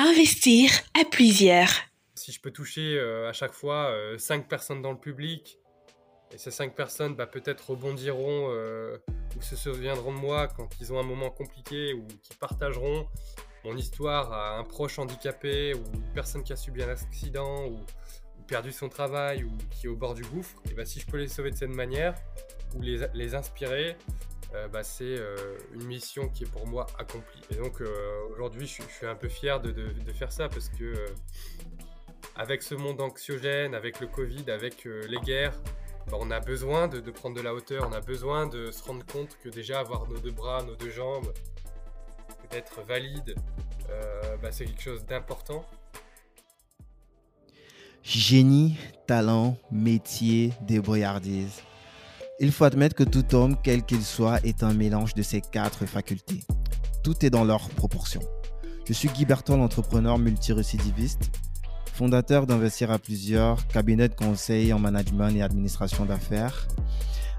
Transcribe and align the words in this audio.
Investir 0.00 0.70
à 0.94 1.04
plusieurs. 1.04 1.70
Si 2.14 2.30
je 2.30 2.40
peux 2.40 2.52
toucher 2.52 3.00
à 3.26 3.32
chaque 3.32 3.52
fois 3.52 3.92
5 4.16 4.46
personnes 4.46 4.80
dans 4.80 4.92
le 4.92 4.98
public, 4.98 5.58
et 6.32 6.38
ces 6.38 6.52
5 6.52 6.76
personnes 6.76 7.16
bah, 7.16 7.26
peut-être 7.26 7.70
rebondiront 7.70 8.48
ou 9.36 9.42
se 9.42 9.56
souviendront 9.56 10.12
de 10.12 10.18
moi 10.18 10.46
quand 10.46 10.68
ils 10.80 10.92
ont 10.92 11.00
un 11.00 11.02
moment 11.02 11.30
compliqué 11.30 11.94
ou 11.94 12.06
qui 12.22 12.32
partageront 12.38 13.08
mon 13.64 13.76
histoire 13.76 14.32
à 14.32 14.58
un 14.58 14.62
proche 14.62 15.00
handicapé 15.00 15.74
ou 15.74 15.82
une 15.92 16.12
personne 16.14 16.44
qui 16.44 16.52
a 16.52 16.56
subi 16.56 16.80
un 16.84 16.90
accident 16.90 17.66
ou, 17.66 17.80
perdu 18.46 18.70
son 18.70 18.88
travail 18.88 19.42
ou 19.42 19.50
qui 19.68 19.86
est 19.86 19.90
au 19.90 19.96
bord 19.96 20.14
du 20.14 20.22
gouffre, 20.22 20.62
et 20.70 20.74
bah, 20.74 20.84
si 20.84 21.00
je 21.00 21.06
peux 21.06 21.18
les 21.18 21.26
sauver 21.26 21.50
de 21.50 21.56
cette 21.56 21.74
manière 21.74 22.14
ou 22.76 22.82
les, 22.82 23.00
les 23.14 23.34
inspirer, 23.34 23.96
euh, 24.54 24.66
bah, 24.68 24.82
c'est 24.82 25.04
euh, 25.04 25.58
une 25.74 25.84
mission 25.84 26.28
qui 26.28 26.44
est 26.44 26.50
pour 26.50 26.66
moi 26.66 26.86
accomplie. 26.98 27.42
Et 27.50 27.56
donc 27.56 27.80
euh, 27.80 28.22
aujourd'hui, 28.32 28.66
je, 28.66 28.82
suis 28.82 29.06
un 29.06 29.14
peu 29.14 29.28
fier 29.28 29.60
de, 29.60 29.72
faire 30.12 30.32
ça 30.32 30.48
parce 30.48 30.70
que 30.70 30.94
avec 32.34 32.62
ce 32.62 32.74
monde 32.74 33.00
anxiogène, 33.00 33.74
avec 33.74 34.00
le 34.00 34.06
Covid, 34.06 34.50
avec 34.50 34.84
les 34.84 35.18
guerres, 35.18 35.60
bah, 36.10 36.16
on 36.20 36.30
a 36.30 36.40
besoin 36.40 36.88
de, 36.88 37.00
de, 37.00 37.10
prendre 37.10 37.36
de 37.36 37.42
la 37.42 37.52
hauteur, 37.52 37.86
on 37.88 37.92
a 37.92 38.00
besoin 38.00 38.46
de 38.46 38.70
se 38.70 38.82
rendre 38.82 39.04
compte 39.04 39.36
que 39.42 39.50
déjà 39.50 39.80
avoir 39.80 40.08
nos 40.08 40.18
deux 40.18 40.30
bras, 40.30 40.62
nos 40.62 40.76
deux 40.76 40.90
jambes, 40.90 41.32
d'être 42.50 42.80
valide, 42.82 43.34
bah, 44.40 44.50
c'est 44.50 44.64
quelque 44.64 44.82
chose 44.82 45.04
d'important. 45.04 45.64
Génie, 48.02 48.78
talent, 49.06 49.58
métier, 49.70 50.52
débrouillardise. 50.62 51.62
Il 52.40 52.52
faut 52.52 52.62
admettre 52.62 52.94
que 52.94 53.02
tout 53.02 53.34
homme, 53.34 53.56
quel 53.64 53.82
qu'il 53.82 54.02
soit, 54.02 54.38
est 54.44 54.62
un 54.62 54.72
mélange 54.72 55.12
de 55.14 55.22
ces 55.22 55.40
quatre 55.40 55.86
facultés. 55.86 56.44
Tout 57.02 57.26
est 57.26 57.30
dans 57.30 57.44
leur 57.44 57.68
proportion. 57.70 58.20
Je 58.86 58.92
suis 58.92 59.08
Guy 59.08 59.24
Bertol, 59.24 59.60
entrepreneur 59.60 60.18
multirécidiviste, 60.18 61.32
fondateur 61.92 62.46
d'Investir 62.46 62.92
à 62.92 63.00
plusieurs, 63.00 63.66
cabinet 63.66 64.08
de 64.08 64.14
conseil 64.14 64.72
en 64.72 64.78
management 64.78 65.30
et 65.30 65.42
administration 65.42 66.04
d'affaires. 66.04 66.68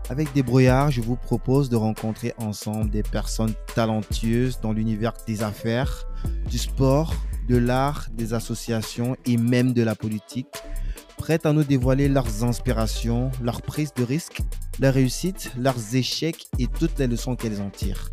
Avec 0.09 0.33
des 0.33 0.44
brouillards, 0.44 0.92
je 0.92 1.00
vous 1.00 1.16
propose 1.16 1.70
de 1.70 1.77
rencontrer 1.77 2.33
ensemble 2.38 2.89
des 2.89 3.03
personnes 3.03 3.53
talentueuses 3.73 4.59
dans 4.59 4.73
l'univers 4.73 5.14
des 5.25 5.44
affaires, 5.44 6.03
du 6.50 6.58
sport, 6.58 7.14
de 7.47 7.55
l'art, 7.55 8.08
des 8.11 8.33
associations 8.33 9.16
et 9.25 9.38
même 9.38 9.72
de 9.72 9.81
la 9.81 9.95
politique 9.95 10.61
prêtes 11.20 11.45
à 11.45 11.52
nous 11.52 11.66
dévoiler 11.66 12.08
leurs 12.08 12.45
inspirations, 12.45 13.30
leurs 13.44 13.62
prises 13.62 13.94
de 13.94 14.03
risques, 14.03 14.42
leurs 14.80 14.94
réussites, 14.94 15.52
leurs 15.58 15.95
échecs 15.95 16.48
et 16.58 16.67
toutes 16.67 16.98
les 16.98 17.08
leçons 17.08 17.36
qu'elles 17.36 17.61
en 17.61 17.70
tirent. 17.70 18.09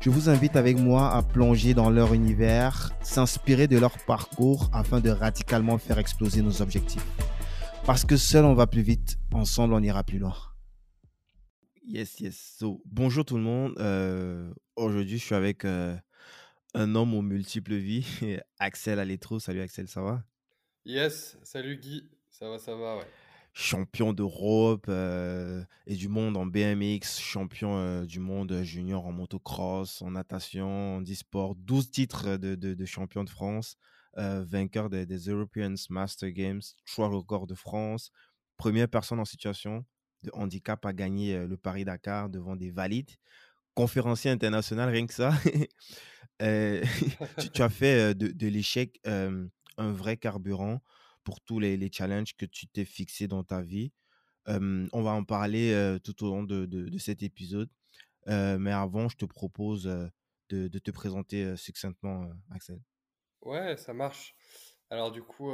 Je 0.00 0.10
vous 0.10 0.28
invite 0.28 0.56
avec 0.56 0.76
moi 0.76 1.14
à 1.14 1.22
plonger 1.22 1.72
dans 1.72 1.88
leur 1.88 2.12
univers, 2.12 2.90
s'inspirer 3.00 3.68
de 3.68 3.78
leur 3.78 3.96
parcours 4.04 4.68
afin 4.72 5.00
de 5.00 5.08
radicalement 5.08 5.78
faire 5.78 5.98
exploser 5.98 6.42
nos 6.42 6.60
objectifs. 6.60 7.06
Parce 7.86 8.04
que 8.04 8.16
seul 8.16 8.44
on 8.44 8.54
va 8.54 8.66
plus 8.66 8.82
vite, 8.82 9.18
ensemble 9.32 9.74
on 9.74 9.82
ira 9.82 10.02
plus 10.02 10.18
loin. 10.18 10.34
Yes, 11.86 12.18
yes. 12.20 12.56
So, 12.58 12.82
bonjour 12.84 13.24
tout 13.24 13.36
le 13.36 13.44
monde. 13.44 13.74
Euh, 13.78 14.52
aujourd'hui, 14.76 15.18
je 15.18 15.24
suis 15.24 15.34
avec 15.34 15.64
euh, 15.64 15.96
un 16.74 16.94
homme 16.96 17.14
aux 17.14 17.22
multiples 17.22 17.76
vies, 17.76 18.06
Axel 18.58 18.98
Aletro. 18.98 19.38
Salut 19.38 19.60
Axel, 19.60 19.86
ça 19.86 20.02
va? 20.02 20.24
Yes, 20.84 21.38
salut 21.44 21.76
Guy. 21.76 22.11
Ça 22.42 22.48
va, 22.48 22.58
ça 22.58 22.74
va, 22.74 22.96
ouais. 22.96 23.06
Champion 23.52 24.12
d'Europe 24.12 24.86
euh, 24.88 25.62
et 25.86 25.94
du 25.94 26.08
monde 26.08 26.36
en 26.36 26.44
BMX, 26.44 27.20
champion 27.20 27.76
euh, 27.76 28.04
du 28.04 28.18
monde 28.18 28.62
junior 28.64 29.06
en 29.06 29.12
motocross, 29.12 30.02
en 30.02 30.10
natation, 30.10 30.96
en 30.96 31.02
e-sport, 31.02 31.54
12 31.54 31.92
titres 31.92 32.36
de, 32.38 32.84
champion 32.84 33.22
de 33.22 33.30
France, 33.30 33.76
euh, 34.18 34.42
vainqueur 34.44 34.90
des, 34.90 35.06
European 35.28 35.74
Master 35.88 36.32
Games, 36.32 36.62
choix 36.84 37.06
record 37.06 37.46
de 37.46 37.54
France, 37.54 38.10
première 38.56 38.88
personne 38.88 39.20
en 39.20 39.24
situation 39.24 39.84
de 40.24 40.32
handicap 40.34 40.84
à 40.84 40.92
gagner 40.92 41.46
le 41.46 41.56
Paris-Dakar 41.56 42.28
devant 42.28 42.56
des 42.56 42.72
valides, 42.72 43.12
conférencier 43.74 44.32
international, 44.32 44.88
rien 44.88 45.06
que 45.06 45.14
ça. 45.14 45.30
tu, 47.52 47.62
as 47.62 47.68
fait 47.68 48.16
de 48.16 48.46
l'échec 48.48 49.00
un 49.04 49.92
vrai 49.92 50.16
carburant 50.16 50.82
pour 51.24 51.40
tous 51.40 51.58
les, 51.58 51.90
challenges 51.92 52.36
que 52.36 52.46
tu 52.46 52.66
t'es 52.68 52.84
fixé 52.84 53.28
dans 53.28 53.44
ta 53.44 53.62
vie. 53.62 53.92
on 54.46 55.02
va 55.02 55.12
en 55.12 55.24
parler 55.24 55.98
tout 56.04 56.24
au 56.24 56.30
long 56.30 56.42
de, 56.42 56.98
cet 56.98 57.22
épisode. 57.22 57.70
mais 58.26 58.72
avant, 58.72 59.08
je 59.08 59.16
te 59.16 59.24
propose 59.24 59.84
de, 60.50 60.78
te 60.78 60.90
présenter 60.90 61.56
succinctement, 61.56 62.30
Axel. 62.50 62.80
Ouais, 63.42 63.76
ça 63.76 63.92
marche. 63.92 64.34
Alors 64.90 65.10
du 65.10 65.22
coup, 65.22 65.52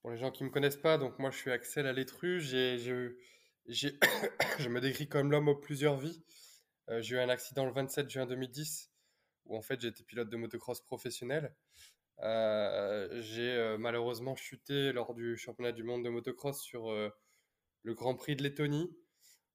pour 0.00 0.10
les 0.10 0.18
gens 0.18 0.30
qui 0.30 0.42
ne 0.42 0.48
me 0.48 0.52
connaissent 0.52 0.76
pas, 0.76 0.98
donc 0.98 1.18
moi 1.18 1.30
je 1.30 1.36
suis 1.36 1.50
Axel 1.50 1.86
Alétru. 1.86 2.40
J'ai, 2.40 2.78
je 3.66 4.68
me 4.68 4.80
décris 4.80 5.08
comme 5.08 5.30
l'homme 5.30 5.48
aux 5.48 5.56
plusieurs 5.56 5.98
vies. 5.98 6.24
j'ai 7.00 7.16
eu 7.16 7.18
un 7.18 7.28
accident 7.28 7.66
le 7.66 7.72
27 7.72 8.08
juin 8.08 8.26
2010 8.26 8.90
où 9.46 9.56
en 9.56 9.62
fait 9.62 9.80
j'étais 9.80 10.04
pilote 10.04 10.30
de 10.30 10.36
motocross 10.36 10.80
professionnel. 10.80 11.54
Euh, 12.22 13.08
j'ai 13.22 13.50
euh, 13.50 13.78
malheureusement 13.78 14.36
chuté 14.36 14.92
lors 14.92 15.14
du 15.14 15.36
championnat 15.38 15.72
du 15.72 15.82
monde 15.84 16.04
de 16.04 16.10
motocross 16.10 16.60
sur 16.60 16.90
euh, 16.90 17.08
le 17.82 17.94
Grand 17.94 18.14
Prix 18.14 18.36
de 18.36 18.42
Lettonie, 18.42 18.94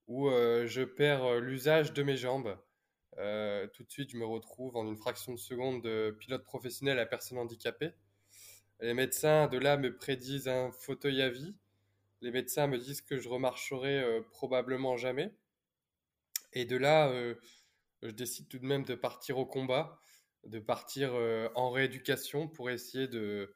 où 0.07 0.29
je 0.29 0.83
perds 0.83 1.39
l'usage 1.39 1.93
de 1.93 2.03
mes 2.03 2.15
jambes. 2.15 2.57
tout 3.13 3.83
de 3.83 3.89
suite, 3.89 4.11
je 4.11 4.17
me 4.17 4.25
retrouve 4.25 4.75
en 4.75 4.87
une 4.87 4.97
fraction 4.97 5.33
de 5.33 5.39
seconde 5.39 5.81
de 5.81 6.15
pilote 6.19 6.43
professionnel 6.43 6.99
à 6.99 7.05
personne 7.07 7.39
handicapée. 7.39 7.91
Les 8.81 8.93
médecins 8.93 9.47
de 9.47 9.57
là 9.57 9.77
me 9.77 9.95
prédisent 9.95 10.47
un 10.47 10.71
fauteuil 10.71 11.21
à 11.23 11.29
vie. 11.29 11.55
Les 12.21 12.31
médecins 12.31 12.67
me 12.67 12.77
disent 12.77 13.01
que 13.01 13.17
je 13.17 13.29
remarcherai 13.29 14.21
probablement 14.29 14.95
jamais. 14.95 15.33
Et 16.53 16.65
de 16.65 16.77
là, 16.77 17.11
je 18.03 18.11
décide 18.11 18.47
tout 18.47 18.59
de 18.59 18.65
même 18.65 18.83
de 18.83 18.93
partir 18.93 19.39
au 19.39 19.45
combat 19.45 19.99
de 20.45 20.59
partir 20.59 21.13
euh, 21.13 21.49
en 21.55 21.71
rééducation 21.71 22.47
pour 22.47 22.69
essayer 22.69 23.07
de, 23.07 23.55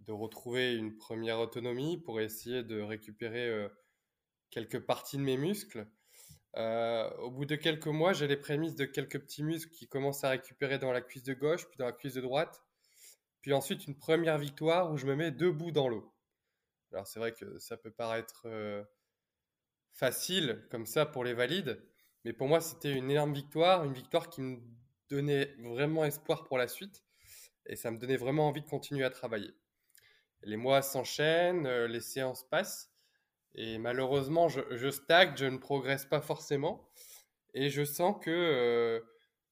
de 0.00 0.12
retrouver 0.12 0.74
une 0.74 0.96
première 0.96 1.40
autonomie, 1.40 1.98
pour 1.98 2.20
essayer 2.20 2.62
de 2.62 2.80
récupérer 2.80 3.48
euh, 3.48 3.68
quelques 4.50 4.80
parties 4.80 5.16
de 5.16 5.22
mes 5.22 5.36
muscles. 5.36 5.86
Euh, 6.56 7.10
au 7.18 7.30
bout 7.30 7.44
de 7.44 7.56
quelques 7.56 7.88
mois, 7.88 8.12
j'ai 8.12 8.26
les 8.26 8.36
prémices 8.36 8.74
de 8.74 8.84
quelques 8.84 9.20
petits 9.20 9.42
muscles 9.42 9.72
qui 9.72 9.88
commencent 9.88 10.24
à 10.24 10.30
récupérer 10.30 10.78
dans 10.78 10.92
la 10.92 11.00
cuisse 11.00 11.24
de 11.24 11.34
gauche, 11.34 11.66
puis 11.68 11.78
dans 11.78 11.86
la 11.86 11.92
cuisse 11.92 12.14
de 12.14 12.20
droite. 12.20 12.62
Puis 13.42 13.52
ensuite, 13.52 13.86
une 13.86 13.98
première 13.98 14.38
victoire 14.38 14.90
où 14.92 14.96
je 14.96 15.06
me 15.06 15.14
mets 15.14 15.30
debout 15.30 15.70
dans 15.70 15.88
l'eau. 15.88 16.12
Alors 16.92 17.06
c'est 17.06 17.20
vrai 17.20 17.32
que 17.32 17.58
ça 17.58 17.76
peut 17.76 17.90
paraître 17.92 18.46
facile 19.92 20.66
comme 20.70 20.86
ça 20.86 21.04
pour 21.04 21.22
les 21.22 21.34
valides, 21.34 21.80
mais 22.24 22.32
pour 22.32 22.48
moi, 22.48 22.60
c'était 22.60 22.92
une 22.92 23.10
énorme 23.10 23.34
victoire, 23.34 23.84
une 23.84 23.92
victoire 23.92 24.28
qui 24.30 24.40
me 24.40 24.58
donnait 25.08 25.54
vraiment 25.58 26.04
espoir 26.04 26.44
pour 26.44 26.58
la 26.58 26.68
suite 26.68 27.04
et 27.66 27.76
ça 27.76 27.90
me 27.90 27.98
donnait 27.98 28.16
vraiment 28.16 28.48
envie 28.48 28.62
de 28.62 28.66
continuer 28.66 29.04
à 29.04 29.10
travailler. 29.10 29.54
Les 30.42 30.56
mois 30.56 30.82
s'enchaînent, 30.82 31.66
euh, 31.66 31.86
les 31.86 32.00
séances 32.00 32.44
passent 32.48 32.90
et 33.54 33.78
malheureusement 33.78 34.48
je, 34.48 34.90
stagne, 34.90 35.34
je 35.36 35.46
ne 35.46 35.58
progresse 35.58 36.04
pas 36.04 36.20
forcément 36.20 36.88
et 37.54 37.70
je 37.70 37.84
sens 37.84 38.16
que 38.22 38.30
euh, 38.30 39.00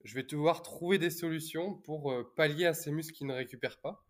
je 0.05 0.15
vais 0.15 0.23
devoir 0.23 0.63
trouver 0.63 0.99
des 0.99 1.11
solutions 1.11 1.75
pour 1.75 2.13
euh, 2.13 2.33
pallier 2.37 2.67
à 2.67 2.75
ces 2.75 2.91
muscles 2.93 3.15
qui 3.15 3.25
ne 3.25 3.35
récupèrent 3.35 3.81
pas. 3.81 4.05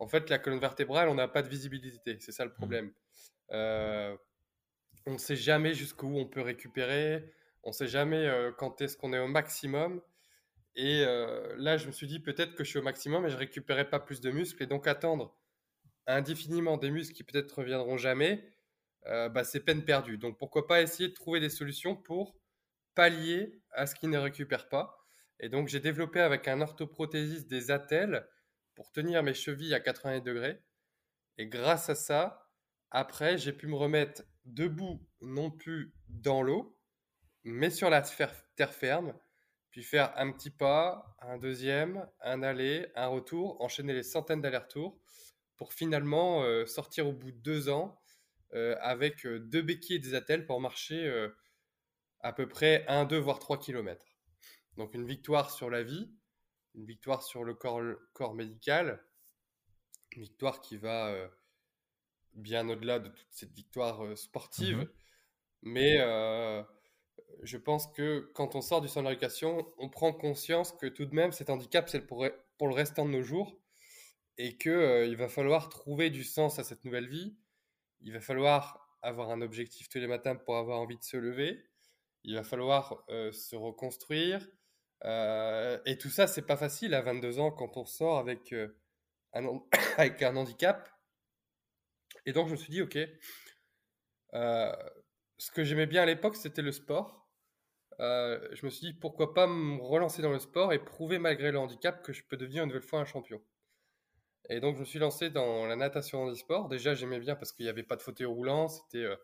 En 0.00 0.06
fait, 0.06 0.30
la 0.30 0.38
colonne 0.38 0.60
vertébrale, 0.60 1.08
on 1.08 1.14
n'a 1.14 1.26
pas 1.26 1.42
de 1.42 1.48
visibilité, 1.48 2.18
c'est 2.20 2.32
ça 2.32 2.44
le 2.44 2.50
mmh. 2.50 2.54
problème. 2.54 2.92
on 3.50 5.12
ne 5.12 5.18
sait 5.18 5.36
jamais 5.36 5.74
jusqu'où 5.74 6.16
on 6.16 6.26
peut 6.26 6.40
récupérer, 6.40 7.32
on 7.64 7.70
ne 7.70 7.74
sait 7.74 7.88
jamais 7.88 8.30
quand 8.58 8.80
est-ce 8.80 8.96
qu'on 8.96 9.12
est 9.12 9.18
au 9.18 9.26
maximum. 9.26 10.00
Et 10.78 11.04
euh, 11.04 11.56
là, 11.56 11.76
je 11.76 11.88
me 11.88 11.92
suis 11.92 12.06
dit 12.06 12.20
peut-être 12.20 12.54
que 12.54 12.62
je 12.62 12.70
suis 12.70 12.78
au 12.78 12.82
maximum 12.82 13.26
et 13.26 13.30
je 13.30 13.36
récupérerai 13.36 13.90
pas 13.90 13.98
plus 13.98 14.20
de 14.20 14.30
muscles. 14.30 14.62
Et 14.62 14.66
donc 14.66 14.86
attendre 14.86 15.36
indéfiniment 16.06 16.76
des 16.76 16.92
muscles 16.92 17.16
qui 17.16 17.24
peut-être 17.24 17.58
reviendront 17.58 17.96
jamais, 17.96 18.48
euh, 19.06 19.28
bah, 19.28 19.42
c'est 19.42 19.58
peine 19.58 19.84
perdue. 19.84 20.18
Donc 20.18 20.38
pourquoi 20.38 20.68
pas 20.68 20.80
essayer 20.80 21.08
de 21.08 21.14
trouver 21.14 21.40
des 21.40 21.50
solutions 21.50 21.96
pour 21.96 22.38
pallier 22.94 23.60
à 23.72 23.88
ce 23.88 23.96
qui 23.96 24.06
ne 24.06 24.18
récupère 24.18 24.68
pas. 24.68 25.04
Et 25.40 25.48
donc 25.48 25.66
j'ai 25.66 25.80
développé 25.80 26.20
avec 26.20 26.46
un 26.46 26.60
orthoprothésiste 26.60 27.48
des 27.48 27.72
attelles 27.72 28.28
pour 28.76 28.92
tenir 28.92 29.24
mes 29.24 29.34
chevilles 29.34 29.74
à 29.74 29.80
80 29.80 30.20
degrés. 30.20 30.62
Et 31.38 31.48
grâce 31.48 31.90
à 31.90 31.96
ça, 31.96 32.48
après, 32.92 33.36
j'ai 33.36 33.52
pu 33.52 33.66
me 33.66 33.74
remettre 33.74 34.22
debout, 34.44 35.04
non 35.22 35.50
plus 35.50 35.92
dans 36.08 36.40
l'eau, 36.40 36.78
mais 37.42 37.70
sur 37.70 37.90
la 37.90 38.02
terre 38.02 38.74
ferme 38.74 39.12
puis 39.70 39.82
faire 39.82 40.12
un 40.16 40.32
petit 40.32 40.50
pas, 40.50 41.16
un 41.20 41.38
deuxième, 41.38 42.08
un 42.20 42.42
aller, 42.42 42.90
un 42.94 43.08
retour, 43.08 43.60
enchaîner 43.60 43.92
les 43.92 44.02
centaines 44.02 44.40
d'allers-retours 44.40 44.98
pour 45.56 45.72
finalement 45.72 46.42
euh, 46.42 46.64
sortir 46.66 47.06
au 47.06 47.12
bout 47.12 47.32
de 47.32 47.38
deux 47.38 47.68
ans 47.68 48.00
euh, 48.54 48.76
avec 48.80 49.26
euh, 49.26 49.40
deux 49.40 49.60
béquilles 49.60 49.96
et 49.96 50.00
des 50.00 50.14
attelles 50.14 50.46
pour 50.46 50.60
marcher 50.60 51.28
à 52.20 52.32
peu 52.32 52.48
près 52.48 52.86
1, 52.88 53.04
2, 53.04 53.18
voire 53.18 53.38
3 53.40 53.58
km. 53.58 54.04
Donc 54.76 54.94
une 54.94 55.06
victoire 55.06 55.50
sur 55.50 55.68
la 55.68 55.82
vie, 55.82 56.10
une 56.74 56.86
victoire 56.86 57.22
sur 57.22 57.44
le 57.44 57.54
corps, 57.54 57.82
corps 58.12 58.34
médical, 58.34 59.04
une 60.12 60.22
victoire 60.22 60.60
qui 60.60 60.76
va 60.76 61.14
bien 62.34 62.68
au-delà 62.68 63.00
de 63.00 63.08
toute 63.08 63.26
cette 63.30 63.52
victoire 63.52 64.16
sportive. 64.16 64.78
Mhm. 64.78 64.88
Mais 65.62 65.98
je 67.42 67.56
pense 67.56 67.86
que 67.88 68.30
quand 68.34 68.54
on 68.54 68.60
sort 68.60 68.80
du 68.80 68.88
centre 68.88 69.08
d'éducation, 69.08 69.72
on 69.78 69.88
prend 69.88 70.12
conscience 70.12 70.72
que 70.72 70.86
tout 70.86 71.06
de 71.06 71.14
même 71.14 71.32
cet 71.32 71.50
handicap, 71.50 71.88
c'est 71.88 72.06
pour, 72.06 72.24
le 72.24 72.74
restant 72.74 73.04
de 73.04 73.10
nos 73.10 73.22
jours 73.22 73.58
et 74.36 74.56
qu'il 74.56 75.06
il 75.08 75.16
va 75.16 75.28
falloir 75.28 75.68
trouver 75.68 76.10
du 76.10 76.24
sens 76.24 76.58
à 76.58 76.64
cette 76.64 76.84
nouvelle 76.84 77.08
vie. 77.08 77.36
Il 78.00 78.12
va 78.12 78.20
falloir 78.20 78.96
avoir 79.02 79.30
un 79.30 79.40
objectif 79.40 79.88
tous 79.88 79.98
les 79.98 80.06
matins 80.06 80.36
pour 80.36 80.56
avoir 80.56 80.80
envie 80.80 80.98
de 80.98 81.02
se 81.02 81.16
lever. 81.16 81.64
Il 82.24 82.34
va 82.34 82.44
falloir 82.44 83.04
se 83.08 83.56
reconstruire. 83.56 84.46
et 85.04 85.98
tout 85.98 86.10
ça, 86.10 86.26
c'est 86.26 86.46
pas 86.46 86.56
facile 86.56 86.94
à 86.94 87.02
22 87.02 87.38
ans 87.40 87.50
quand 87.50 87.76
on 87.76 87.84
sort 87.84 88.18
avec, 88.18 88.52
un, 89.32 89.62
avec 89.96 90.22
un 90.22 90.36
handicap. 90.36 90.88
Et 92.26 92.32
donc, 92.32 92.48
je 92.48 92.52
me 92.52 92.56
suis 92.56 92.72
dit, 92.72 92.82
OK, 92.82 92.98
ce 95.38 95.50
que 95.52 95.64
j'aimais 95.64 95.86
bien 95.86 96.02
à 96.02 96.06
l'époque, 96.06 96.36
c'était 96.36 96.62
le 96.62 96.72
sport. 96.72 97.17
Je 97.98 98.64
me 98.64 98.70
suis 98.70 98.88
dit, 98.88 98.92
pourquoi 98.92 99.34
pas 99.34 99.46
me 99.46 99.80
relancer 99.82 100.22
dans 100.22 100.32
le 100.32 100.38
sport 100.38 100.72
et 100.72 100.78
prouver, 100.78 101.18
malgré 101.18 101.52
le 101.52 101.58
handicap, 101.58 102.02
que 102.02 102.12
je 102.12 102.22
peux 102.28 102.36
devenir 102.36 102.62
une 102.62 102.68
nouvelle 102.68 102.82
fois 102.82 103.00
un 103.00 103.04
champion. 103.04 103.40
Et 104.50 104.60
donc, 104.60 104.76
je 104.76 104.80
me 104.80 104.84
suis 104.84 104.98
lancé 104.98 105.30
dans 105.30 105.66
la 105.66 105.76
natation 105.76 106.22
en 106.22 106.30
e-sport. 106.30 106.68
Déjà, 106.68 106.94
j'aimais 106.94 107.20
bien 107.20 107.36
parce 107.36 107.52
qu'il 107.52 107.66
n'y 107.66 107.70
avait 107.70 107.82
pas 107.82 107.96
de 107.96 108.02
fauteuil 108.02 108.26
roulant. 108.26 108.68
C'était. 108.68 109.04
Euh, 109.04 109.16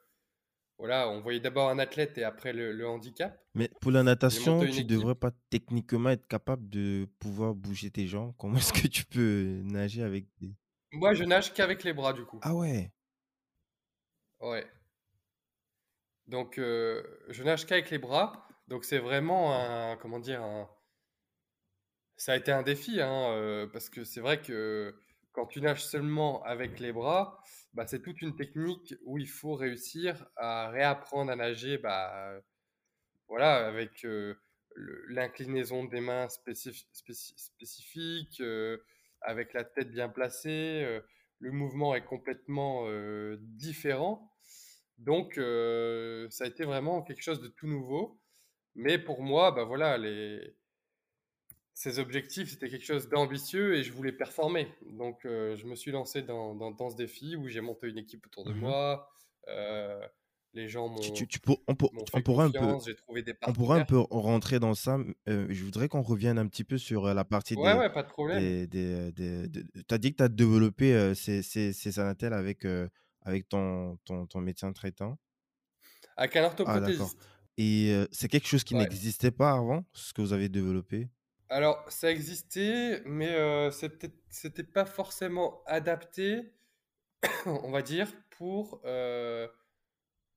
voilà, 0.77 1.09
on 1.09 1.21
voyait 1.21 1.41
d'abord 1.41 1.71
un 1.71 1.79
athlète 1.79 2.19
et 2.19 2.25
après 2.25 2.53
le, 2.53 2.87
handicap. 2.87 3.41
Mais 3.55 3.71
pour 3.81 3.93
la 3.93 4.03
natation, 4.03 4.61
tu 4.61 4.83
ne 4.83 4.89
devrais 4.89 5.15
pas 5.15 5.31
techniquement 5.49 6.11
être 6.11 6.27
capable 6.27 6.69
de 6.69 7.07
pouvoir 7.21 7.55
bouger 7.55 7.91
tes 7.91 8.09
jambes? 8.09 8.35
Comment 8.39 8.57
est-ce 8.59 8.73
que 8.73 8.89
tu 8.89 9.05
peux 9.05 9.61
nager 9.63 10.03
avec 10.03 10.27
des. 10.41 10.53
Moi, 10.93 11.15
je 11.15 11.25
nage 11.25 11.55
qu'avec 11.55 11.85
les 11.85 11.93
bras, 11.93 12.13
du 12.13 12.25
coup. 12.25 12.41
Ah 12.43 12.55
ouais 12.55 12.93
Ouais. 14.41 14.67
Donc, 16.27 16.59
euh, 16.59 17.03
je 17.29 17.43
nage 17.45 17.67
qu'avec 17.67 17.91
les 17.91 17.99
bras. 17.99 18.49
Donc, 18.69 18.85
c'est 18.85 18.99
vraiment 18.99 19.55
un. 19.55 19.97
Comment 19.97 20.21
dire. 20.21 20.43
Ça 22.17 22.33
a 22.33 22.37
été 22.37 22.53
un 22.53 22.63
défi, 22.63 23.01
hein, 23.01 23.31
euh, 23.33 23.67
parce 23.67 23.91
que 23.91 24.05
c'est 24.05 24.21
vrai 24.21 24.41
que 24.41 24.95
quand 25.33 25.47
tu 25.47 25.61
nages 25.61 25.85
seulement 25.85 26.43
avec 26.45 26.79
les 26.79 26.93
bras, 26.93 27.43
bah, 27.73 27.87
c'est 27.87 28.03
toute 28.03 28.23
une 28.23 28.37
technique 28.37 28.95
où 29.05 29.19
il 29.19 29.29
faut 29.29 29.55
réussir 29.55 30.25
à 30.37 30.71
réapprendre 30.71 31.33
à 31.33 31.37
nager 31.37 31.77
bah, 31.77 32.41
voilà, 33.29 33.67
avec 33.67 34.05
euh, 34.05 34.35
l'inclinaison 35.09 35.85
des 35.85 36.01
mains 36.01 36.29
spécifique, 36.29 38.41
euh, 38.41 38.79
avec 39.21 39.53
la 39.55 39.65
tête 39.65 39.91
bien 39.91 40.09
placée. 40.09 41.01
Le 41.41 41.51
mouvement 41.51 41.97
est 41.97 42.05
complètement 42.05 42.87
différent. 43.39 44.31
Donc, 44.99 45.35
ça 45.35 46.45
a 46.45 46.47
été 46.47 46.65
vraiment 46.65 47.03
quelque 47.03 47.23
chose 47.23 47.41
de 47.41 47.49
tout 47.49 47.67
nouveau. 47.67 48.21
Mais 48.75 48.99
pour 48.99 49.23
moi, 49.23 49.53
bah 49.53 49.65
voilà, 49.65 49.99
les, 49.99 50.55
ces 51.75 51.99
objectifs, 51.99 52.51
c'était 52.51 52.69
quelque 52.69 52.85
chose 52.85 53.09
d'ambitieux 53.09 53.75
et 53.75 53.83
je 53.83 53.93
voulais 53.93 54.13
performer. 54.13 54.69
Donc, 54.87 55.25
euh, 55.25 55.57
je 55.57 55.67
me 55.67 55.75
suis 55.75 55.91
lancé 55.91 56.23
dans, 56.23 56.55
dans, 56.55 56.89
ce 56.89 56.97
défi 56.97 57.37
où 57.37 57.49
j'ai 57.49 57.61
monté 57.61 57.89
une 57.89 57.99
équipe 57.99 58.27
autour 58.27 58.45
de 58.45 58.53
mmh 58.53 58.61
moi. 58.61 59.11
Euh, 59.49 60.01
les 60.55 60.69
gens 60.69 60.89
m'ont. 60.89 61.01
Tu, 61.01 61.27
on, 61.67 61.75
pourrait 61.75 62.45
un 62.45 62.51
peu. 62.51 62.79
on 63.47 63.53
pourrait 63.53 63.81
un 63.81 63.85
peu 63.85 63.99
rentrer 63.99 64.61
dans 64.61 64.75
ça. 64.75 64.99
Euh, 65.29 65.47
je 65.51 65.65
voudrais 65.65 65.89
qu'on 65.89 66.03
revienne 66.03 66.39
un 66.39 66.47
petit 66.47 66.63
peu 66.63 66.79
sur 66.79 67.13
la 67.13 67.25
partie 67.25 67.57
ouais, 67.57 67.73
des. 67.73 67.79
Ouais, 67.79 67.91
pas 67.91 68.05
de 68.05 68.09
problème. 68.09 68.67
Des, 68.67 69.51
tu 69.89 69.95
as 69.95 69.99
dit 69.99 70.13
que 70.13 70.19
tu 70.19 70.23
as 70.23 70.29
développé 70.29 71.13
ces, 71.17 71.43
ces, 71.43 71.73
ces 71.73 71.99
avec, 71.99 72.65
avec 73.23 73.49
ton, 73.49 73.99
ton, 74.05 74.27
ton, 74.27 74.41
médecin 74.41 74.73
traitant? 74.73 75.19
Avec 76.17 76.37
un 76.37 76.45
ah, 76.67 76.81
et 77.59 78.05
c'est 78.11 78.29
quelque 78.29 78.49
chose 78.49 78.65
qui 78.65 78.75
n'existait 78.75 79.31
pas 79.31 79.53
avant, 79.53 79.85
ce 79.93 80.13
que 80.13 80.21
vous 80.23 80.33
avez 80.33 80.49
développé? 80.49 81.09
Alors, 81.49 81.85
ça 81.89 82.11
existait, 82.11 83.03
mais 83.05 83.33
euh, 83.35 83.71
c'était 83.71 84.63
pas 84.65 84.85
forcément 84.85 85.63
adapté, 85.67 86.53
on 87.47 87.71
va 87.71 87.83
dire, 87.83 88.09
pour 88.31 88.81
euh, 88.85 89.47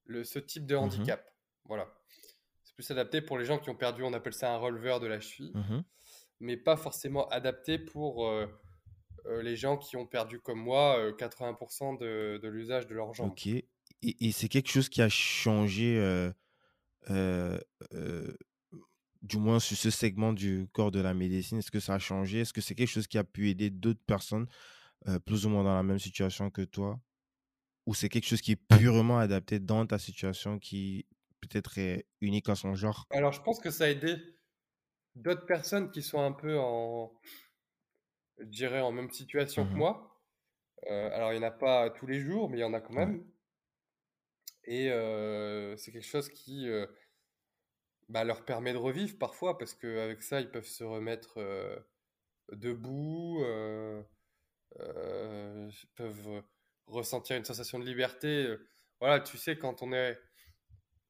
le, 0.05 0.23
ce 0.23 0.37
type 0.37 0.65
de 0.65 0.75
mmh 0.75 0.79
handicap. 0.79 1.33
Voilà. 1.65 1.87
C'est 2.63 2.75
plus 2.75 2.91
adapté 2.91 3.21
pour 3.21 3.37
les 3.37 3.45
gens 3.45 3.57
qui 3.57 3.69
ont 3.69 3.75
perdu, 3.75 4.03
on 4.03 4.13
appelle 4.13 4.33
ça 4.33 4.53
un 4.53 4.57
releveur 4.57 4.99
de 4.99 5.07
la 5.07 5.19
cheville, 5.19 5.53
mmh 5.55 5.83
mais 6.39 6.55
pas 6.55 6.77
forcément 6.77 7.27
adapté 7.29 7.79
pour 7.79 8.31
les 9.41 9.55
gens 9.55 9.75
qui 9.75 9.97
ont 9.97 10.05
perdu, 10.05 10.39
comme 10.39 10.59
moi, 10.59 11.11
80% 11.13 11.97
de, 11.97 12.37
de 12.37 12.47
l'usage 12.47 12.85
de 12.85 12.93
leurs 12.93 13.15
jambes. 13.15 13.31
Ok. 13.31 13.47
Et, 13.47 13.65
et 14.03 14.31
c'est 14.31 14.47
quelque 14.47 14.69
chose 14.69 14.87
qui 14.87 15.01
a 15.01 15.09
changé 15.09 15.97
du 19.21 19.38
moins 19.38 19.59
sur 19.59 19.77
ce 19.77 19.89
segment 19.89 20.33
du 20.33 20.68
corps 20.74 20.92
de 20.92 21.00
la 21.00 21.13
médecine 21.13 21.59
Est-ce 21.59 21.71
que 21.71 21.80
ça 21.80 21.95
a 21.95 22.00
changé? 22.00 22.42
Est-ce 22.42 22.54
que 22.54 22.62
c'est 22.62 22.75
quelque 22.75 22.89
chose 22.89 23.07
qui 23.07 23.18
a 23.18 23.24
pu 23.24 23.50
aider 23.50 23.69
d'autres 23.69 24.04
personnes 24.06 24.48
euh, 25.07 25.19
plus 25.19 25.45
ou 25.45 25.50
moins 25.50 25.63
dans 25.63 25.75
la 25.75 25.83
même 25.83 26.00
situation 26.00 26.50
que 26.50 26.63
toi? 26.63 27.00
Ou 27.86 27.94
c'est 27.94 28.09
quelque 28.09 28.27
chose 28.27 28.42
qui 28.42 28.54
est 28.54 28.68
purement 28.77 29.19
adapté 29.19 29.59
dans 29.59 29.86
ta 29.86 29.98
situation 29.98 30.59
qui 30.59 31.07
peut-être 31.42 31.77
est 31.77 32.07
unique 32.21 32.50
à 32.50 32.56
son 32.56 32.75
genre? 32.75 33.06
Alors, 33.12 33.31
je 33.31 33.42
pense 33.42 33.59
que 33.59 33.69
ça 33.69 33.86
a 33.86 33.89
aidé 33.89 34.18
d'autres 35.15 35.45
personnes 35.45 35.92
qui 35.92 36.01
sont 36.01 36.21
un 36.21 36.33
peu 36.33 36.57
en, 36.59 37.13
je 38.39 38.45
dirais, 38.45 38.81
en 38.81 38.92
même 38.92 39.12
situation 39.12 39.65
que 39.65 39.74
mmh 39.74 39.77
moi. 39.77 40.24
Euh, 40.89 41.09
alors, 41.13 41.33
il 41.33 41.39
n'y 41.39 41.45
en 41.45 41.48
a 41.48 41.51
pas 41.51 41.89
tous 41.89 42.07
les 42.07 42.19
jours, 42.19 42.50
mais 42.50 42.57
il 42.57 42.62
y 42.62 42.63
en 42.63 42.74
a 42.74 42.81
quand 42.81 42.94
même. 42.94 43.25
Et 44.67 44.91
euh, 44.91 45.75
c'est 45.77 45.91
quelque 45.91 46.05
chose 46.05 46.29
qui 46.29 46.67
bah, 48.09 48.23
leur 48.23 48.45
permet 48.45 48.73
de 48.73 48.77
revivre 48.77 49.17
parfois, 49.17 49.57
parce 49.57 49.73
qu'avec 49.73 50.21
ça, 50.23 50.39
ils 50.39 50.49
peuvent 50.49 50.67
se 50.67 50.83
remettre 50.83 51.37
euh, 51.37 51.77
debout, 52.53 53.41
euh, 53.43 54.01
euh, 54.79 55.69
ils 55.69 55.89
peuvent 55.95 56.43
ressentir 56.85 57.35
une 57.35 57.43
sensation 57.43 57.79
de 57.79 57.85
liberté. 57.85 58.55
Voilà, 58.99 59.19
tu 59.19 59.37
sais, 59.37 59.57
quand 59.57 59.81
on 59.81 59.91
est 59.93 60.17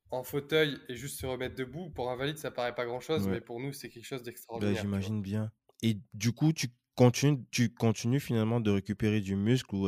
en 0.09 0.23
fauteuil 0.23 0.79
et 0.89 0.95
juste 0.95 1.19
se 1.19 1.25
remettre 1.25 1.55
debout, 1.55 1.89
pour 1.91 2.09
un 2.09 2.15
valide, 2.15 2.37
ça 2.37 2.49
paraît 2.49 2.73
pas 2.73 2.85
grand-chose, 2.85 3.27
mais 3.27 3.41
pour 3.41 3.59
nous, 3.59 3.73
c'est 3.73 3.89
quelque 3.89 4.05
chose 4.05 4.21
bah, 4.21 4.25
d'extraordinaire. 4.25 4.81
J'imagine 4.81 5.21
bien. 5.21 5.51
Et 5.83 5.99
du 6.13 6.31
coup, 6.31 6.53
tu 6.53 6.69
continues, 6.95 7.45
tu 7.51 7.73
continues 7.73 8.19
finalement 8.19 8.59
de 8.59 8.71
récupérer 8.71 9.21
du 9.21 9.35
muscle 9.35 9.75
ou 9.75 9.87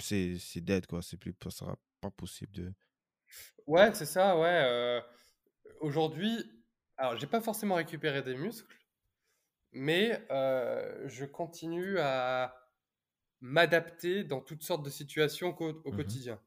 c'est 0.00 0.60
dead, 0.60 0.86
quoi. 0.86 1.02
C'est 1.02 1.16
plus, 1.16 1.34
ça 1.42 1.50
sera 1.50 1.76
pas 2.00 2.10
possible 2.10 2.52
de... 2.52 2.72
Ouais, 3.66 3.92
c'est 3.94 4.06
ça, 4.06 4.38
ouais 4.38 5.02
aujourd'hui, 5.80 6.50
alors 6.96 7.16
j'ai 7.16 7.26
pas 7.26 7.40
forcément 7.40 7.76
récupéré 7.76 8.22
des 8.22 8.36
muscles, 8.36 8.76
mais 9.72 10.26
euh, 10.30 11.06
je 11.08 11.24
continue 11.24 11.98
à 11.98 12.54
m'adapter 13.40 14.24
dans 14.24 14.40
toutes 14.40 14.62
sortes 14.62 14.84
de 14.84 14.90
situations 14.90 15.56
au, 15.58 15.72
mmh 15.72 15.96
quotidien. 15.96 16.40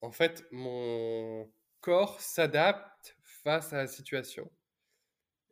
En 0.00 0.10
fait, 0.10 0.46
mon 0.50 1.52
corps 1.80 2.20
s'adapte 2.20 3.16
face 3.22 3.72
à 3.72 3.76
la 3.76 3.86
situation 3.86 4.50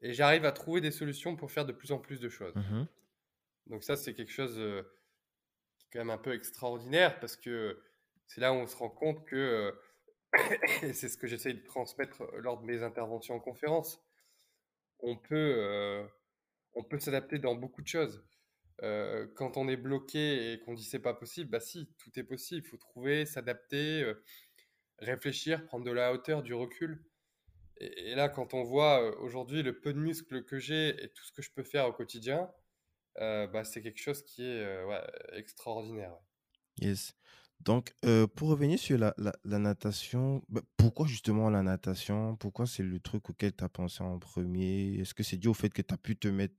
et 0.00 0.14
j'arrive 0.14 0.44
à 0.44 0.52
trouver 0.52 0.80
des 0.80 0.90
solutions 0.90 1.36
pour 1.36 1.50
faire 1.50 1.66
de 1.66 1.72
plus 1.72 1.92
en 1.92 1.98
plus 1.98 2.20
de 2.20 2.28
choses. 2.28 2.54
Mmh 2.54 2.86
Donc 3.66 3.84
ça, 3.84 3.96
c'est 3.96 4.14
quelque 4.14 4.32
chose 4.32 4.58
euh, 4.58 4.82
qui 5.78 5.86
est 5.86 5.90
quand 5.92 5.98
même 5.98 6.10
un 6.10 6.18
peu 6.18 6.32
extraordinaire 6.32 7.20
parce 7.20 7.36
que 7.36 7.82
c'est 8.26 8.40
là 8.40 8.52
où 8.52 8.56
on 8.56 8.66
se 8.66 8.76
rend 8.76 8.90
compte 8.90 9.26
que 9.26 9.36
euh, 9.36 9.72
c'est 10.92 11.08
ce 11.08 11.16
que 11.16 11.26
j'essaye 11.26 11.54
de 11.54 11.64
transmettre 11.64 12.22
euh, 12.22 12.40
lors 12.40 12.60
de 12.60 12.66
mes 12.66 12.82
interventions 12.82 13.34
en 13.34 13.40
conférence, 13.40 14.02
on 15.00 15.16
peut, 15.16 15.54
euh, 15.58 16.06
peut 16.90 16.98
s'adapter 16.98 17.38
dans 17.38 17.54
beaucoup 17.54 17.82
de 17.82 17.86
choses. 17.88 18.24
Euh, 18.82 19.26
quand 19.34 19.56
on 19.56 19.68
est 19.68 19.76
bloqué 19.76 20.52
et 20.52 20.60
qu'on 20.60 20.74
dit 20.74 20.84
c'est 20.84 21.00
pas 21.00 21.14
possible, 21.14 21.50
bah 21.50 21.60
si, 21.60 21.88
tout 21.98 22.10
est 22.18 22.24
possible. 22.24 22.64
Il 22.64 22.68
faut 22.68 22.76
trouver, 22.76 23.26
s'adapter, 23.26 24.12
réfléchir, 24.98 25.64
prendre 25.66 25.84
de 25.84 25.90
la 25.90 26.12
hauteur, 26.12 26.42
du 26.42 26.54
recul. 26.54 27.04
Et, 27.80 28.14
là, 28.16 28.28
quand 28.28 28.54
on 28.54 28.64
voit 28.64 29.20
aujourd'hui 29.20 29.62
le 29.62 29.80
peu 29.80 29.92
de 29.92 29.98
muscles 29.98 30.44
que 30.44 30.58
j'ai 30.58 30.88
et 31.02 31.08
tout 31.10 31.24
ce 31.24 31.32
que 31.32 31.42
je 31.42 31.50
peux 31.52 31.62
faire 31.62 31.88
au 31.88 31.92
quotidien, 31.92 32.50
bah, 33.16 33.64
c'est 33.64 33.82
quelque 33.82 34.00
chose 34.00 34.24
qui 34.24 34.44
est 34.44 34.84
extraordinaire. 35.32 36.16
Yes. 36.80 37.16
Donc, 37.60 37.92
euh, 38.04 38.26
pour 38.26 38.48
revenir 38.48 38.78
sur 38.78 38.98
la, 38.98 39.14
la, 39.18 39.58
natation, 39.58 40.42
bah, 40.48 40.62
pourquoi 40.76 41.06
justement 41.06 41.50
la 41.50 41.62
natation? 41.62 42.36
Pourquoi 42.36 42.66
c'est 42.66 42.84
le 42.84 43.00
truc 43.00 43.28
auquel 43.30 43.54
tu 43.54 43.64
as 43.64 43.68
pensé 43.68 44.02
en 44.02 44.18
premier? 44.18 44.94
Est-ce 45.00 45.12
que 45.12 45.22
c'est 45.22 45.36
dû 45.36 45.48
au 45.48 45.54
fait 45.54 45.70
que 45.70 45.82
tu 45.82 45.92
as 45.92 45.98
pu 45.98 46.16
te 46.16 46.28
mettre 46.28 46.54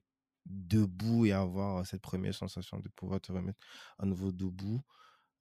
debout 0.46 1.26
et 1.26 1.32
avoir 1.32 1.86
cette 1.86 2.02
première 2.02 2.34
sensation 2.34 2.80
de 2.80 2.90
pouvoir 2.90 3.22
te 3.22 3.32
remettre 3.32 3.60
à 3.98 4.06
nouveau 4.06 4.32
debout? 4.32 4.82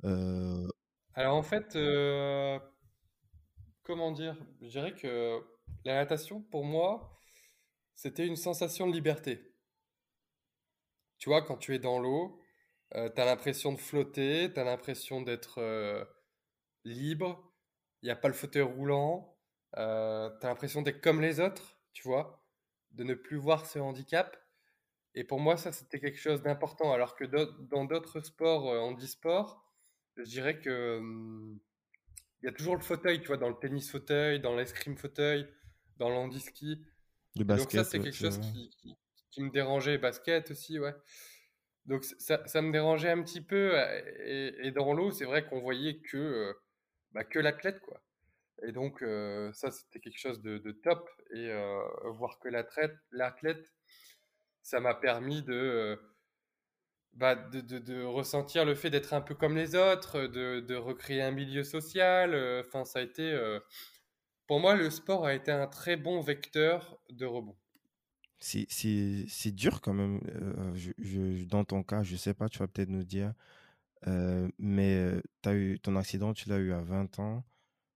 Euh 0.05 0.69
Alors 1.15 1.37
en 1.37 1.43
fait, 1.43 1.75
euh, 1.75 2.59
comment 3.83 4.12
dire? 4.12 4.37
Je 4.62 4.69
dirais 4.69 4.95
que 4.95 5.41
la 5.85 5.95
natation, 5.95 6.41
pour 6.41 6.65
moi, 6.65 7.19
c'était 7.97 8.27
une 8.27 8.37
sensation 8.37 8.87
de 8.87 8.93
liberté. 8.93 9.43
tu 11.19 11.31
vois, 11.31 11.43
quand 11.43 11.57
tu 11.57 11.75
es 11.75 11.81
dans 11.81 11.99
l'eau, 11.99 12.41
euh, 12.95 13.11
tu 13.14 13.21
as 13.21 13.25
l'impression 13.25 13.73
de 13.73 13.78
flotter, 13.78 14.52
tu 14.52 14.61
as 14.61 14.64
l'impression 14.64 15.21
d'être 15.21 15.59
euh, 15.59 16.04
libre, 16.85 17.52
il 18.02 18.07
n'y 18.07 18.11
a 18.11 18.16
pas 18.16 18.28
le 18.28 18.35
fauteuil 18.35 18.62
roulant, 18.62 19.37
euh, 19.76 20.30
tu 20.40 20.47
as 20.47 20.49
l'impression 20.49 20.83
d'être 20.83 21.00
comme 21.00 21.21
les 21.21 21.40
autres, 21.40 21.78
tu 21.92 22.02
vois, 22.02 22.45
de 22.92 23.04
ne 23.04 23.14
plus 23.14 23.37
voir 23.37 23.66
ce 23.66 23.78
handicap. 23.78 24.37
Et 25.14 25.25
pour 25.25 25.40
moi, 25.40 25.57
ça, 25.57 25.73
c'était 25.73 26.00
quelque 26.00 26.18
chose 26.18 26.42
d'important. 26.42 26.92
Alors 26.92 27.16
que 27.16 27.25
dans 27.25 27.85
d'autres 27.85 28.21
sports, 28.21 28.66
handisport, 28.66 29.64
je 30.16 30.23
dirais 30.25 30.61
que 30.61 30.99
hum, 30.99 31.59
il 32.42 32.47
y 32.47 32.49
a 32.49 32.52
toujours 32.52 32.76
le 32.76 32.83
fauteuil, 32.83 33.21
tu 33.21 33.26
vois, 33.26 33.37
dans 33.37 33.49
le 33.49 33.57
tennis 33.57 33.90
fauteuil, 33.90 34.40
dans 34.40 34.54
l'escrime 34.54 34.97
fauteuil, 34.97 35.49
dans 35.97 36.09
l'handiski. 36.09 36.85
Donc 37.35 37.71
ça, 37.71 37.85
c'est 37.85 37.99
quelque 37.99 38.16
chose 38.16 38.38
qui, 38.38 38.71
qui, 39.30 39.42
me 39.42 39.50
dérangeait. 39.50 39.99
Basket 39.99 40.50
aussi, 40.50 40.78
ouais. 40.78 40.95
Donc 41.88 42.04
ça, 42.04 42.62
me 42.62 42.71
dérangeait 42.71 43.11
un 43.11 43.23
petit 43.23 43.40
peu. 43.40 43.75
Et, 44.26 44.71
dans 44.73 44.92
l'eau, 44.92 45.11
c'est 45.11 45.25
vrai 45.25 45.47
qu'on 45.47 45.61
voyait 45.61 45.99
que, 46.00 46.54
bah, 47.12 47.25
que 47.25 47.38
l'athlète, 47.38 47.80
quoi. 47.80 48.00
Et 48.62 48.73
donc 48.73 49.00
ça, 49.54 49.71
c'était 49.71 50.00
quelque 50.00 50.18
chose 50.18 50.42
de, 50.42 50.71
top. 50.83 51.09
Et 51.35 51.50
voir 52.04 52.38
que 52.40 52.49
l'athlète, 52.49 53.73
ça 54.62 54.80
m'a 54.80 54.95
permis 54.95 55.42
de, 55.42 55.99
bah, 57.14 57.35
de, 57.35 57.62
de, 57.62 57.78
de, 57.78 58.02
ressentir 58.02 58.66
le 58.66 58.75
fait 58.75 58.90
d'être 58.90 59.14
un 59.14 59.23
peu 59.23 59.35
comme 59.35 59.57
les 59.57 59.75
autres, 59.75 60.26
de 60.26 60.75
recréer 60.75 61.23
un 61.23 61.30
milieu 61.30 61.64
social. 61.64 62.35
Enfin, 62.66 62.85
ça 62.85 62.99
a 62.99 63.02
été 63.02 63.33
pour 64.47 64.61
moi, 64.61 64.75
le 64.75 64.90
sport 64.90 65.26
a 65.26 65.35
été 65.35 65.52
un 65.52 65.66
très 65.66 65.97
bon 65.97 66.21
vecteur 66.21 66.99
de 67.11 67.26
rebond. 67.26 67.57
C'est 68.40 69.50
dur 69.50 69.80
quand 69.80 69.95
même. 69.95 70.21
Euh, 70.28 70.75
je, 70.75 71.45
dans 71.45 71.64
ton 71.64 71.83
cas, 71.83 72.02
je 72.02 72.16
sais 72.16 72.35
pas, 72.35 72.49
tu 72.49 72.59
vas 72.59 72.68
peut-être 72.68 72.88
nous 72.88 73.04
dire. 73.04 73.35
Euh, 74.07 74.49
mais 74.59 74.95
euh, 74.95 75.21
as 75.45 75.54
eu, 75.54 75.80
ton 75.80 75.97
accident, 75.97 76.33
tu 76.33 76.49
l'as 76.49 76.59
eu 76.59 76.73
à 76.73 76.80
20 76.80 77.18
ans. 77.18 77.45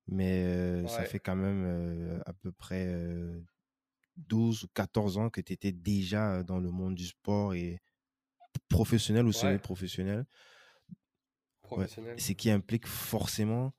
Mais 0.08 0.84
ça 0.88 1.04
fait 1.04 1.20
quand 1.20 1.36
même 1.36 2.20
à 2.26 2.32
peu 2.32 2.50
près 2.50 2.92
12 4.16 4.64
ou 4.64 4.68
14 4.74 5.16
ans 5.16 5.30
que 5.30 5.40
tu 5.40 5.52
étais 5.52 5.70
déjà 5.70 6.42
dans 6.42 6.58
le 6.58 6.72
monde 6.72 6.96
du 6.96 7.06
sport 7.06 7.54
et 7.54 7.80
professionnel 8.68 9.26
ou 9.26 9.32
semi-professionnel. 9.32 10.26
Professionnel. 11.62 12.20
Ce 12.20 12.32
qui 12.32 12.50
implique 12.50 12.86
forcément 12.86 13.72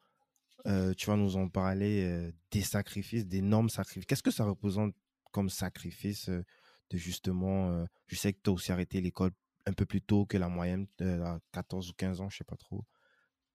tu 0.98 1.08
vas 1.08 1.17
nous 1.17 1.36
en 1.36 1.50
parler 1.50 2.32
des 2.51 2.62
sacrifices, 2.62 3.27
d'énormes 3.27 3.70
sacrifices. 3.70 4.05
Qu'est-ce 4.05 4.24
que 4.24 4.32
ça 4.32 4.46
représente 4.46 4.96
comme 5.34 5.50
sacrifice 5.50 6.30
de 6.30 6.98
justement, 6.98 7.86
je 8.08 8.16
sais 8.16 8.32
que 8.32 8.40
tu 8.42 8.50
as 8.50 8.54
aussi 8.54 8.72
arrêté 8.72 9.02
l'école 9.02 9.32
un 9.66 9.74
peu 9.74 9.86
plus 9.86 10.02
tôt 10.02 10.25
que 10.25 10.38
la 10.38 10.48
moyenne, 10.48 10.88
à 11.02 11.40
14 11.52 11.90
ou 11.90 11.94
15 11.94 12.22
ans, 12.22 12.30
je 12.30 12.38
sais 12.38 12.44
pas 12.44 12.56
trop. 12.56 12.86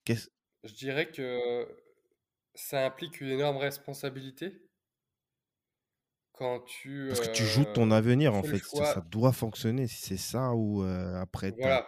Je 0.06 0.72
dirais 0.74 1.10
que 1.10 1.66
ça 2.54 2.84
implique 2.84 3.20
une 3.20 3.30
énorme 3.30 3.58
responsabilité. 3.58 4.62
Quand 6.32 6.60
tu, 6.60 7.06
Parce 7.08 7.20
que 7.20 7.32
tu 7.32 7.44
joues 7.44 7.64
ton 7.64 7.90
avenir, 7.90 8.34
en 8.34 8.42
fait. 8.42 8.58
Ça, 8.58 9.04
doit 9.08 9.32
fonctionner. 9.32 9.86
Si 9.86 10.02
c'est 10.02 10.16
ça 10.16 10.52
ou 10.54 10.82
après, 10.82 11.52
tu 11.52 11.64
as, 11.64 11.86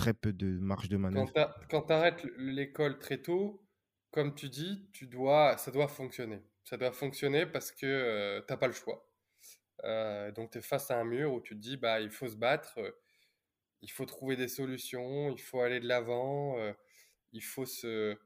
très 0.00 0.14
peu 0.14 0.32
de 0.32 0.58
marge 0.58 0.88
de 0.88 0.96
manœuvre. 0.96 1.32
Quand 1.68 1.82
tu 1.82 1.92
arrêtes 1.92 2.24
l'école 2.36 2.98
très 2.98 3.18
tôt, 3.18 3.62
comme 4.10 4.34
tu 4.34 4.48
dis, 4.48 4.88
tu 4.92 5.06
dois, 5.06 5.56
ça 5.56 5.70
doit 5.70 5.88
fonctionner. 5.88 6.42
Ça 6.64 6.76
doit 6.76 6.92
fonctionner 6.92 7.46
parce 7.46 7.72
que 7.72 7.86
euh, 7.86 8.40
tu 8.46 8.52
n'as 8.52 8.56
pas 8.56 8.66
le 8.66 8.72
choix. 8.72 9.09
Euh, 9.84 10.30
donc 10.32 10.50
tu 10.50 10.58
es 10.58 10.62
face 10.62 10.90
à 10.90 10.98
un 10.98 11.04
mur 11.04 11.32
où 11.32 11.40
tu 11.40 11.54
te 11.54 11.60
dis, 11.60 11.76
bah, 11.76 12.00
il 12.00 12.10
faut 12.10 12.28
se 12.28 12.36
battre, 12.36 12.78
euh, 12.78 12.90
il 13.82 13.90
faut 13.90 14.06
trouver 14.06 14.36
des 14.36 14.48
solutions, 14.48 15.30
il 15.30 15.40
faut 15.40 15.60
aller 15.60 15.80
de 15.80 15.88
l'avant, 15.88 16.56
il, 17.32 17.42
faut 17.42 17.64
se, 17.66 18.18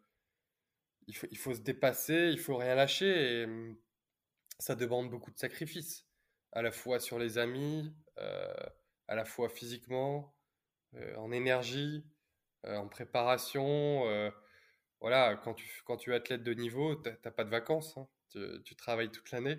il, 1.07 1.17
faut, 1.17 1.29
il 1.31 1.39
faut 1.39 1.55
se 1.55 1.61
dépasser, 1.61 2.31
il 2.33 2.41
faut 2.41 2.57
rien 2.57 2.75
lâcher. 2.75 3.41
Et 3.41 3.45
hum, 3.45 3.77
ça 4.59 4.75
demande 4.75 5.11
beaucoup 5.11 5.31
de 5.31 5.39
sacrifices, 5.39 6.07
à 6.53 6.63
la 6.63 6.73
fois 6.73 6.99
sur 7.01 7.19
les 7.19 7.39
amis, 7.39 7.95
à 8.17 9.15
la 9.15 9.25
fois 9.25 9.49
physiquement, 9.49 10.35
en 11.17 11.31
énergie, 11.33 12.05
en 12.65 12.89
préparation 12.89 14.33
voilà, 15.05 15.37
quand 15.37 15.53
tu, 15.53 15.69
quand 15.85 15.99
tu 15.99 16.13
es 16.13 16.15
athlète 16.15 16.43
de 16.43 16.55
niveau, 16.55 16.97
tu 16.97 17.11
n'as 17.11 17.31
pas 17.31 17.45
de 17.45 17.51
vacances. 17.51 17.95
Hein. 17.99 18.09
Tu, 18.65 18.75
travailles 18.75 19.11
toute 19.11 19.31
l'année. 19.33 19.59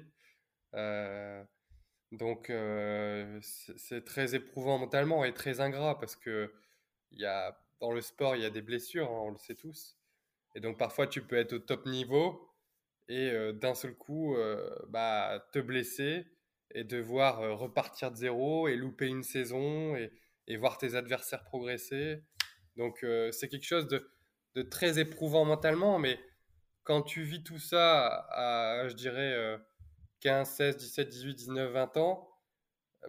Euh, 0.73 1.43
donc, 2.17 2.50
euh, 2.50 3.39
c'est 3.41 4.05
très 4.05 4.36
éprouvant 4.36 4.77
mentalement 4.77 5.25
et 5.25 5.34
très 5.34 5.60
ingrat 5.60 6.00
parce 6.00 6.15
que 6.15 6.53
y 7.12 7.25
a, 7.25 7.57
dans 7.79 7.91
le 7.91 8.01
sport, 8.01 8.36
il 8.36 8.41
y 8.41 8.45
a 8.45 8.50
des 8.50 8.62
blessures, 8.62 9.10
hein, 9.10 9.22
on 9.24 9.31
le 9.31 9.38
sait 9.38 9.55
tous. 9.55 9.98
Et 10.55 10.60
donc, 10.62 10.77
parfois, 10.77 11.07
tu 11.07 11.22
peux 11.22 11.36
être 11.36 11.53
au 11.53 11.60
top 11.60 11.86
niveau 11.86 12.50
et 13.07 13.29
euh, 13.31 13.53
d'un 13.53 13.75
seul 13.75 13.95
coup, 13.95 14.36
bah, 14.89 15.45
te 15.51 15.60
blesser 15.60 16.25
et 16.72 16.84
devoir 16.84 17.57
repartir 17.57 18.12
de 18.12 18.17
zéro 18.17 18.67
et 18.67 18.75
louper 18.75 19.07
une 19.07 19.24
saison 19.24 19.95
et, 19.95 20.12
voir 20.57 20.77
tes 20.77 20.95
adversaires 20.95 21.43
progresser. 21.43 22.24
Donc, 22.75 23.05
c'est 23.31 23.50
quelque 23.50 23.65
chose 23.65 23.88
de 23.88 24.62
très 24.62 25.00
éprouvant 25.00 25.45
mentalement, 25.45 26.00
mais 26.00 26.19
quand 26.84 27.01
tu 27.01 27.24
vis 27.24 27.43
tout 27.43 27.60
ça 27.60 28.27
je 28.88 28.93
dirais, 28.93 29.60
15, 30.25 30.50
16, 30.50 30.77
17, 30.77 31.10
18, 31.10 31.36
19, 31.36 31.72
20 31.72 31.98
ans, 31.98 32.27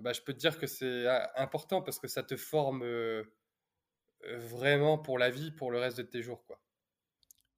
bah, 0.02 0.12
je 0.12 0.20
peux 0.20 0.35
te 0.35 0.38
dire 0.38 0.58
que 0.58 0.66
c'est 0.66 1.06
ah, 1.06 1.32
important 1.37 1.80
parce 1.80 1.99
que 1.99 2.08
ça 2.08 2.23
te 2.23 2.37
forme 2.37 2.82
euh, 2.82 3.25
vraiment 4.37 4.99
pour 4.99 5.18
la 5.18 5.30
vie, 5.30 5.50
pour 5.50 5.70
le 5.70 5.78
reste 5.78 5.96
de 5.96 6.02
tes 6.02 6.20
jours. 6.20 6.44
Quoi. 6.44 6.61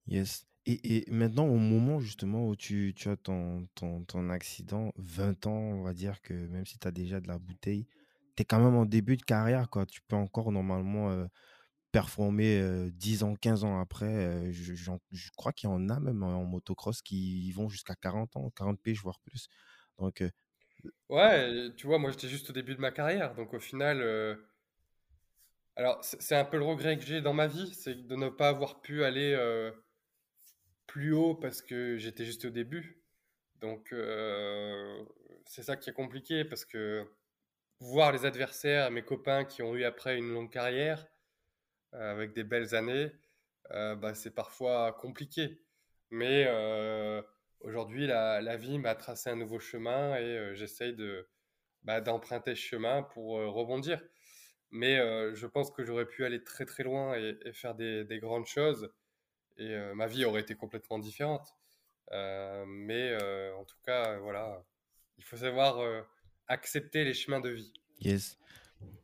Yes. 0.06 0.46
Et, 0.64 1.04
maintenant, 1.10 1.46
au 1.46 1.56
moment 1.56 1.98
justement 1.98 2.46
où 2.46 2.54
tu, 2.54 2.94
as 3.06 3.16
ton, 3.16 3.66
accident, 4.30 4.92
20 4.96 5.46
ans, 5.48 5.58
on 5.58 5.82
va 5.82 5.92
dire 5.92 6.22
que 6.22 6.34
même 6.34 6.64
si 6.64 6.78
tu 6.78 6.86
as 6.86 6.92
déjà 6.92 7.20
de 7.20 7.26
la 7.26 7.38
bouteille, 7.38 7.88
tu 8.36 8.42
es 8.42 8.44
quand 8.44 8.60
même 8.60 8.76
en 8.76 8.84
début 8.84 9.16
de 9.16 9.22
carrière. 9.22 9.66
Tu 9.90 10.02
peux 10.02 10.14
encore 10.14 10.52
normalement 10.52 11.10
euh, 11.10 11.26
performer 11.92 12.90
10 12.92 13.22
ans, 13.22 13.34
15 13.34 13.64
ans 13.64 13.80
après. 13.80 14.52
je, 14.52 15.30
crois 15.36 15.52
qu'il 15.52 15.68
y 15.68 15.72
en 15.72 15.88
a 15.88 16.00
même 16.00 16.22
en 16.22 16.44
motocross 16.44 17.02
qui 17.02 17.50
vont 17.52 17.68
jusqu'à 17.68 17.94
40 17.94 18.36
ans, 18.36 18.50
40 18.50 18.80
piges, 18.80 19.02
voire 19.02 19.20
plus. 19.20 19.48
Donc, 19.98 20.22
ouais, 21.08 21.70
tu 21.76 21.86
vois, 21.86 21.98
moi 21.98 22.10
j'étais 22.10 22.28
juste 22.28 22.50
au 22.50 22.52
début 22.52 22.74
de 22.74 22.80
ma 22.80 22.90
carrière. 22.90 23.34
Donc 23.34 23.54
au 23.54 23.60
final, 23.60 24.02
alors 25.76 25.98
c'est 26.02 26.36
un 26.36 26.44
peu 26.44 26.58
le 26.58 26.64
regret 26.64 26.98
que 26.98 27.04
j'ai 27.04 27.20
dans 27.20 27.34
ma 27.34 27.46
vie, 27.46 27.72
c'est 27.74 28.06
de 28.06 28.16
ne 28.16 28.28
pas 28.28 28.48
avoir 28.48 28.80
pu 28.80 29.04
aller 29.04 29.36
plus 30.86 31.12
haut 31.12 31.34
parce 31.34 31.62
que 31.62 31.96
j'étais 31.96 32.24
juste 32.24 32.44
au 32.44 32.50
début. 32.50 33.02
Donc 33.60 33.94
c'est 35.46 35.62
ça 35.62 35.76
qui 35.76 35.90
est 35.90 35.94
compliqué 35.94 36.44
parce 36.44 36.64
que 36.64 37.06
voir 37.80 38.12
les 38.12 38.24
adversaires, 38.24 38.90
mes 38.90 39.02
copains 39.02 39.44
qui 39.44 39.62
ont 39.62 39.74
eu 39.74 39.84
après 39.84 40.18
une 40.18 40.32
longue 40.32 40.50
carrière, 40.50 41.06
avec 41.92 42.32
des 42.32 42.44
belles 42.44 42.74
années, 42.74 43.10
euh, 43.72 43.96
bah, 43.96 44.14
c'est 44.14 44.34
parfois 44.34 44.92
compliqué. 44.92 45.60
Mais 46.10 46.46
euh, 46.48 47.22
aujourd'hui, 47.60 48.06
la, 48.06 48.40
la, 48.40 48.56
vie 48.56 48.78
m'a 48.78 48.94
tracé 48.94 49.30
un 49.30 49.36
nouveau 49.36 49.58
chemin 49.58 50.16
et 50.16 50.54
j'essaye 50.54 50.94
de, 50.94 51.28
bah, 51.82 52.00
d'emprunter 52.00 52.54
ce 52.54 52.60
chemin 52.60 53.02
pour 53.02 53.32
rebondir. 53.32 54.00
Mais 54.70 54.96
je 55.34 55.46
pense 55.46 55.70
que 55.70 55.84
j'aurais 55.84 56.06
pu 56.06 56.24
aller 56.24 56.42
très 56.44 56.66
très 56.66 56.82
loin 56.82 57.14
et, 57.16 57.52
faire 57.52 57.74
des, 57.74 58.04
des, 58.04 58.18
grandes 58.18 58.46
choses 58.46 58.92
et 59.56 59.76
ma 59.94 60.06
vie 60.06 60.24
aurait 60.24 60.42
été 60.42 60.54
complètement 60.54 60.98
différente. 60.98 61.54
mais 62.10 63.16
en 63.54 63.64
tout 63.64 63.78
cas, 63.84 64.18
voilà, 64.18 64.62
il 65.18 65.24
faut 65.24 65.38
savoir 65.38 66.06
accepter 66.48 67.04
les 67.04 67.14
chemins 67.14 67.40
de 67.40 67.50
vie 67.50 67.72
yes. 68.00 68.38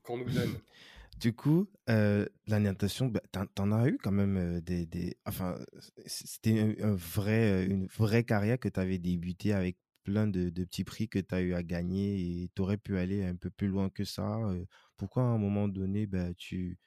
qu'on 0.02 0.18
nous 0.18 0.30
donne. 0.30 0.58
Du 1.20 1.34
coup, 1.34 1.70
euh, 1.88 2.26
la 2.46 2.58
natation, 2.58 3.06
bah, 3.06 3.20
t'en 3.54 3.72
as 3.72 3.88
eu 3.88 3.98
quand 3.98 4.10
même 4.12 4.36
euh, 4.36 4.60
des, 4.60 4.84
des, 4.86 5.16
Enfin, 5.26 5.58
c'était 6.06 6.76
un, 6.82 6.94
vrai, 6.94 7.66
une 7.66 7.86
vraie 7.86 8.24
carrière 8.24 8.58
que 8.58 8.68
tu 8.68 8.80
avais 8.80 8.98
débuté 8.98 9.52
avec 9.52 9.78
plein 10.02 10.26
de, 10.26 10.50
de 10.50 10.64
petits 10.64 10.84
prix 10.84 11.08
que 11.08 11.18
tu 11.20 11.34
as 11.34 11.40
eu 11.40 11.54
à 11.54 11.62
gagner 11.62 12.42
et 12.42 12.50
tu 12.54 12.62
aurais 12.62 12.76
pu 12.78 12.98
aller 12.98 13.24
un 13.24 13.36
peu 13.36 13.50
plus 13.50 13.68
loin 13.68 13.90
que 13.90 14.04
ça. 14.04 14.38
Euh. 14.38 14.64
Pourquoi 14.96 15.22
à 15.22 15.26
un 15.26 15.38
moment 15.38 15.68
donné, 15.68 16.06
bah, 16.06 16.34
tu 16.34 16.78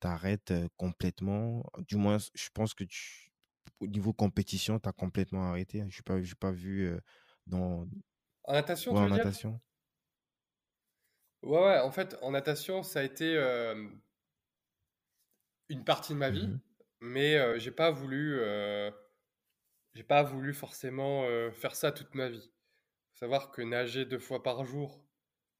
t'arrêtes 0.00 0.54
complètement? 0.76 1.64
Du 1.88 1.96
moins, 1.96 2.18
je 2.18 2.48
pense 2.54 2.74
que 2.74 2.84
tu, 2.84 3.32
au 3.80 3.86
niveau 3.86 4.12
compétition, 4.12 4.80
tu 4.80 4.88
as 4.88 4.92
complètement 4.92 5.44
arrêté. 5.50 5.84
Je 5.90 5.98
n'ai 5.98 6.02
pas, 6.04 6.20
pas 6.40 6.52
vu 6.52 6.90
dans. 7.46 7.86
En 8.44 8.54
natation, 8.54 8.94
tu 8.94 9.02
veux 9.02 9.08
en 9.08 9.08
natation. 9.08 9.60
Ouais, 11.44 11.60
ouais, 11.60 11.78
en 11.78 11.90
fait, 11.90 12.16
en 12.22 12.32
natation, 12.32 12.82
ça 12.82 13.00
a 13.00 13.02
été 13.02 13.36
une 15.68 15.84
partie 15.84 16.12
de 16.12 16.18
ma 16.18 16.30
vie, 16.30 16.48
mmh 16.48 16.60
mais 17.00 17.60
j'ai 17.60 17.70
pas 17.70 17.90
voulu, 17.90 18.40
j'ai 19.92 20.04
pas 20.04 20.22
voulu 20.22 20.54
forcément 20.54 21.26
faire 21.52 21.74
ça 21.74 21.92
toute 21.92 22.14
ma 22.14 22.30
vie. 22.30 22.50
Faut 23.12 23.18
savoir 23.18 23.50
que 23.52 23.60
nager 23.62 24.06
deux 24.06 24.18
fois 24.18 24.42
par 24.42 24.64
jour, 24.64 25.04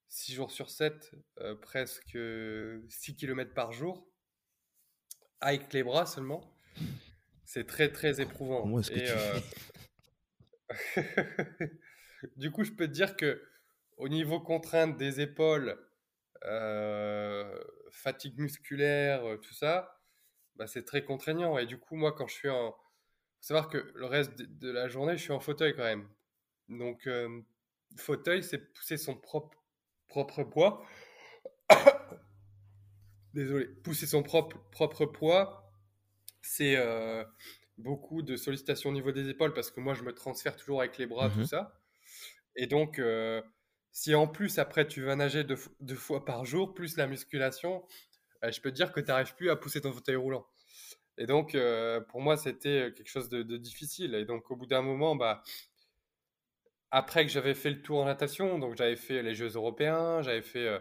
6 0.09 0.35
jours 0.35 0.51
sur 0.53 0.71
7, 0.71 1.13
euh, 1.41 1.55
presque 1.57 2.19
6 2.89 3.17
km 3.17 3.53
par 3.53 3.73
jour, 3.73 4.09
avec 5.41 5.73
les 5.73 5.83
bras 5.83 6.07
seulement. 6.07 6.57
C'est 7.45 7.67
très 7.67 7.91
très 7.91 8.21
éprouvant. 8.21 8.63
Comment 8.63 8.81
est-ce 8.81 8.91
que 8.91 8.99
Et, 8.99 9.05
tu 9.05 9.13
euh, 9.13 9.41
fais? 10.95 11.71
du 12.37 12.51
coup, 12.51 12.65
je 12.65 12.73
peux 12.73 12.87
te 12.87 12.93
dire 12.93 13.17
que 13.17 13.43
au 13.97 14.09
niveau 14.09 14.41
contrainte 14.41 14.97
des 14.97 15.21
épaules, 15.21 15.79
euh, 16.45 17.59
fatigue 17.91 18.39
musculaire, 18.39 19.25
euh, 19.25 19.37
tout 19.37 19.55
ça, 19.55 20.01
bah, 20.57 20.67
c'est 20.67 20.85
très 20.85 21.05
contraignant. 21.05 21.59
Et 21.59 21.67
du 21.67 21.79
coup, 21.79 21.97
moi, 21.97 22.13
quand 22.13 22.27
je 22.27 22.35
suis 22.35 22.51
en... 22.51 22.73
faut 22.73 22.79
savoir 23.41 23.69
que 23.69 23.79
le 23.95 24.07
reste 24.07 24.37
de, 24.37 24.71
la 24.71 24.89
journée, 24.89 25.17
je 25.17 25.23
suis 25.23 25.33
en 25.33 25.41
fauteuil 25.41 25.75
quand 25.75 25.83
même. 25.85 26.09
Donc, 26.69 27.07
euh, 27.07 27.41
fauteuil, 27.97 28.43
c'est 28.43 28.59
pousser 28.73 28.97
son 28.97 29.17
propre, 29.17 29.57
propre 30.09 30.45
poids. 30.45 30.85
Désolé, 33.35 33.67
pousser 33.67 34.07
son 34.07 34.23
propre, 34.23 34.59
propre 34.71 35.07
poids, 35.07 35.73
c'est 36.41 36.77
euh, 36.77 37.25
beaucoup 37.79 38.23
de 38.23 38.37
sollicitations 38.37 38.91
au 38.91 38.93
niveau 38.93 39.11
des 39.13 39.29
épaules 39.29 39.53
parce 39.55 39.71
que 39.71 39.81
moi, 39.81 39.95
je 39.95 40.03
me 40.03 40.15
transfère 40.15 40.57
toujours 40.57 40.81
avec 40.81 40.99
les 40.99 41.07
bras, 41.07 41.31
tout 41.31 41.41
Mhm. 41.41 41.47
ça. 41.47 41.81
Et 42.57 42.67
donc, 42.69 43.01
si 43.95 44.15
en 44.15 44.27
plus, 44.27 44.59
après, 44.59 44.87
tu 44.87 45.03
vas 45.03 45.17
nager 45.17 45.45
deux, 45.45 45.57
deux 45.81 45.95
fois 45.95 46.25
par 46.27 46.45
jour, 46.45 46.75
plus 46.75 46.97
la 46.99 47.07
musculation, 47.07 47.83
euh, 48.45 48.53
je 48.53 48.61
peux 48.61 48.71
te 48.71 48.77
dire 48.77 48.93
que 48.93 49.01
tu 49.01 49.07
n'arrives 49.07 49.35
plus 49.37 49.51
à 49.51 49.57
pousser 49.57 49.81
ton 49.81 49.93
fauteuil 49.93 50.17
roulant. 50.17 50.47
Et 51.17 51.27
donc, 51.27 51.55
euh, 51.55 52.01
pour 52.01 52.21
moi, 52.21 52.37
c'était 52.37 52.93
quelque 52.97 53.09
chose 53.09 53.29
de, 53.29 53.43
difficile. 53.57 54.15
Et 54.15 54.25
donc, 54.25 54.51
au 54.51 54.57
bout 54.57 54.67
d'un 54.67 54.83
moment, 54.83 55.17
bah, 55.17 55.43
après 56.91 57.25
que 57.25 57.31
j'avais 57.33 57.55
fait 57.55 57.71
le 57.71 57.83
tour 57.83 58.01
en 58.01 58.05
natation, 58.05 58.59
donc 58.59 58.77
j'avais 58.77 58.97
fait 58.97 59.23
les 59.23 59.35
Jeux 59.35 59.53
européens, 59.55 60.23
j'avais 60.23 60.43
fait, 60.43 60.67
euh, 60.67 60.79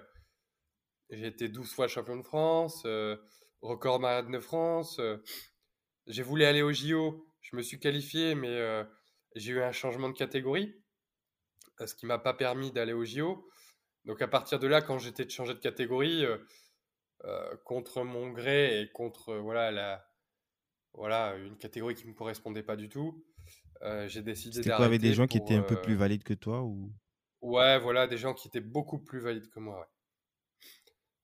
j'ai 1.11 1.27
été 1.27 1.49
12 1.49 1.71
fois 1.71 1.87
champion 1.87 2.15
de 2.17 2.23
France, 2.23 2.83
euh, 2.85 3.15
record 3.61 3.99
malade 3.99 4.31
de 4.31 4.39
France. 4.39 4.99
euh, 4.99 5.17
j'ai 6.07 6.23
voulu 6.23 6.43
aller 6.45 6.61
au 6.61 6.73
JO, 6.73 7.27
je 7.41 7.55
me 7.55 7.61
suis 7.61 7.79
qualifié, 7.79 8.35
mais 8.35 8.49
euh, 8.49 8.83
j'ai 9.35 9.53
eu 9.53 9.61
un 9.61 9.71
changement 9.71 10.09
de 10.09 10.13
catégorie, 10.17 10.75
euh, 10.75 10.82
ce 11.87 11.95
qui 11.95 12.05
m'a 12.05 12.19
pas 12.19 12.33
permis 12.33 12.71
d'aller 12.71 12.93
au 12.93 13.05
JO. 13.05 13.49
Donc 14.05 14.21
à 14.21 14.27
partir 14.27 14.59
de 14.59 14.67
là, 14.67 14.81
quand 14.81 14.99
j'étais 14.99 15.25
de 15.25 15.31
changer 15.31 15.53
de 15.55 15.59
catégorie, 15.59 16.25
euh, 16.25 16.37
euh, 17.25 17.55
contre 17.65 18.03
mon 18.03 18.31
gré 18.31 18.81
et 18.81 18.91
contre 18.91 19.29
euh, 19.29 19.39
voilà 19.41 19.71
la 19.71 20.05
voilà 20.93 21.35
une 21.37 21.57
catégorie 21.57 21.95
qui 21.95 22.07
me 22.07 22.13
correspondait 22.13 22.63
pas 22.63 22.75
du 22.77 22.89
tout, 22.89 23.25
euh, 23.83 24.07
j'ai 24.09 24.21
décidé 24.23 24.63
C'était 24.63 24.71
quoi 24.71 24.85
avec 24.85 25.01
des 25.01 25.11
d'arrêter 25.11 25.13
gens 25.13 25.27
qui 25.27 25.37
étaient 25.37 25.55
un 25.55 25.63
peu 25.63 25.75
plus 25.81 25.95
valides 25.95 26.23
que 26.23 26.33
toi 26.33 26.61
ou... 26.63 26.93
ouais 27.41 27.77
voilà 27.77 28.07
des 28.07 28.17
gens 28.17 28.33
qui 28.33 28.47
étaient 28.47 28.59
beaucoup 28.59 28.97
plus 28.97 29.19
valides 29.19 29.49
que 29.51 29.59
moi. 29.59 29.79
ouais. 29.81 29.85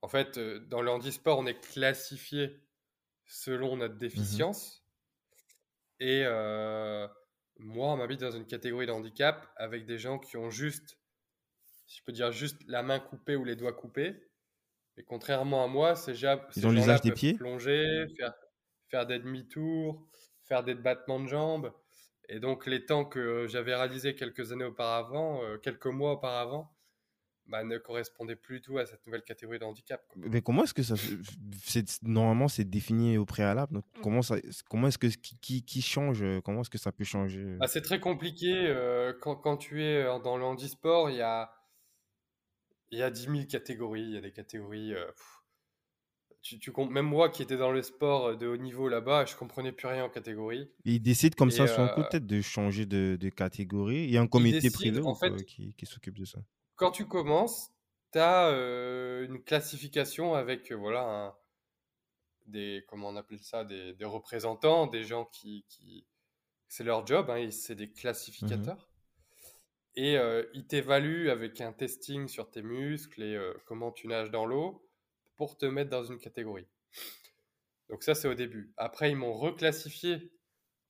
En 0.01 0.09
fait, 0.09 0.37
dans 0.39 0.81
le 0.81 0.91
handisport, 0.91 1.39
on 1.39 1.45
est 1.45 1.59
classifié 1.61 2.59
selon 3.25 3.77
notre 3.77 3.97
Mhm. 4.15 4.43
déficience. 4.49 4.85
Et 5.99 6.23
euh, 6.25 7.07
moi, 7.59 7.93
on 7.93 7.97
m'habite 7.97 8.21
dans 8.21 8.31
une 8.31 8.45
catégorie 8.47 8.87
de 8.87 8.91
handicap 8.91 9.51
avec 9.57 9.85
des 9.85 9.97
gens 9.99 10.19
qui 10.19 10.37
ont 10.37 10.49
juste, 10.49 10.97
si 11.87 11.99
je 11.99 12.03
peux 12.05 12.11
dire, 12.13 12.31
juste 12.31 12.61
la 12.67 12.83
main 12.83 12.99
coupée 12.99 13.35
ou 13.35 13.43
les 13.45 13.55
doigts 13.55 13.73
coupés. 13.73 14.29
Et 14.97 15.03
contrairement 15.03 15.63
à 15.63 15.67
moi, 15.67 15.95
ces, 15.95 16.15
ja- 16.15 16.47
Ils 16.55 16.67
ont 16.67 16.71
l'usage 16.71 17.01
des 17.01 17.11
pieds 17.11 17.33
plonger, 17.33 18.07
faire, 18.17 18.33
faire 18.89 19.05
des 19.07 19.19
demi-tours, 19.19 20.07
faire 20.45 20.63
des 20.63 20.75
battements 20.75 21.19
de 21.21 21.27
jambes. 21.27 21.73
Et 22.29 22.39
donc, 22.39 22.67
les 22.67 22.85
temps 22.85 23.05
que 23.05 23.47
j'avais 23.47 23.75
réalisés 23.75 24.15
quelques 24.15 24.51
années 24.51 24.65
auparavant, 24.65 25.43
euh, 25.43 25.57
quelques 25.57 25.87
mois 25.87 26.13
auparavant, 26.13 26.77
bah, 27.49 27.63
ne 27.63 27.77
correspondaient 27.77 28.35
plus 28.35 28.57
du 28.57 28.61
tout 28.61 28.77
à 28.77 28.85
cette 28.85 29.05
nouvelle 29.05 29.23
catégorie 29.23 29.59
de 29.59 29.63
handicap. 29.65 30.01
quoi. 30.07 30.21
Mais 30.29 30.41
comment 30.41 30.63
est-ce 30.63 30.73
que 30.73 30.83
ça... 30.83 30.95
c'est- 31.63 32.03
Normalement, 32.03 32.47
c'est 32.47 32.63
défini 32.63 33.17
au 33.17 33.25
préalable. 33.25 33.73
Donc, 33.73 33.85
comment, 34.01 34.21
ça... 34.21 34.37
comment 34.69 34.87
est-ce 34.87 34.97
que... 34.97 35.07
Qui, 35.07 35.63
qui, 35.63 35.81
change 35.81 36.21
euh, 36.21 36.41
Comment 36.41 36.61
est-ce 36.61 36.69
que 36.69 36.77
ça 36.77 36.91
peut 36.91 37.03
changer 37.03 37.41
euh? 37.41 37.57
Bah, 37.59 37.67
c'est 37.67 37.81
très 37.81 37.99
compliqué. 37.99 38.53
euh, 38.67 39.13
quand, 39.21 39.35
quand 39.35 39.57
tu 39.57 39.83
es 39.83 40.03
euh, 40.03 40.19
dans 40.19 40.37
le 40.37 40.43
handisport, 40.43 41.09
il 41.09 41.17
y 41.17 41.21
a, 41.21 41.51
il 42.91 42.99
y 42.99 43.03
a 43.03 43.09
10 43.11 43.21
000 43.23 43.33
catégories. 43.49 44.03
Il 44.03 44.11
y 44.11 44.17
a 44.17 44.21
des 44.21 44.31
catégories. 44.31 44.93
euh, 44.93 45.05
pff, 45.07 45.35
tu, 46.41 46.57
tu 46.59 46.71
même 46.89 47.05
moi 47.05 47.29
qui 47.29 47.43
étais 47.43 47.57
dans 47.57 47.71
le 47.71 47.81
sport 47.81 48.37
de 48.37 48.47
haut 48.47 48.55
niveau 48.57 48.87
là-bas, 48.87 49.25
je 49.25 49.35
comprenais 49.35 49.71
plus 49.73 49.87
rien 49.87 50.05
en 50.05 50.09
catégorie. 50.09 50.71
Ils 50.85 51.01
décident 51.01 51.35
comme 51.37 51.49
Et 51.49 51.51
ça 51.51 51.67
sur 51.67 51.79
un 51.81 51.89
coup 51.89 51.99
euh, 51.99 52.03
de 52.03 52.09
tête 52.09 52.25
de 52.25 52.41
changer 52.41 52.85
de, 52.85 53.17
de 53.19 53.29
catégorie. 53.29 54.05
Il 54.05 54.11
y 54.11 54.17
a 54.17 54.21
un 54.21 54.27
comité 54.27 54.61
décident, 54.61 54.77
privé 54.77 54.99
en 55.01 55.11
ou 55.11 55.15
quoi 55.15 55.37
fait, 55.37 55.43
qui, 55.45 55.73
qui 55.73 55.85
s'occupe 55.85 56.17
de 56.17 56.25
ça? 56.25 56.39
Quand 56.79 56.91
tu 56.91 57.07
commences, 57.07 57.71
tu 58.13 58.19
as 58.19 58.49
une 59.27 59.43
classification 59.43 60.33
avec 60.35 60.71
euh, 60.71 60.75
voilà, 60.75 61.01
un- 61.03 61.35
des, 62.47 62.83
comment 62.87 63.09
on 63.09 63.15
appelle 63.15 63.39
ça, 63.39 63.63
des, 63.63 63.93
des 63.93 64.05
représentants, 64.05 64.87
des 64.87 65.03
gens 65.03 65.25
qui, 65.25 65.65
qui 65.69 66.05
c'est 66.69 66.83
leur 66.83 67.05
job, 67.07 67.29
hein, 67.29 67.49
c'est 67.51 67.75
des 67.75 67.87
Mhm. 67.87 67.93
classificateurs. 67.93 68.89
Et 69.95 70.17
euh, 70.17 70.45
ils 70.55 70.65
t'évaluent 70.65 71.29
avec 71.29 71.61
un 71.61 71.73
testing 71.73 72.27
sur 72.27 72.49
tes 72.49 72.63
muscles 72.63 73.21
et 73.21 73.35
euh, 73.35 73.53
comment 73.67 73.91
tu 73.91 74.07
nages 74.07 74.31
dans 74.31 74.45
l'eau 74.47 74.89
pour 75.35 75.57
te 75.57 75.65
mettre 75.67 75.91
dans 75.91 76.03
une 76.03 76.19
catégorie. 76.19 76.67
Donc 77.89 78.03
ça, 78.03 78.15
c'est 78.15 78.27
au 78.27 78.35
début. 78.35 78.73
Après, 78.77 79.09
ils 79.11 79.15
m'ont 79.17 79.33
reclassifié 79.33 80.31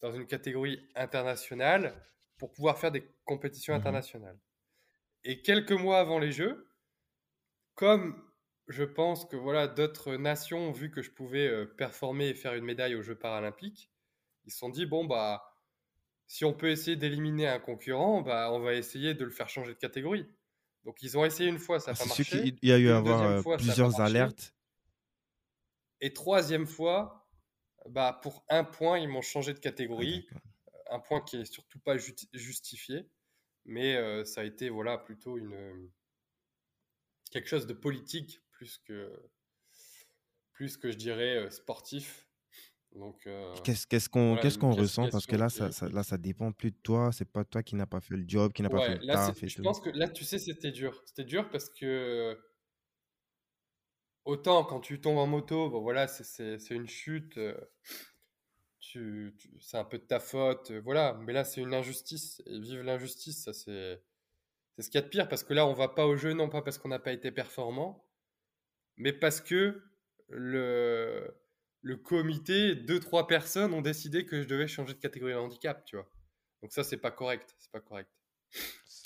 dans 0.01 0.11
une 0.11 0.27
catégorie 0.27 0.87
internationale 0.95 2.05
pour 2.37 2.51
pouvoir 2.53 2.77
faire 2.79 2.91
des 2.91 3.11
compétitions 3.25 3.73
Mhm. 3.73 3.79
internationales. 3.79 4.39
Et 5.23 5.41
quelques 5.41 5.71
mois 5.71 5.99
avant 6.01 6.19
les 6.19 6.33
Jeux, 6.33 6.67
comme 7.75 8.21
je 8.67 8.83
pense 8.83 9.25
que 9.25 9.35
voilà 9.35 9.67
d'autres 9.67 10.15
nations 10.15 10.69
ont 10.69 10.71
vu 10.71 10.91
que 10.91 11.01
je 11.01 11.11
pouvais 11.11 11.47
euh, 11.47 11.65
performer 11.65 12.29
et 12.29 12.35
faire 12.35 12.53
une 12.53 12.65
médaille 12.65 12.95
aux 12.95 13.01
Jeux 13.01 13.17
paralympiques, 13.17 13.91
ils 14.45 14.51
se 14.51 14.59
sont 14.59 14.69
dit 14.69 14.85
bon 14.85 15.05
bah 15.05 15.43
si 16.27 16.45
on 16.45 16.53
peut 16.53 16.71
essayer 16.71 16.97
d'éliminer 16.97 17.47
un 17.47 17.59
concurrent, 17.59 18.21
bah 18.21 18.51
on 18.53 18.59
va 18.61 18.75
essayer 18.75 19.13
de 19.15 19.25
le 19.25 19.31
faire 19.31 19.49
changer 19.49 19.73
de 19.73 19.79
catégorie. 19.79 20.27
Donc 20.85 21.01
ils 21.03 21.17
ont 21.17 21.25
essayé 21.25 21.49
une 21.49 21.59
fois, 21.59 21.79
ça 21.79 21.91
Ah, 21.91 21.93
n'a 21.93 21.97
pas 21.97 22.05
C'est 22.05 22.09
sûr 22.09 22.25
marché. 22.25 22.39
qu'il 22.41 22.57
y 22.63 22.71
a 22.71 22.77
eu 22.79 22.89
à 22.89 22.97
avoir 22.97 23.21
euh, 23.23 23.43
fois, 23.43 23.57
pas 23.57 23.57
plusieurs 23.57 23.99
alertes. 24.01 24.55
Et 26.01 26.13
troisième 26.13 26.65
fois, 26.67 27.29
bah 27.89 28.19
pour 28.23 28.45
un 28.49 28.63
point, 28.63 28.99
ils 28.99 29.09
m'ont 29.09 29.21
changé 29.21 29.53
de 29.53 29.59
Ah, 29.95 30.03
catégorie. 30.03 30.27
d'accord. 30.31 30.41
un 30.91 30.99
point 30.99 31.21
qui 31.21 31.37
est 31.37 31.45
surtout 31.45 31.79
pas 31.79 31.97
ju- 31.97 32.15
justifié, 32.33 33.09
mais 33.65 33.95
euh, 33.95 34.25
ça 34.25 34.41
a 34.41 34.43
été 34.43 34.69
voilà 34.69 34.97
plutôt 34.97 35.37
une 35.37 35.89
quelque 37.31 37.47
chose 37.47 37.67
de 37.67 37.73
politique 37.73 38.41
plus 38.51 38.77
que 38.79 39.11
plus 40.53 40.77
que 40.77 40.91
je 40.91 40.97
dirais 40.97 41.37
euh, 41.37 41.49
sportif. 41.49 42.27
Donc 42.93 43.27
euh, 43.27 43.53
Qu'est-ce 43.63 43.85
qu'est-ce 43.85 44.09
qu'on 44.09 44.29
voilà, 44.29 44.41
qu'est-ce 44.41 44.57
qu'on 44.57 44.71
ressent? 44.73 45.07
Parce 45.09 45.27
que 45.27 45.35
là 45.35 45.49
ça, 45.49 45.69
là, 45.89 46.03
ça 46.03 46.17
dépend 46.17 46.51
plus 46.51 46.71
de 46.71 46.77
toi. 46.81 47.11
C'est 47.11 47.31
pas 47.31 47.43
toi 47.45 47.61
qui 47.61 47.75
n'a 47.75 47.85
pas 47.85 48.01
fait 48.01 48.15
le 48.15 48.25
job, 48.27 48.51
qui 48.51 48.63
n'a 48.63 48.69
pas 48.69 48.81
fait 48.81 48.95
le 48.95 49.05
là 49.05 49.13
taf 49.13 49.43
et 49.43 49.47
je 49.47 49.55
tout. 49.57 49.61
pense 49.61 49.79
que 49.79 49.89
là 49.91 50.07
tu 50.09 50.23
sais 50.25 50.39
c'était 50.39 50.71
dur, 50.71 51.01
c'était 51.05 51.23
dur 51.23 51.49
parce 51.49 51.69
que 51.69 52.35
autant 54.25 54.63
quand 54.63 54.79
tu 54.79 54.99
tombes 55.01 55.17
en 55.17 55.27
moto, 55.27 55.69
bon 55.69 55.81
voilà 55.81 56.07
c'est, 56.07 56.23
c'est, 56.23 56.57
c'est 56.59 56.75
une 56.75 56.87
chute, 56.87 57.37
euh, 57.37 57.53
c'est 59.59 59.77
un 59.77 59.83
peu 59.85 59.97
de 59.99 60.03
ta 60.03 60.19
faute, 60.19 60.71
euh, 60.71 60.81
voilà, 60.81 61.13
mais 61.25 61.33
là 61.33 61.43
c'est 61.43 61.61
une 61.61 61.73
injustice 61.73 62.41
et 62.45 62.59
vivre 62.59 62.83
l'injustice 62.83 63.43
ça 63.43 63.53
c'est 63.53 64.01
C'est 64.75 64.83
ce 64.83 64.89
qu'il 64.89 64.99
y 65.01 65.03
a 65.03 65.05
de 65.05 65.09
pire 65.09 65.27
parce 65.27 65.43
que 65.43 65.53
là, 65.53 65.65
on 65.67 65.73
va 65.73 65.89
pas 65.89 66.05
au 66.07 66.15
jeu, 66.17 66.33
non 66.33 66.49
pas 66.49 66.61
parce 66.61 66.77
qu'on 66.77 66.89
n'a 66.89 66.99
pas 66.99 67.11
été 67.11 67.31
performant, 67.31 68.07
mais 68.97 69.13
parce 69.13 69.41
que 69.41 69.81
le, 70.29 71.35
le 71.81 71.97
comité, 71.97 72.75
deux, 72.75 72.99
trois 72.99 73.27
personnes 73.27 73.73
ont 73.73 73.81
décidé 73.81 74.25
que 74.25 74.41
je 74.41 74.47
devais 74.47 74.67
changer 74.67 74.93
de 74.93 74.99
catégorie 74.99 75.33
de 75.33 75.37
handicap, 75.37 75.83
tu 75.85 75.97
vois. 75.97 76.09
Donc 76.61 76.71
ça, 76.71 76.83
c'est 76.83 76.97
pas 76.97 77.11
correct. 77.11 77.55
C'est 77.59 77.71
pas 77.71 77.81
correct. 77.81 78.09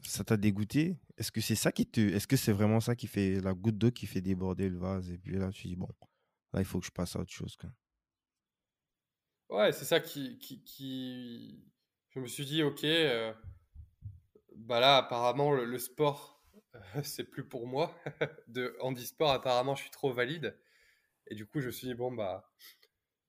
Ça 0.03 0.23
t'a 0.23 0.37
dégoûté? 0.37 0.97
Est-ce 1.17 1.31
que 1.31 1.41
c'est 1.41 1.55
ça 1.55 1.71
qui 1.71 1.85
te 1.87 2.01
Est-ce 2.01 2.27
que 2.27 2.37
c'est 2.37 2.53
vraiment 2.53 2.79
ça 2.79 2.95
qui 2.95 3.07
fait 3.07 3.41
la 3.41 3.53
goutte 3.53 3.77
d'eau 3.77 3.91
qui 3.91 4.05
fait 4.07 4.21
déborder 4.21 4.69
le 4.69 4.77
vase? 4.77 5.09
Et 5.11 5.17
puis 5.17 5.37
là, 5.37 5.51
tu 5.51 5.67
dis 5.67 5.75
bon, 5.75 5.89
là 6.53 6.61
il 6.61 6.65
faut 6.65 6.79
que 6.79 6.85
je 6.85 6.91
passe 6.91 7.15
à 7.15 7.19
autre 7.19 7.31
chose. 7.31 7.55
Quoi. 7.57 7.69
Ouais, 9.49 9.71
c'est 9.71 9.85
ça 9.85 9.99
qui, 9.99 10.37
qui, 10.39 10.63
qui- 10.63 11.63
Je 12.09 12.19
me 12.19 12.27
suis 12.27 12.45
dit, 12.45 12.63
ok, 12.63 12.83
euh, 12.83 13.33
bah 14.55 14.79
là, 14.79 14.97
apparemment, 14.97 15.51
le, 15.51 15.65
le 15.65 15.79
sport, 15.79 16.43
euh, 16.75 16.79
c'est 17.03 17.23
plus 17.25 17.43
pour 17.47 17.67
moi. 17.67 17.95
De 18.47 18.75
handisport, 18.81 19.31
apparemment, 19.31 19.75
je 19.75 19.81
suis 19.83 19.91
trop 19.91 20.11
valide. 20.11 20.57
Et 21.27 21.35
du 21.35 21.45
coup, 21.45 21.61
je 21.61 21.67
me 21.67 21.71
suis 21.71 21.87
dit, 21.87 21.93
bon, 21.93 22.11
bah, 22.11 22.51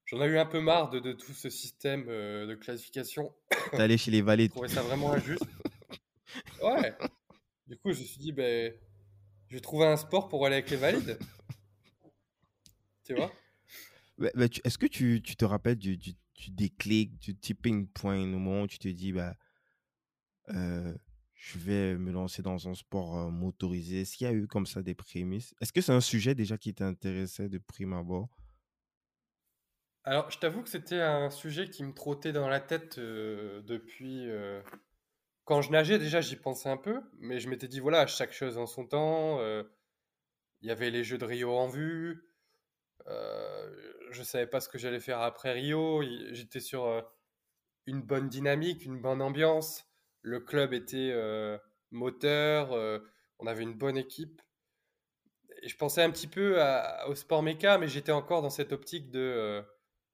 j'en 0.06 0.20
ai 0.22 0.26
eu 0.26 0.38
un 0.38 0.46
peu 0.46 0.60
marre 0.60 0.90
de, 0.90 0.98
de 1.00 1.12
tout 1.12 1.32
ce 1.32 1.50
système 1.50 2.06
euh, 2.08 2.46
de 2.46 2.54
classification. 2.54 3.34
T'es 3.72 3.80
allé 3.82 3.96
chez 3.98 4.10
les 4.10 4.18
Je 4.20 4.24
valides. 4.24 4.50
trouvais 4.50 4.68
ça 4.68 4.82
vraiment 4.82 5.12
injuste. 5.12 5.44
Ouais. 6.62 6.94
Du 7.66 7.76
coup, 7.78 7.92
je 7.92 8.00
me 8.00 8.04
suis 8.04 8.18
dit, 8.18 8.32
ben, 8.32 8.74
je 9.48 9.54
vais 9.54 9.60
trouver 9.60 9.86
un 9.86 9.96
sport 9.96 10.28
pour 10.28 10.44
aller 10.46 10.56
avec 10.56 10.70
les 10.70 10.76
valides. 10.76 11.18
Tu 13.04 13.14
vois? 13.14 13.30
Bah, 14.18 14.48
tu- 14.48 14.60
Est-ce 14.64 14.78
que 14.78 14.86
tu, 14.86 15.22
te 15.22 15.44
rappelles 15.44 15.76
du, 15.78 15.96
du, 15.96 16.12
du 16.36 16.50
déclic, 16.50 17.18
du 17.18 17.36
tipping 17.36 17.86
point, 17.88 18.22
au 18.22 18.26
moment 18.26 18.62
où 18.62 18.66
tu 18.66 18.78
te 18.78 18.88
dis, 18.88 19.12
bah, 19.12 19.34
je 21.34 21.58
vais 21.58 21.96
me 21.96 22.10
lancer 22.12 22.42
dans 22.42 22.68
un 22.68 22.74
sport 22.74 23.30
motorisé? 23.30 24.00
Est-ce 24.02 24.16
qu'il 24.16 24.26
y 24.26 24.30
a 24.30 24.32
eu 24.32 24.46
comme 24.46 24.66
ça 24.66 24.82
des 24.82 24.94
prémices? 24.94 25.54
Est-ce 25.60 25.72
que 25.72 25.80
c'est 25.80 25.92
un 25.92 26.00
sujet 26.00 26.34
déjà 26.34 26.58
qui 26.58 26.74
t'intéressait 26.74 27.48
de 27.48 27.58
prime 27.58 27.92
abord? 27.92 28.28
Alors, 30.04 30.30
je 30.30 30.38
t'avoue 30.38 30.62
que 30.62 30.68
c'était 30.70 31.00
un 31.00 31.30
sujet 31.30 31.68
qui 31.70 31.82
me 31.84 31.92
trottait 31.92 32.32
dans 32.32 32.48
la 32.48 32.60
tête 32.60 32.98
depuis. 32.98 34.26
quand 35.44 35.62
je 35.62 35.70
nageais, 35.70 35.98
déjà, 35.98 36.20
j'y 36.20 36.36
pensais 36.36 36.68
un 36.68 36.76
peu, 36.76 37.00
mais 37.18 37.40
je 37.40 37.48
m'étais 37.48 37.68
dit, 37.68 37.80
voilà, 37.80 38.06
chaque 38.06 38.32
chose 38.32 38.58
en 38.58 38.66
son 38.66 38.86
temps. 38.86 39.38
Il 40.62 40.66
y 40.68 40.72
avait 40.72 40.90
les 40.90 41.04
Jeux 41.04 41.16
de 41.16 41.24
Rio 41.24 41.52
en 41.56 41.68
vue. 41.68 42.24
Euh, 43.06 43.70
je 44.10 44.22
savais 44.22 44.46
pas 44.46 44.60
ce 44.60 44.68
que 44.68 44.78
j'allais 44.78 45.00
faire 45.00 45.20
après 45.20 45.52
Rio. 45.52 46.02
J'étais 46.32 46.60
sur 46.60 46.86
euh, 46.86 47.02
une 47.86 48.02
bonne 48.02 48.28
dynamique, 48.28 48.84
une 48.84 49.00
bonne 49.00 49.22
ambiance. 49.22 49.84
Le 50.22 50.40
club 50.40 50.72
était 50.72 51.10
euh, 51.12 51.58
moteur. 51.90 52.72
on 53.38 53.46
avait 53.46 53.62
une 53.62 53.74
bonne 53.74 53.96
équipe. 53.96 54.40
Je 55.62 55.76
pensais 55.76 56.02
un 56.02 56.10
petit 56.10 56.26
peu 56.26 56.60
au 57.06 57.14
sport 57.14 57.42
méca, 57.42 57.78
mais 57.78 57.88
j'étais 57.88 58.12
encore 58.12 58.42
dans 58.42 58.50
cette 58.50 58.72
optique 58.72 59.10
de 59.10 59.64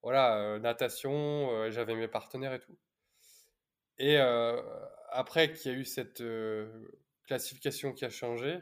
voilà, 0.02 0.58
natation, 0.60 1.70
j'avais 1.70 1.94
mes 1.94 2.08
partenaires 2.08 2.54
et 2.54 2.60
tout. 2.60 2.78
Et 3.98 4.18
après 5.10 5.52
qu'il 5.52 5.72
y 5.72 5.74
a 5.74 5.78
eu 5.78 5.84
cette 5.84 6.22
classification 7.26 7.92
qui 7.92 8.04
a 8.04 8.10
changé, 8.10 8.60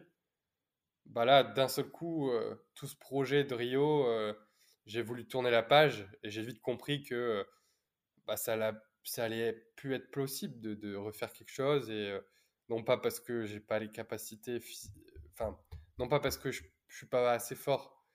bah 1.09 1.25
là, 1.25 1.45
d'un 1.45 1.69
seul 1.69 1.87
coup, 1.91 2.31
euh, 2.31 2.57
tout 2.75 2.87
ce 2.87 2.97
projet 2.97 3.45
de 3.45 3.55
Rio, 3.55 4.07
euh, 4.07 4.35
j'ai 4.87 5.03
voulu 5.03 5.27
tourner 5.29 5.51
la 5.51 5.63
page 5.63 6.09
et 6.23 6.31
j'ai 6.31 6.43
vite 6.43 6.61
compris 6.61 7.03
que 7.03 7.15
euh, 7.15 7.45
bah, 8.27 8.37
ça, 8.37 8.57
l'a- 8.57 8.83
ça 9.05 9.25
allait 9.25 9.55
plus 9.77 9.95
être 9.95 10.11
possible 10.11 10.61
de, 10.61 10.75
de 10.75 10.95
refaire 10.97 11.33
quelque 11.33 11.51
chose 11.53 11.91
et 11.91 12.11
euh, 12.13 12.21
non 12.69 12.85
pas 12.85 12.99
parce 12.99 13.21
que 13.21 13.45
j'ai 13.47 13.61
pas 13.61 13.79
les 13.81 13.91
capacités, 13.91 14.61
enfin, 15.35 15.59
non 15.99 16.09
pas 16.09 16.21
parce 16.21 16.39
que 16.39 16.51
je, 16.53 16.63
je 16.89 16.97
suis 16.97 17.07
pas 17.09 17.33
assez 17.33 17.55
fort 17.57 18.07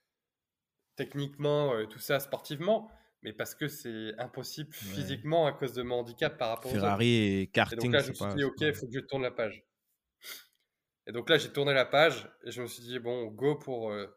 techniquement, 0.95 1.85
tout 1.87 1.99
ça 1.99 2.19
sportivement, 2.19 2.89
mais 3.21 3.33
parce 3.33 3.55
que 3.55 3.67
c'est 3.67 4.13
impossible 4.19 4.73
Ouais. 4.81 5.13
physiquement 5.13 5.45
à 5.47 5.53
cause 5.53 5.73
de 5.73 5.83
mon 5.83 5.95
handicap 5.99 6.37
par 6.37 6.49
rapport 6.49 6.71
aux 6.71 6.83
autres. 6.83 6.97
Ferrari 6.97 7.41
et 7.41 7.47
Et 7.71 7.75
donc 7.75 7.91
karting, 7.91 7.93
là, 7.93 8.03
je 8.03 8.09
me 8.09 8.13
suis 8.15 8.27
pas, 8.27 8.35
dit, 8.35 8.43
ok, 8.43 8.61
il 8.61 8.73
faut 8.75 8.87
que 8.87 8.93
je 8.93 8.99
tourne 9.01 9.23
la 9.23 9.31
page. 9.31 9.65
Et 11.07 11.11
donc 11.11 11.29
là, 11.29 11.37
j'ai 11.37 11.51
tourné 11.51 11.73
la 11.73 11.85
page 11.85 12.29
et 12.43 12.51
je 12.51 12.61
me 12.61 12.67
suis 12.67 12.83
dit, 12.83 12.99
bon, 12.99 13.27
go 13.27 13.55
pour 13.55 13.91
euh, 13.91 14.07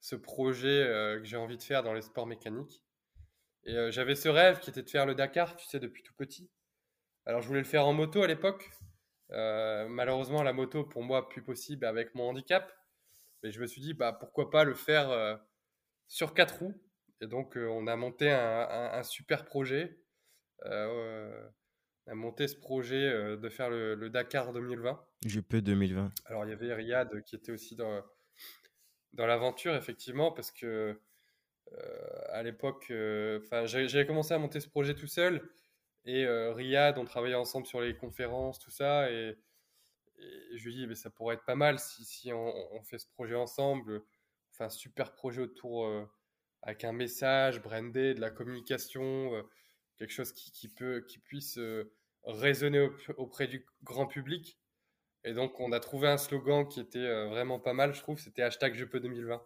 ce 0.00 0.16
projet 0.16 0.82
euh, 0.82 1.18
que 1.18 1.24
j'ai 1.24 1.36
envie 1.36 1.58
de 1.58 1.62
faire 1.62 1.82
dans 1.82 1.92
les 1.92 2.02
sports 2.02 2.26
mécaniques. 2.26 2.82
Et 3.64 3.76
euh, 3.76 3.90
j'avais 3.90 4.14
ce 4.14 4.28
rêve 4.28 4.60
qui 4.60 4.70
était 4.70 4.82
de 4.82 4.90
faire 4.90 5.06
le 5.06 5.14
Dakar, 5.14 5.56
tu 5.56 5.66
sais, 5.66 5.80
depuis 5.80 6.02
tout 6.02 6.14
petit. 6.14 6.50
Alors, 7.26 7.42
je 7.42 7.48
voulais 7.48 7.60
le 7.60 7.66
faire 7.66 7.86
en 7.86 7.92
moto 7.92 8.22
à 8.22 8.26
l'époque. 8.26 8.70
Malheureusement, 9.30 10.42
la 10.42 10.52
moto, 10.52 10.84
pour 10.84 11.02
moi, 11.02 11.28
plus 11.28 11.42
possible 11.42 11.86
avec 11.86 12.14
mon 12.14 12.28
handicap. 12.28 12.72
Mais 13.42 13.50
je 13.50 13.60
me 13.60 13.66
suis 13.66 13.80
dit, 13.80 13.92
bah, 13.92 14.12
pourquoi 14.12 14.50
pas 14.50 14.64
le 14.64 14.74
faire 14.74 15.40
sur 16.06 16.34
quatre 16.34 16.58
roues. 16.58 16.80
Et 17.20 17.26
donc, 17.26 17.56
on 17.56 17.86
a 17.86 17.96
monté 17.96 18.30
un, 18.30 19.02
super 19.02 19.46
projet. 19.46 19.98
A 22.06 22.14
monté 22.14 22.48
ce 22.48 22.56
projet 22.56 23.08
euh, 23.08 23.36
de 23.36 23.48
faire 23.48 23.70
le, 23.70 23.94
le 23.94 24.10
Dakar 24.10 24.52
2020. 24.52 25.00
Je 25.26 25.40
peux 25.40 25.62
2020. 25.62 26.12
Alors, 26.26 26.44
il 26.44 26.50
y 26.50 26.52
avait 26.52 26.72
Riyad 26.74 27.22
qui 27.24 27.34
était 27.36 27.52
aussi 27.52 27.76
dans, 27.76 28.02
dans 29.14 29.26
l'aventure, 29.26 29.74
effectivement, 29.74 30.30
parce 30.32 30.50
que 30.50 30.98
euh, 31.72 32.22
à 32.28 32.42
l'époque, 32.42 32.86
euh, 32.90 33.40
enfin, 33.44 33.66
j'avais 33.66 34.06
commencé 34.06 34.34
à 34.34 34.38
monter 34.38 34.60
ce 34.60 34.68
projet 34.68 34.94
tout 34.94 35.06
seul. 35.06 35.48
Et 36.04 36.24
euh, 36.26 36.52
Riyad, 36.52 36.98
on 36.98 37.04
travaillait 37.04 37.34
ensemble 37.34 37.66
sur 37.66 37.80
les 37.80 37.96
conférences, 37.96 38.58
tout 38.58 38.70
ça. 38.70 39.10
Et, 39.10 39.36
et 40.18 40.58
je 40.58 40.64
lui 40.64 40.74
dis, 40.74 40.86
mais 40.86 40.94
ça 40.94 41.10
pourrait 41.10 41.36
être 41.36 41.44
pas 41.44 41.54
mal 41.54 41.78
si, 41.78 42.04
si 42.04 42.32
on, 42.32 42.52
on 42.74 42.82
fait 42.82 42.98
ce 42.98 43.08
projet 43.08 43.34
ensemble. 43.34 44.02
Un 44.60 44.68
super 44.68 45.14
projet 45.14 45.42
autour, 45.42 45.90
avec 46.62 46.84
un 46.84 46.92
message 46.92 47.60
brandé, 47.60 48.14
de 48.14 48.20
la 48.20 48.30
communication, 48.30 49.32
quelque 49.96 50.12
chose 50.12 50.32
qui, 50.32 50.68
peut, 50.68 51.04
qui 51.08 51.18
puisse 51.18 51.58
euh, 51.58 51.92
résonner 52.24 52.80
au- 52.80 52.92
auprès 53.16 53.46
du 53.46 53.66
grand 53.82 54.06
public. 54.06 54.58
Et 55.24 55.32
donc, 55.32 55.58
on 55.60 55.72
a 55.72 55.80
trouvé 55.80 56.08
un 56.08 56.18
slogan 56.18 56.66
qui 56.68 56.80
était 56.80 56.98
euh, 56.98 57.28
vraiment 57.28 57.58
pas 57.58 57.72
mal, 57.72 57.94
je 57.94 58.00
trouve. 58.00 58.18
C'était 58.18 58.42
hashtag 58.42 58.74
Je 58.74 58.84
peux 58.84 59.00
2020. 59.00 59.42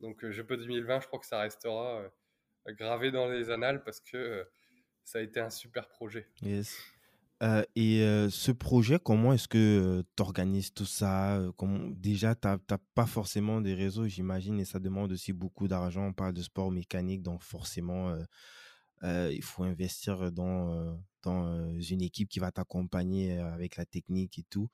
Donc, 0.00 0.24
euh, 0.24 0.32
Je 0.32 0.42
peux 0.42 0.56
2020, 0.56 1.00
je 1.00 1.06
crois 1.06 1.20
que 1.20 1.26
ça 1.26 1.40
restera 1.40 2.00
euh, 2.00 2.08
gravé 2.74 3.10
dans 3.12 3.28
les 3.28 3.50
annales 3.50 3.84
parce 3.84 4.00
que 4.00 4.16
euh, 4.16 4.44
ça 5.04 5.18
a 5.18 5.22
été 5.22 5.38
un 5.40 5.50
super 5.50 5.88
projet. 5.88 6.28
Yes. 6.42 6.76
Euh, 7.42 7.62
et 7.76 8.00
euh, 8.02 8.30
ce 8.30 8.52
projet, 8.52 8.98
comment 8.98 9.32
est-ce 9.32 9.48
que 9.48 10.02
tu 10.16 10.22
organises 10.22 10.72
tout 10.72 10.86
ça? 10.86 11.36
euh, 11.38 11.52
comment... 11.52 11.90
Déjà, 11.90 12.34
tu 12.34 12.48
n'as 12.48 12.58
pas 12.94 13.06
forcément 13.06 13.60
des 13.60 13.74
réseaux, 13.74 14.06
j'imagine, 14.06 14.58
et 14.60 14.64
ça 14.64 14.78
demande 14.78 15.12
aussi 15.12 15.32
beaucoup 15.32 15.68
d'argent. 15.68 16.06
On 16.06 16.12
parle 16.12 16.32
de 16.32 16.42
sport 16.42 16.70
mécanique, 16.70 17.22
donc 17.22 17.42
forcément, 17.42 18.16
euh, 19.02 19.30
il 19.32 19.42
faut 19.42 19.64
investir 19.64 20.32
dans, 20.32 20.70
euh, 20.72 20.94
dans 21.22 21.46
euh, 21.46 21.78
une 21.90 22.02
équipe 22.02 22.28
qui 22.28 22.38
va 22.38 22.52
t'accompagner 22.52 23.38
avec 23.38 23.76
la 23.76 23.84
technique 23.84 24.38
et 24.38 24.44
tout. 24.44 24.68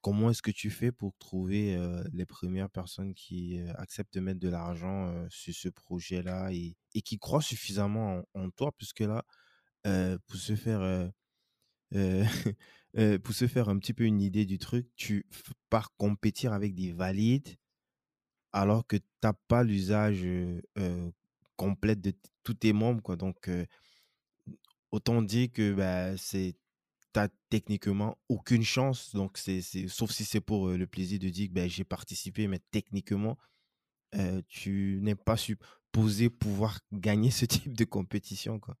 Comment 0.00 0.30
est-ce 0.30 0.40
que 0.40 0.50
tu 0.50 0.70
fais 0.70 0.92
pour 0.92 1.14
trouver 1.18 1.78
les 2.14 2.24
premières 2.24 2.70
personnes 2.70 3.12
qui 3.12 3.60
acceptent 3.76 4.14
de 4.14 4.20
mettre 4.20 4.40
de 4.40 4.48
l'argent 4.48 5.26
sur 5.28 5.54
ce 5.54 5.68
projet-là 5.68 6.50
et, 6.52 6.74
et 6.94 7.02
qui 7.02 7.18
croient 7.18 7.42
suffisamment 7.42 8.22
en, 8.32 8.48
toi, 8.50 8.72
puisque 8.78 9.00
là, 9.00 9.22
pour 10.26 10.36
se 10.36 10.56
faire 10.56 11.12
pour 13.22 13.34
se 13.34 13.46
faire 13.46 13.68
un 13.68 13.78
petit 13.78 13.92
peu 13.92 14.04
une 14.04 14.22
idée 14.22 14.46
du 14.46 14.56
truc, 14.56 14.88
tu 14.96 15.26
pars 15.68 15.94
compétir 15.98 16.54
avec 16.54 16.74
des 16.74 16.90
valides 16.90 17.56
alors 18.52 18.86
que 18.86 18.96
tu 18.96 19.04
n'as 19.22 19.34
pas 19.48 19.62
l'usage 19.64 20.26
complet 21.60 21.94
de 21.94 22.14
tous 22.42 22.54
tes 22.54 22.72
membres, 22.72 23.02
quoi. 23.02 23.16
Donc, 23.16 23.50
autant 24.90 25.20
dire 25.20 25.52
que 25.52 25.74
bah, 25.74 26.16
c'est 26.16 26.56
techniquement 27.50 28.16
aucune 28.30 28.62
chance. 28.62 29.14
Donc, 29.14 29.36
c'est, 29.36 29.60
sauf 29.88 30.10
si 30.10 30.24
c'est 30.24 30.40
pour 30.40 30.70
le 30.70 30.86
plaisir 30.86 31.18
de 31.18 31.28
dire 31.28 31.48
que 31.48 31.52
ben, 31.52 31.68
j'ai 31.68 31.84
participé, 31.84 32.48
mais 32.48 32.60
techniquement, 32.70 33.36
tu 34.48 35.00
n'es 35.02 35.14
pas 35.14 35.36
supposé 35.36 36.30
pouvoir 36.30 36.78
gagner 36.92 37.30
ce 37.30 37.44
type 37.54 37.76
de 37.76 37.84
compétition, 37.84 38.58
quoi. 38.58 38.76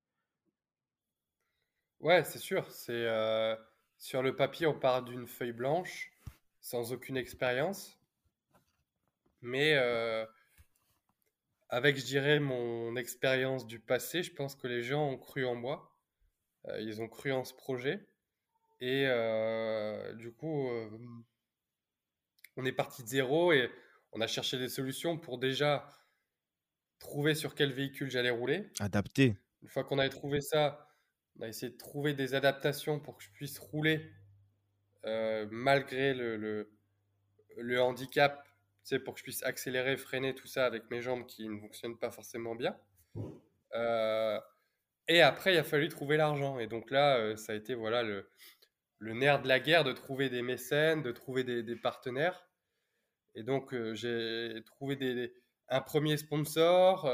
Ouais, 2.00 2.24
c'est 2.24 2.38
sûr. 2.38 2.70
C'est 2.70 3.06
sur 3.98 4.22
le 4.22 4.34
papier, 4.34 4.66
on 4.66 4.78
part 4.78 5.02
d'une 5.02 5.26
feuille 5.26 5.52
blanche, 5.52 6.10
sans 6.62 6.92
aucune 6.94 7.18
expérience, 7.18 8.00
mais 9.42 9.76
avec, 11.70 11.96
je 11.96 12.04
dirais, 12.04 12.40
mon 12.40 12.96
expérience 12.96 13.66
du 13.66 13.80
passé, 13.80 14.22
je 14.22 14.32
pense 14.32 14.56
que 14.56 14.66
les 14.66 14.82
gens 14.82 15.08
ont 15.08 15.18
cru 15.18 15.46
en 15.46 15.54
moi. 15.54 15.96
Euh, 16.68 16.80
ils 16.80 17.00
ont 17.00 17.08
cru 17.08 17.32
en 17.32 17.44
ce 17.44 17.54
projet, 17.54 18.06
et 18.80 19.06
euh, 19.06 20.12
du 20.14 20.30
coup, 20.30 20.68
euh, 20.68 20.90
on 22.56 22.64
est 22.66 22.72
parti 22.72 23.02
de 23.02 23.08
zéro 23.08 23.52
et 23.52 23.70
on 24.12 24.20
a 24.20 24.26
cherché 24.26 24.58
des 24.58 24.68
solutions 24.68 25.16
pour 25.16 25.38
déjà 25.38 25.88
trouver 26.98 27.34
sur 27.34 27.54
quel 27.54 27.72
véhicule 27.72 28.10
j'allais 28.10 28.30
rouler. 28.30 28.68
Adapté. 28.78 29.38
Une 29.62 29.68
fois 29.68 29.84
qu'on 29.84 29.98
avait 29.98 30.10
trouvé 30.10 30.42
ça, 30.42 30.86
on 31.38 31.42
a 31.42 31.48
essayé 31.48 31.72
de 31.72 31.78
trouver 31.78 32.12
des 32.12 32.34
adaptations 32.34 33.00
pour 33.00 33.16
que 33.16 33.24
je 33.24 33.30
puisse 33.30 33.58
rouler 33.58 34.12
malgré 35.50 36.12
le, 36.12 36.36
le, 36.36 36.78
le 37.56 37.80
handicap, 37.80 38.46
pour 39.04 39.14
que 39.14 39.20
je 39.20 39.24
puisse 39.24 39.42
accélérer, 39.42 39.96
freiner, 39.96 40.34
tout 40.34 40.46
ça 40.46 40.66
avec 40.66 40.90
mes 40.90 41.00
jambes 41.00 41.26
qui 41.26 41.48
ne 41.48 41.58
fonctionnent 41.58 41.98
pas 41.98 42.10
forcément 42.10 42.54
bien. 42.54 42.76
Euh, 43.74 44.40
et 45.08 45.20
après, 45.22 45.54
il 45.54 45.58
a 45.58 45.64
fallu 45.64 45.88
trouver 45.88 46.16
l'argent. 46.16 46.58
Et 46.58 46.66
donc 46.66 46.90
là, 46.90 47.16
euh, 47.16 47.36
ça 47.36 47.52
a 47.52 47.56
été 47.56 47.74
voilà, 47.74 48.02
le, 48.02 48.28
le 48.98 49.12
nerf 49.14 49.42
de 49.42 49.48
la 49.48 49.60
guerre 49.60 49.84
de 49.84 49.92
trouver 49.92 50.28
des 50.28 50.42
mécènes, 50.42 51.02
de 51.02 51.12
trouver 51.12 51.44
des, 51.44 51.76
partenaires. 51.76 52.46
Et 53.34 53.42
donc, 53.42 53.72
euh, 53.74 53.94
j'ai 53.94 54.62
trouvé 54.66 54.96
des, 54.96 55.32
un 55.68 55.80
premier 55.80 56.16
sponsor. 56.16 57.08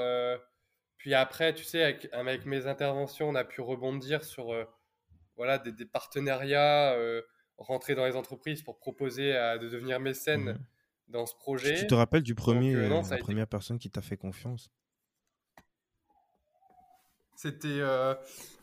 puis 0.96 1.14
après, 1.14 1.54
tu 1.54 1.64
sais, 1.64 1.82
avec, 2.12 2.46
mes 2.46 2.66
interventions, 2.66 3.28
on 3.28 3.34
a 3.34 3.44
pu 3.44 3.60
rebondir 3.60 4.24
sur 4.24 4.54
voilà, 5.36 5.58
des, 5.58 5.84
partenariats, 5.84 6.96
rentrer 7.58 7.94
dans 7.94 8.06
les 8.06 8.16
entreprises 8.16 8.62
pour 8.62 8.78
proposer 8.78 9.32
de 9.60 9.68
devenir 9.68 10.00
mécène 10.00 10.54
Mhm. 10.54 10.66
Dans 11.08 11.26
ce 11.26 11.34
Tu, 11.34 11.40
projet. 11.40 11.74
tu 11.74 11.86
te 11.86 11.94
rappelles 11.94 12.22
du 12.22 12.34
Donc, 12.34 12.44
premier, 12.44 12.74
euh, 12.74 12.88
non, 12.88 12.98
euh, 12.98 13.08
la 13.10 13.16
été 13.16 13.24
première 13.24 13.46
personne 13.46 13.78
qui 13.78 13.90
t'a 13.90 14.02
fait 14.02 14.16
confiance? 14.16 14.70
C'était 17.36 17.68
euh, 17.80 18.14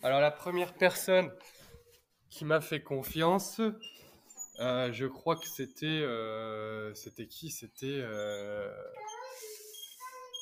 alors 0.01 0.19
la 0.19 0.31
première 0.31 0.73
personne 0.73 1.31
qui 2.29 2.45
m'a 2.45 2.59
fait 2.61 2.81
confiance. 2.81 3.61
euh, 4.59 4.91
je 4.91 5.05
crois 5.05 5.35
que 5.35 5.47
c'était 5.47 5.85
euh, 5.85 6.93
c'était 6.95 7.27
qui? 7.27 7.49
C'était 7.51 7.99
euh, 8.01 8.71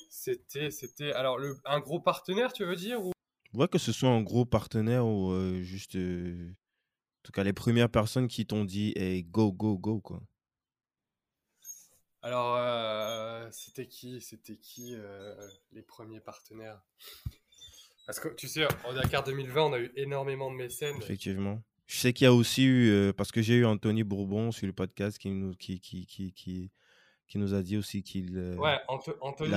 c'était 0.09 0.71
c'était 0.71 1.11
alors 1.13 1.37
le 1.37 1.57
un 1.65 1.79
gros 1.79 1.99
partenaire, 1.99 2.53
tu 2.53 2.65
veux 2.65 2.75
dire 2.75 3.01
ou? 3.03 3.11
Ouais, 3.53 3.67
que 3.67 3.77
ce 3.77 3.91
soit 3.91 4.09
un 4.09 4.21
gros 4.21 4.45
partenaire 4.45 5.05
ou 5.05 5.31
euh, 5.31 5.61
juste 5.61 5.95
euh, 5.95 6.55
tout 7.23 7.31
cas, 7.31 7.43
les 7.43 7.53
premières 7.53 7.89
personnes 7.89 8.27
qui 8.27 8.45
t'ont 8.45 8.65
dit 8.65 8.93
hey, 8.95 9.23
go, 9.23 9.51
go, 9.51 9.77
go, 9.77 9.99
quoi. 10.01 10.21
Alors, 12.23 12.55
euh, 12.57 13.47
c'était 13.51 13.87
qui 13.87 14.21
C'était 14.21 14.57
qui 14.57 14.95
euh, 14.95 15.35
les 15.71 15.81
premiers 15.81 16.19
partenaires? 16.19 16.81
Parce 18.05 18.19
que 18.19 18.29
tu 18.29 18.47
sais, 18.47 18.67
en 18.85 18.93
Dakar 18.93 19.23
2020, 19.23 19.61
on 19.63 19.73
a 19.73 19.79
eu 19.79 19.91
énormément 19.95 20.51
de 20.51 20.55
mécènes. 20.55 20.97
Effectivement. 20.97 21.63
Je 21.87 21.97
sais 21.97 22.13
qu'il 22.13 22.25
y 22.25 22.27
a 22.27 22.33
aussi 22.33 22.63
eu, 22.65 22.89
euh, 22.91 23.11
parce 23.11 23.31
que 23.31 23.41
j'ai 23.41 23.55
eu 23.55 23.65
Anthony 23.65 24.03
Bourbon 24.03 24.51
sur 24.51 24.67
le 24.67 24.73
podcast 24.73 25.17
qui 25.17 25.29
nous, 25.31 25.55
qui, 25.55 25.79
qui, 25.79 26.05
qui, 26.05 26.31
qui, 26.31 26.71
qui 27.27 27.37
nous 27.37 27.53
a 27.53 27.61
dit 27.61 27.77
aussi 27.77 28.03
qu'il 28.03 28.37
ouais, 28.57 28.77
Anthony, 28.87 29.51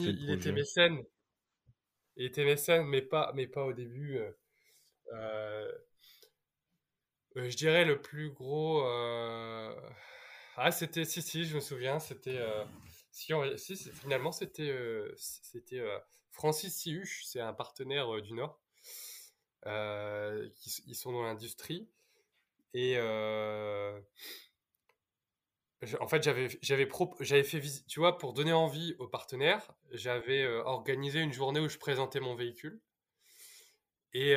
il 0.00 0.30
était 0.30 0.52
mécène. 0.52 1.02
Il 2.16 2.26
était 2.26 2.44
mécène, 2.44 2.86
mais 2.86 3.02
pas, 3.02 3.32
mais 3.34 3.46
pas 3.46 3.64
au 3.64 3.72
début. 3.72 4.20
je 7.34 7.56
dirais 7.56 7.84
le 7.84 8.00
plus 8.00 8.30
gros. 8.30 8.82
Ah, 10.56 10.70
c'était, 10.70 11.04
si, 11.04 11.20
si, 11.20 11.44
je 11.44 11.54
me 11.54 11.60
souviens, 11.60 11.98
c'était. 11.98 12.38
Euh, 12.38 12.64
si, 13.10 13.32
si 13.58 13.76
finalement, 13.92 14.32
c'était 14.32 14.70
euh, 14.70 15.12
c'était 15.16 15.80
euh, 15.80 15.98
Francis 16.30 16.74
Sihuch, 16.74 17.24
c'est 17.24 17.40
un 17.40 17.52
partenaire 17.52 18.22
du 18.22 18.32
Nord. 18.32 18.58
Qui, 19.64 20.82
ils 20.86 20.94
sont 20.94 21.12
dans 21.12 21.22
l'industrie. 21.22 21.88
Et. 22.72 22.98
en 26.00 26.06
fait, 26.08 26.22
j'avais, 26.22 26.48
j'avais, 26.62 26.88
j'avais 27.20 27.44
fait 27.44 27.58
visite, 27.58 27.86
tu 27.86 28.00
vois, 28.00 28.16
pour 28.16 28.32
donner 28.32 28.54
envie 28.54 28.96
aux 28.98 29.08
partenaires, 29.08 29.74
j'avais 29.90 30.46
organisé 30.46 31.20
une 31.20 31.34
journée 31.34 31.60
où 31.60 31.68
je 31.68 31.78
présentais 31.78 32.20
mon 32.20 32.34
véhicule. 32.34 32.80
Et 34.14 34.34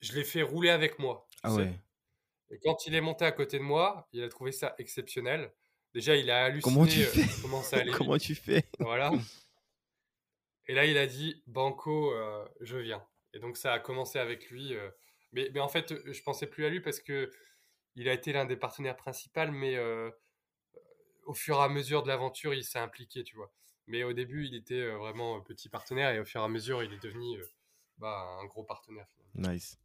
je 0.00 0.12
l'ai 0.12 0.24
fait 0.24 0.42
rouler 0.42 0.70
avec 0.70 0.98
moi. 0.98 1.28
Ah 1.44 1.54
ouais. 1.54 1.72
Et 2.52 2.58
quand 2.58 2.86
il 2.86 2.94
est 2.94 3.00
monté 3.00 3.24
à 3.24 3.32
côté 3.32 3.58
de 3.58 3.62
moi, 3.62 4.06
il 4.12 4.22
a 4.22 4.28
trouvé 4.28 4.52
ça 4.52 4.74
exceptionnel. 4.78 5.50
Déjà, 5.94 6.16
il 6.16 6.30
a 6.30 6.44
halluciné 6.44 6.62
comment, 6.62 6.86
tu 6.86 7.00
euh, 7.00 7.06
fais? 7.06 7.42
comment 7.42 7.62
ça 7.62 7.78
allait. 7.78 7.92
comment 7.96 8.18
tu 8.18 8.34
fais? 8.34 8.64
Voilà. 8.78 9.10
Et 10.68 10.74
là, 10.74 10.84
il 10.84 10.98
a 10.98 11.06
dit 11.06 11.42
Banco, 11.46 12.12
euh, 12.12 12.46
je 12.60 12.76
viens. 12.76 13.04
Et 13.32 13.38
donc, 13.38 13.56
ça 13.56 13.72
a 13.72 13.78
commencé 13.78 14.18
avec 14.18 14.50
lui. 14.50 14.74
Euh. 14.74 14.90
mais, 15.32 15.50
mais, 15.54 15.60
en 15.60 15.68
fait, 15.68 15.94
je 16.04 16.22
pensais 16.22 16.46
plus 16.46 16.66
à 16.66 16.68
lui 16.68 16.80
parce 16.80 17.00
que 17.00 17.30
il 17.96 18.08
a 18.08 18.12
été 18.12 18.32
l'un 18.32 18.44
des 18.44 18.56
partenaires 18.56 18.96
principaux, 18.96 19.50
mais 19.50 19.76
au 21.24 21.34
fur 21.34 21.56
et 21.56 21.62
à 21.62 21.68
mesure 21.68 22.02
de 22.02 22.08
l'aventure, 22.08 22.54
il 22.54 22.64
s'est 22.64 22.78
impliqué, 22.78 23.22
tu 23.22 23.36
vois. 23.36 23.52
Mais 23.86 24.02
au 24.02 24.14
début, 24.14 24.46
il 24.46 24.54
était 24.54 24.90
vraiment 24.92 25.38
petit 25.42 25.68
partenaire 25.68 26.10
et 26.10 26.20
au 26.20 26.24
fur 26.24 26.40
et 26.40 26.44
à 26.44 26.48
mesure, 26.48 26.82
il 26.82 26.92
est 26.94 27.02
devenu 27.02 27.38
bah, 27.98 28.38
un 28.40 28.46
gros 28.46 28.64
partenaire. 28.64 29.06
Finalement. 29.10 29.52
Nice 29.52 29.81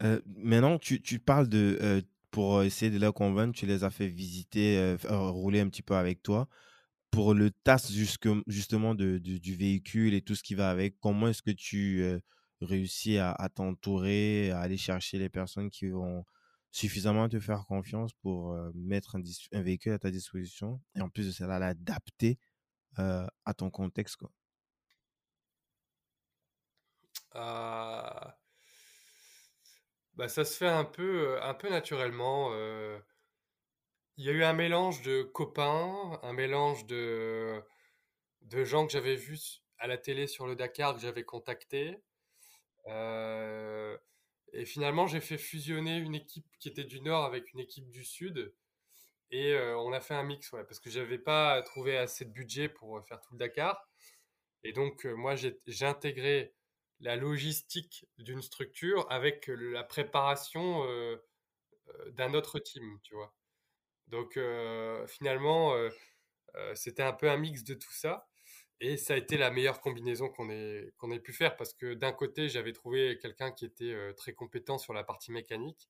maintenant, 0.00 0.78
tu, 0.78 1.18
parles 1.18 1.48
de, 1.48 2.02
pour 2.30 2.62
essayer 2.62 2.90
de 2.90 2.98
les 2.98 3.12
convaincre, 3.12 3.58
tu 3.58 3.66
les 3.66 3.84
as 3.84 3.90
fait 3.90 4.08
visiter, 4.08 4.96
rouler 5.08 5.60
un 5.60 5.68
petit 5.68 5.82
peu 5.82 5.94
avec 5.96 6.22
toi. 6.22 6.48
Pour 7.10 7.32
le 7.34 7.50
tasse 7.50 7.90
justement 8.46 8.94
de, 8.94 9.18
du 9.18 9.56
véhicule 9.56 10.14
et 10.14 10.20
tout 10.20 10.34
ce 10.34 10.42
qui 10.42 10.54
va 10.54 10.70
avec, 10.70 10.98
comment 11.00 11.28
est-ce 11.28 11.42
que 11.42 11.50
tu 11.50 12.04
réussis 12.60 13.18
à, 13.18 13.48
t'entourer, 13.54 14.50
à 14.50 14.60
aller 14.60 14.76
chercher 14.76 15.18
les 15.18 15.28
personnes 15.28 15.70
qui 15.70 15.88
vont 15.88 16.24
suffisamment 16.70 17.28
te 17.28 17.40
faire 17.40 17.64
confiance 17.66 18.12
pour 18.22 18.54
mettre 18.74 19.16
un, 19.16 19.62
véhicule 19.62 19.92
à 19.92 19.98
ta 19.98 20.10
disposition 20.10 20.80
et 20.94 21.00
en 21.00 21.08
plus 21.08 21.26
de 21.26 21.32
cela, 21.32 21.58
l'adapter 21.58 22.38
à 22.96 23.54
ton 23.56 23.70
contexte 23.70 24.16
quoi? 24.16 24.30
Euh, 27.36 28.30
bah, 30.18 30.28
ça 30.28 30.44
se 30.44 30.56
fait 30.56 30.66
un 30.66 30.84
peu, 30.84 31.40
un 31.42 31.54
peu 31.54 31.70
naturellement. 31.70 32.52
Il 34.16 34.24
y 34.24 34.28
a 34.28 34.32
eu 34.32 34.42
un 34.42 34.52
mélange 34.52 35.00
de 35.02 35.22
copains, 35.22 36.18
un 36.24 36.32
mélange 36.32 36.86
de, 36.86 37.62
de 38.42 38.64
gens 38.64 38.84
que 38.84 38.92
j'avais 38.92 39.14
vus 39.14 39.62
à 39.78 39.86
la 39.86 39.96
télé 39.96 40.26
sur 40.26 40.46
le 40.48 40.56
Dakar, 40.56 40.94
que 40.94 41.00
j'avais 41.00 41.22
contactés. 41.22 42.02
et 42.86 44.64
finalement, 44.64 45.06
j'ai 45.06 45.20
fait 45.20 45.38
fusionner 45.38 45.98
une 45.98 46.16
équipe 46.16 46.46
qui 46.58 46.68
était 46.68 46.84
du 46.84 47.00
Nord 47.00 47.24
avec 47.24 47.52
une 47.52 47.60
équipe 47.60 47.88
du 47.88 48.04
Sud. 48.04 48.52
Et 49.30 49.56
on 49.76 49.92
a 49.92 50.00
fait 50.00 50.14
un 50.14 50.24
mix, 50.24 50.50
parce 50.50 50.80
que 50.80 50.90
j'avais 50.90 51.18
pas 51.18 51.62
trouvé 51.62 51.96
assez 51.96 52.24
de 52.24 52.30
budget 52.30 52.68
pour 52.68 53.00
faire 53.06 53.20
tout 53.20 53.34
le 53.34 53.38
Dakar. 53.38 53.88
Et 54.64 54.72
donc, 54.72 55.04
moi, 55.04 55.36
j'ai 55.36 55.86
intégré 55.86 56.54
la 57.00 57.16
logistique 57.16 58.06
d'une 58.18 58.42
structure 58.42 59.06
avec 59.10 59.46
la 59.48 59.84
préparation 59.84 60.84
d'un 62.12 62.34
autre 62.34 62.58
team, 62.58 62.98
tu 63.02 63.14
vois? 63.14 63.34
Donc 64.08 64.38
finalement, 65.06 65.74
c'était 66.74 67.02
un 67.02 67.12
peu 67.12 67.30
un 67.30 67.36
mix 67.36 67.64
de 67.64 67.74
tout 67.74 67.92
ça. 67.92 68.28
Et 68.80 68.96
ça 68.96 69.14
a 69.14 69.16
été 69.16 69.36
la 69.36 69.50
meilleure 69.50 69.80
combinaison 69.80 70.28
qu'on 70.28 70.50
ait, 70.50 70.92
ait 71.10 71.20
pu 71.20 71.32
faire 71.32 71.56
parce 71.56 71.74
que 71.74 71.94
d'un 71.94 72.12
côté, 72.12 72.48
j'avais 72.48 72.72
trouvé 72.72 73.18
quelqu'un 73.20 73.50
qui 73.50 73.64
était 73.64 74.14
très 74.16 74.34
compétent 74.34 74.78
sur 74.78 74.92
la 74.92 75.02
partie 75.02 75.32
mécanique 75.32 75.88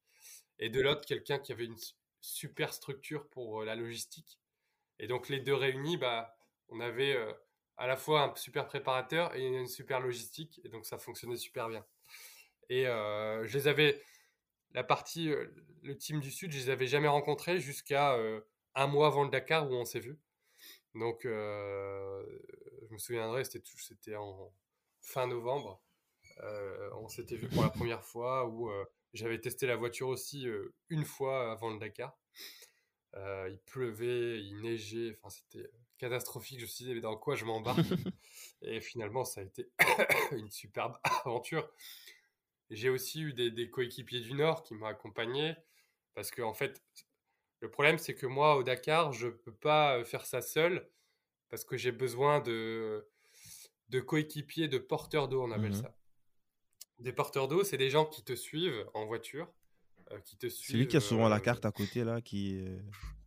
et 0.58 0.70
de 0.70 0.80
l'autre, 0.80 1.04
quelqu'un 1.04 1.38
qui 1.38 1.52
avait 1.52 1.66
une 1.66 1.76
super 2.20 2.72
structure 2.72 3.28
pour 3.28 3.62
la 3.62 3.76
logistique. 3.76 4.40
Et 4.98 5.06
donc 5.06 5.28
les 5.28 5.38
deux 5.38 5.54
réunis, 5.54 5.98
bah, 5.98 6.34
on 6.68 6.80
avait 6.80 7.16
à 7.78 7.86
la 7.86 7.96
fois 7.96 8.22
un 8.22 8.34
super 8.34 8.66
préparateur 8.66 9.34
et 9.36 9.46
une 9.46 9.68
super 9.68 10.00
logistique, 10.00 10.60
et 10.64 10.68
donc 10.68 10.84
ça 10.84 10.98
fonctionnait 10.98 11.36
super 11.36 11.68
bien. 11.68 11.86
Et 12.68 12.86
euh, 12.86 13.46
je 13.46 13.56
les 13.56 13.68
avais, 13.68 14.02
la 14.72 14.82
partie, 14.82 15.30
euh, 15.30 15.46
le 15.82 15.96
team 15.96 16.20
du 16.20 16.30
Sud, 16.30 16.52
je 16.52 16.58
les 16.58 16.70
avais 16.70 16.88
jamais 16.88 17.08
rencontrés 17.08 17.60
jusqu'à 17.60 18.14
euh, 18.14 18.40
un 18.74 18.88
mois 18.88 19.06
avant 19.06 19.22
le 19.22 19.30
Dakar 19.30 19.70
où 19.70 19.74
on 19.74 19.84
s'est 19.84 20.00
vu. 20.00 20.18
Donc, 20.94 21.20
je 21.22 22.92
me 22.92 22.98
souviendrai, 22.98 23.44
c'était 23.44 24.16
en 24.16 24.52
fin 25.00 25.28
novembre. 25.28 25.80
on 26.94 27.08
s'était 27.08 27.36
vu 27.36 27.48
pour 27.48 27.62
la 27.62 27.70
première 27.70 28.02
fois 28.02 28.48
où 28.48 28.68
j'avais 29.12 29.40
testé 29.40 29.68
la 29.68 29.76
voiture 29.76 30.08
aussi 30.08 30.48
une 30.88 31.04
fois 31.04 31.52
avant 31.52 31.70
le 31.70 31.78
Dakar. 31.78 32.18
il 33.14 33.60
pleuvait, 33.66 34.40
il 34.40 34.60
neigeait, 34.60 35.16
enfin 35.16 35.28
c'était 35.28 35.70
catastrophique. 35.98 36.58
Je 36.58 36.64
me 36.64 36.68
suis 36.68 36.84
dit, 36.84 36.94
mais 36.94 37.00
dans 37.00 37.16
quoi 37.16 37.34
je 37.34 37.44
m'embarque? 37.44 37.78
Et 38.62 38.80
finalement, 38.80 39.24
ça 39.24 39.40
a 39.40 39.44
été 39.44 39.68
une 40.32 40.50
superbe 40.50 40.96
aventure. 41.24 41.68
J'ai 42.70 42.88
aussi 42.88 43.22
eu 43.22 43.32
des, 43.32 43.70
coéquipiers 43.70 44.20
du 44.20 44.34
Nord 44.34 44.62
qui 44.62 44.74
m'ont 44.74 44.86
accompagné 44.86 45.54
parce 46.14 46.30
que, 46.30 46.42
en 46.42 46.54
fait, 46.54 46.82
le 47.60 47.70
problème, 47.70 47.98
c'est 47.98 48.14
que 48.14 48.26
moi, 48.26 48.56
au 48.56 48.62
Dakar, 48.62 49.12
je 49.12 49.26
ne 49.26 49.32
peux 49.32 49.54
pas 49.54 49.98
euh, 49.98 50.04
faire 50.04 50.24
ça 50.24 50.40
seul 50.40 50.88
parce 51.48 51.64
que 51.64 51.76
j'ai 51.76 51.92
besoin 51.92 52.40
de, 52.40 53.08
de 53.88 54.00
coéquipiers, 54.00 54.68
de 54.68 54.78
porteurs 54.78 55.28
d'eau, 55.28 55.42
on 55.42 55.50
appelle 55.50 55.72
mmh 55.72 55.82
ça. 55.82 55.94
Des 56.98 57.12
porteurs 57.12 57.46
d'eau, 57.46 57.62
c'est 57.62 57.76
des 57.76 57.90
gens 57.90 58.04
qui 58.04 58.24
te 58.24 58.34
suivent 58.34 58.84
en 58.92 59.06
voiture. 59.06 59.48
Euh, 60.10 60.18
qui 60.20 60.36
te 60.36 60.48
C'est 60.48 60.72
lui 60.72 60.88
qui 60.88 60.96
a 60.96 61.00
souvent 61.00 61.28
la 61.28 61.36
euh, 61.36 61.40
carte 61.40 61.64
à 61.64 61.70
côté, 61.70 62.02
là, 62.02 62.20
qui 62.20 62.64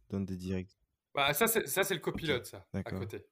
donne 0.10 0.26
des 0.26 0.36
directs. 0.36 0.81
Bah, 1.13 1.34
ça, 1.34 1.47
c'est, 1.47 1.67
ça, 1.67 1.84
c'est 1.84 1.93
le 1.93 2.00
copilote, 2.00 2.45
ça, 2.45 2.65
à 2.74 2.84
côté. 2.84 3.26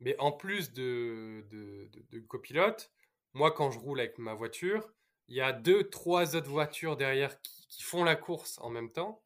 Mais 0.00 0.16
en 0.18 0.32
plus 0.32 0.72
de, 0.72 1.46
de, 1.50 1.88
de, 2.10 2.18
copilote, 2.20 2.92
moi, 3.34 3.52
quand 3.52 3.70
je 3.70 3.78
roule 3.78 4.00
avec 4.00 4.18
ma 4.18 4.34
voiture, 4.34 4.92
il 5.28 5.36
y 5.36 5.40
a 5.40 5.52
deux, 5.52 5.88
trois 5.88 6.34
autres 6.34 6.50
voitures 6.50 6.96
derrière 6.96 7.40
qui, 7.40 7.66
qui 7.68 7.82
font 7.82 8.02
la 8.02 8.16
course 8.16 8.58
en 8.60 8.70
même 8.70 8.90
temps 8.90 9.22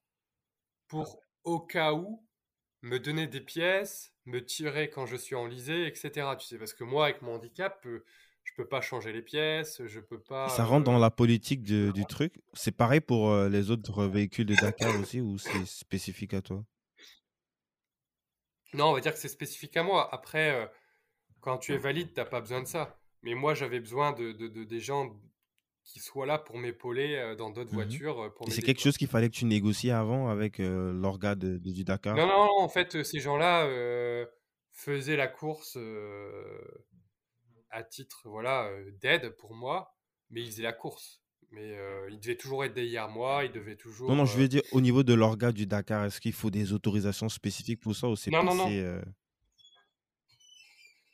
pour, 0.89 1.21
au 1.45 1.59
cas 1.61 1.95
où, 1.95 2.23
me 2.83 2.99
donner 2.99 3.27
des 3.27 3.41
pièces, 3.41 4.13
me 4.27 4.45
tirer 4.45 4.91
quand 4.91 5.07
je 5.07 5.17
suis 5.17 5.35
enlisé, 5.35 5.87
etc. 5.87 6.37
Tu 6.39 6.47
sais, 6.47 6.59
parce 6.59 6.75
que 6.75 6.85
moi, 6.85 7.07
avec 7.07 7.23
mon 7.23 7.35
handicap, 7.35 7.85
euh, 7.87 8.05
je 8.45 8.53
peux 8.57 8.67
pas 8.67 8.81
changer 8.81 9.13
les 9.13 9.23
pièces, 9.23 9.83
je 9.87 10.01
peux 10.01 10.21
pas. 10.21 10.49
Ça 10.51 10.65
rentre 10.65 10.85
dans 10.85 10.97
euh, 10.97 11.01
la 11.01 11.11
politique 11.11 11.63
du 11.63 12.05
truc. 12.07 12.41
C'est 12.53 12.77
pareil 12.77 13.01
pour 13.01 13.31
euh, 13.31 13.49
les 13.49 13.71
autres 13.71 14.05
véhicules 14.05 14.47
de 14.47 14.55
Dakar 14.55 14.99
aussi, 15.01 15.21
ou 15.21 15.39
c'est 15.39 15.67
spécifique 15.67 16.35
à 16.35 16.43
toi? 16.43 16.65
Non, 18.77 18.91
on 18.91 18.93
va 18.93 19.01
dire 19.01 19.13
que 19.13 19.19
c'est 19.19 19.29
spécifique 19.29 19.77
à 19.77 19.83
moi. 19.83 20.09
Après, 20.15 20.51
euh, 20.51 20.67
quand 21.41 21.59
tu 21.59 21.73
es 21.73 21.79
valide, 21.79 22.13
tu 22.13 22.21
n'as 22.21 22.27
pas 22.27 22.41
besoin 22.41 22.63
de 22.63 22.67
ça. 22.67 22.99
Mais 23.23 23.35
moi, 23.35 23.55
j'avais 23.55 23.81
besoin 23.81 24.13
de, 24.13 24.33
des 24.65 24.81
gens 24.81 25.19
qui 25.83 26.01
soient 26.01 26.27
là 26.27 26.39
pour 26.39 26.59
m'épauler 26.59 27.15
euh, 27.17 27.35
dans 27.35 27.51
d'autres 27.51 27.73
mmh 27.73 27.75
voitures. 27.75 28.23
Euh, 28.23 28.31
c'est 28.49 28.63
quelque 28.63 28.81
chose 28.81 28.97
qu'il 28.97 29.09
fallait 29.09 29.29
que 29.29 29.35
tu 29.35 29.45
négocies 29.45 29.91
avant 29.91 30.29
avec 30.29 30.59
l'orga 30.59 31.35
de, 31.35 31.59
du 31.59 31.85
Dakar? 31.85 32.17
Non, 32.17 32.27
non, 32.27 32.49
en 32.61 32.69
fait, 32.69 33.03
ces 33.03 33.19
gens-là 33.19 33.69
faisaient 34.73 35.17
la 35.17 35.29
course 35.29 35.79
à 37.71 37.83
titre 37.83 38.23
voilà, 38.25 38.71
d'aide 39.01 39.31
pour 39.37 39.55
moi, 39.55 39.97
mais 40.31 40.43
ils 40.43 40.51
faisaient 40.51 40.63
la 40.63 40.73
course. 40.73 41.23
Mais 41.53 41.77
euh, 41.77 42.09
il 42.11 42.19
devait 42.19 42.37
toujours 42.37 42.65
être 42.65 42.75
derrière 42.75 43.09
moi, 43.09 43.45
il 43.45 43.53
devait 43.53 43.77
toujours. 43.77 44.11
Non, 44.11 44.17
non, 44.17 44.25
je 44.25 44.37
veux 44.37 44.45
euh 44.45 44.49
dire, 44.49 44.63
au 44.73 44.81
niveau 44.81 45.03
de 45.03 45.15
l'orga 45.15 45.53
du 45.53 45.67
Dakar, 45.67 46.05
est-ce 46.05 46.21
qu'il 46.21 46.33
faut 46.33 46.51
des 46.51 46.73
autorisations 46.73 47.29
spécifiques 47.29 47.81
pour 47.81 47.95
ça 47.95 48.09
ou 48.09 48.17
c'est 48.17 48.31
non, 48.31 48.43
non, 48.43 48.55
non. 48.55 48.69
Euh 48.71 49.01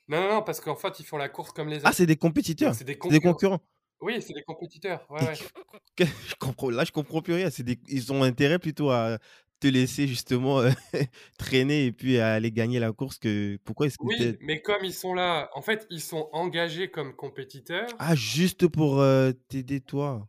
non, 0.08 0.20
non, 0.20 0.28
non, 0.34 0.42
parce 0.42 0.60
qu'en 0.60 0.74
fait, 0.74 1.00
ils 1.00 1.06
font 1.06 1.16
la 1.16 1.28
course 1.28 1.52
comme 1.52 1.68
les 1.68 1.76
autres. 1.76 1.86
Ah, 1.86 1.92
c'est 1.92 2.06
des 2.06 2.16
compétiteurs 2.16 2.74
C'est 2.74 2.84
des, 2.84 2.96
concurrents 2.96 3.60
Oui, 4.00 4.20
c'est 4.20 4.34
des 4.34 4.42
compétiteurs. 4.42 5.06
Ouais, 5.08 5.22
ouais. 5.26 5.34
je 6.26 6.34
comprends, 6.38 6.70
là, 6.70 6.84
je 6.84 6.92
comprends 6.92 7.22
plus 7.22 7.34
rien. 7.34 7.48
Des, 7.58 7.78
ils 7.88 8.12
ont 8.12 8.22
intérêt 8.22 8.58
plutôt 8.58 8.90
à 8.90 9.18
te 9.62 9.68
laisser 9.68 10.08
justement 10.08 10.60
euh, 10.60 10.70
traîner 11.38 11.86
et 11.86 11.92
puis 11.92 12.18
aller 12.18 12.50
gagner 12.50 12.80
la 12.80 12.92
course 12.92 13.18
que 13.18 13.56
pourquoi 13.64 13.86
est-ce 13.86 13.96
que 13.96 14.04
Oui, 14.04 14.36
mais 14.40 14.60
comme 14.60 14.84
ils 14.84 14.92
sont 14.92 15.14
là, 15.14 15.48
en 15.54 15.62
fait, 15.62 15.86
ils 15.90 16.00
sont 16.00 16.28
engagés 16.32 16.90
comme 16.90 17.14
compétiteurs. 17.14 17.86
Ah, 17.98 18.14
juste 18.16 18.66
pour 18.66 19.00
euh, 19.00 19.32
t'aider 19.48 19.80
toi? 19.80 20.28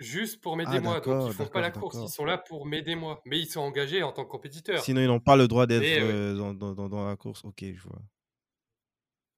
Juste 0.00 0.40
pour 0.40 0.56
m'aider 0.56 0.70
Ah, 0.76 0.80
moi, 0.80 1.00
donc 1.00 1.24
ils 1.26 1.32
font 1.32 1.46
pas 1.46 1.60
la 1.60 1.70
course, 1.70 1.96
ils 2.02 2.08
sont 2.08 2.24
là 2.24 2.38
pour 2.38 2.66
m'aider 2.66 2.94
moi, 2.94 3.20
mais 3.24 3.38
ils 3.40 3.46
sont 3.50 3.60
engagés 3.60 4.02
en 4.02 4.12
tant 4.12 4.24
que 4.24 4.30
compétiteurs. 4.30 4.82
Sinon, 4.84 5.00
ils 5.00 5.06
n'ont 5.08 5.18
pas 5.20 5.36
le 5.36 5.48
droit 5.48 5.66
d'être 5.66 5.84
euh, 6.00 6.36
dans, 6.36 6.54
dans, 6.54 6.72
dans- 6.74 6.88
dans 6.88 7.06
la 7.08 7.16
course. 7.16 7.44
Ok, 7.44 7.64
je 7.64 7.82
vois. 7.82 7.98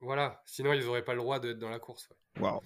voilà, 0.01 0.43
sinon 0.47 0.73
ils 0.73 0.87
auraient 0.87 1.05
pas 1.05 1.14
le 1.14 1.21
droit 1.21 1.40
d'être 1.40 1.59
dans 1.59 1.71
la 1.71 1.79
course. 1.79 2.09
ouais. 2.37 2.43
Waouh. 2.43 2.61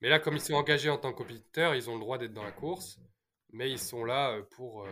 Mais 0.00 0.08
là, 0.08 0.18
comme 0.18 0.36
ils 0.36 0.40
sont 0.40 0.54
engagés 0.54 0.90
en 0.90 0.98
tant 0.98 1.12
que 1.12 1.18
compétiteurs, 1.18 1.74
ils 1.74 1.88
ont 1.88 1.94
le 1.94 2.00
droit 2.00 2.18
d'être 2.18 2.34
dans 2.34 2.44
la 2.44 2.52
course, 2.52 2.98
mais 3.52 3.70
ils 3.70 3.78
sont 3.78 4.04
là 4.04 4.40
pour, 4.50 4.86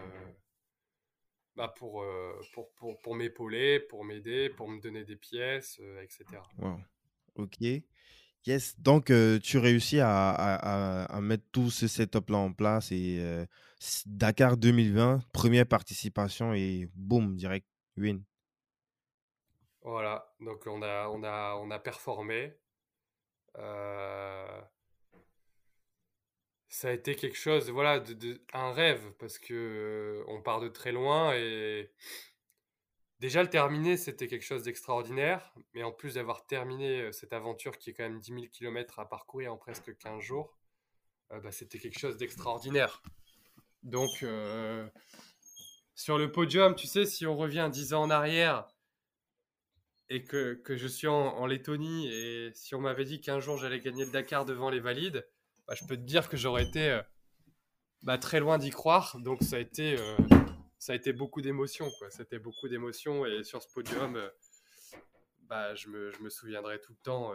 bah 1.57 1.73
pour, 1.77 2.03
euh, 2.03 2.41
pour, 2.55 2.73
pour, 2.73 2.99
pour 3.01 3.15
m'épauler, 3.15 3.81
pour 3.81 4.05
m'aider, 4.05 4.51
pour 4.51 4.69
me 4.69 4.81
donner 4.81 5.05
des 5.05 5.17
pièces, 5.17 5.79
euh, 5.81 6.03
etc. 6.03 6.25
Waouh. 6.59 6.81
Ok. 7.37 7.59
Yes. 8.47 8.79
Donc, 8.81 9.11
euh, 9.11 9.39
tu 9.39 9.59
réussis 9.59 10.01
à, 10.01 10.31
à, 10.31 11.21
mettre 11.21 11.45
tout 11.53 11.71
ce 11.71 11.87
setup-là 11.87 12.39
en 12.39 12.53
place 12.53 12.91
et 12.91 13.19
euh, 13.21 13.47
Dakar 14.07 14.57
2020, 14.57 15.21
première 15.33 15.67
participation 15.67 16.53
et 16.53 16.89
boum, 16.95 17.37
direct, 17.37 17.67
win. 17.97 18.23
Voilà, 19.83 20.33
donc 20.41 20.67
on 20.67 20.83
a, 20.83 21.09
on 21.09 21.23
a, 21.25 21.57
on 21.57 21.71
a 21.71 21.79
performé. 21.79 22.53
Euh, 23.59 24.61
ça 26.73 26.89
a 26.89 26.93
été 26.93 27.15
quelque 27.17 27.37
chose, 27.37 27.69
voilà, 27.69 28.03
un 28.55 28.73
rêve, 28.73 29.13
parce 29.19 29.39
que 29.39 29.53
euh, 29.53 30.25
on 30.27 30.41
part 30.41 30.59
de 30.59 30.69
très 30.69 30.91
loin 30.91 31.35
et 31.35 31.93
déjà 33.21 33.43
le 33.43 33.51
terminer, 33.51 33.99
c'était 33.99 34.27
quelque 34.27 34.43
chose 34.45 34.63
d'extraordinaire, 34.63 35.53
mais 35.75 35.83
en 35.83 35.93
plus 35.93 36.15
d'avoir 36.15 36.47
terminé 36.47 37.03
euh, 37.03 37.13
cette 37.13 37.35
aventure 37.35 37.77
qui 37.77 37.91
est 37.91 37.93
quand 37.93 38.05
même 38.05 38.21
10 38.21 38.33
000 38.33 38.47
km 38.51 39.01
à 39.01 39.07
parcourir 39.07 39.53
en 39.53 39.59
presque 39.59 39.95
15 39.99 40.23
jours, 40.23 40.57
euh, 41.33 41.41
bah, 41.41 41.53
c'était 41.53 41.79
quelque 41.79 41.99
chose 41.99 42.17
d'extraordinaire. 42.17 43.03
Donc, 43.83 44.25
sur 45.95 46.17
le 46.17 46.33
podium, 46.33 46.75
tu 46.75 46.87
sais, 46.87 47.05
si 47.05 47.27
on 47.27 47.37
revient 47.37 47.69
10 47.71 47.93
ans 47.93 48.05
en 48.05 48.11
arrière 48.11 48.67
et 50.09 50.25
que, 50.25 50.55
que 50.55 50.79
je 50.79 50.87
suis 50.87 51.07
en, 51.07 51.37
en 51.37 51.45
Lettonie 51.45 52.09
et 52.09 52.51
si 52.55 52.75
on 52.75 52.81
m'avait 52.81 53.05
dit 53.05 53.21
qu'un 53.21 53.41
jour 53.41 53.59
j'allais 53.59 53.81
gagner 53.81 54.07
le 54.07 54.11
Dakar 54.11 54.47
devant 54.47 54.71
les 54.71 54.81
valides, 54.81 55.27
bah, 55.67 55.75
je 55.75 55.85
peux 55.85 55.97
te 55.97 56.03
dire 56.03 56.29
que 56.29 56.37
j'aurais 56.37 56.65
été 56.65 56.91
euh, 56.91 57.03
bah, 58.03 58.19
très 58.19 58.41
loin 58.41 58.59
d'y 58.59 58.71
croire. 58.71 59.19
Donc 59.21 59.43
ça 59.43 59.57
a 59.57 59.59
été, 59.59 59.97
euh, 59.99 61.13
beaucoup 61.13 61.41
d'émotions. 61.41 61.91
C'était 62.11 62.39
beaucoup 62.39 62.69
d'émotions 62.69 63.25
et 63.27 63.45
sur 63.45 63.63
ce 63.63 63.69
podium, 63.73 64.17
euh, 64.17 64.29
bah, 65.43 65.75
je, 65.75 65.89
me, 65.89 66.31
souviendrai 66.31 66.81
tout 66.81 66.93
le 66.93 66.99
temps 67.03 67.33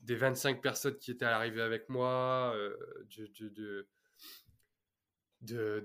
des 0.00 0.14
25 0.14 0.62
personnes 0.62 0.96
qui 0.98 1.10
étaient 1.10 1.24
à 1.24 1.30
l'arrivée 1.30 1.62
avec 1.62 1.88
moi, 1.88 2.54
de, 5.40 5.76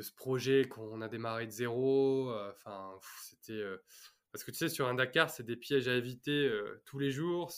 ce 0.00 0.12
projet 0.12 0.68
qu'on 0.68 1.00
a 1.00 1.08
démarré 1.08 1.46
de 1.46 1.52
zéro. 1.52 2.32
parce 2.64 4.44
que 4.44 4.50
tu 4.52 4.56
sais, 4.56 4.68
sur 4.68 4.86
un 4.88 4.94
Dakar, 4.94 5.30
c'est 5.30 5.42
des 5.42 5.56
pièges 5.56 5.88
à 5.88 5.94
éviter 5.94 6.50
tous 6.84 6.98
les 6.98 7.10
jours, 7.10 7.50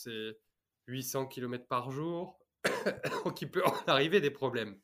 800 0.87 1.27
km 1.27 1.67
par 1.67 1.91
jour. 1.91 2.39
Donc, 3.25 3.41
il 3.41 3.51
peut 3.51 3.63
en 3.65 3.73
arriver 3.87 4.21
des 4.21 4.31
problèmes. 4.31 4.79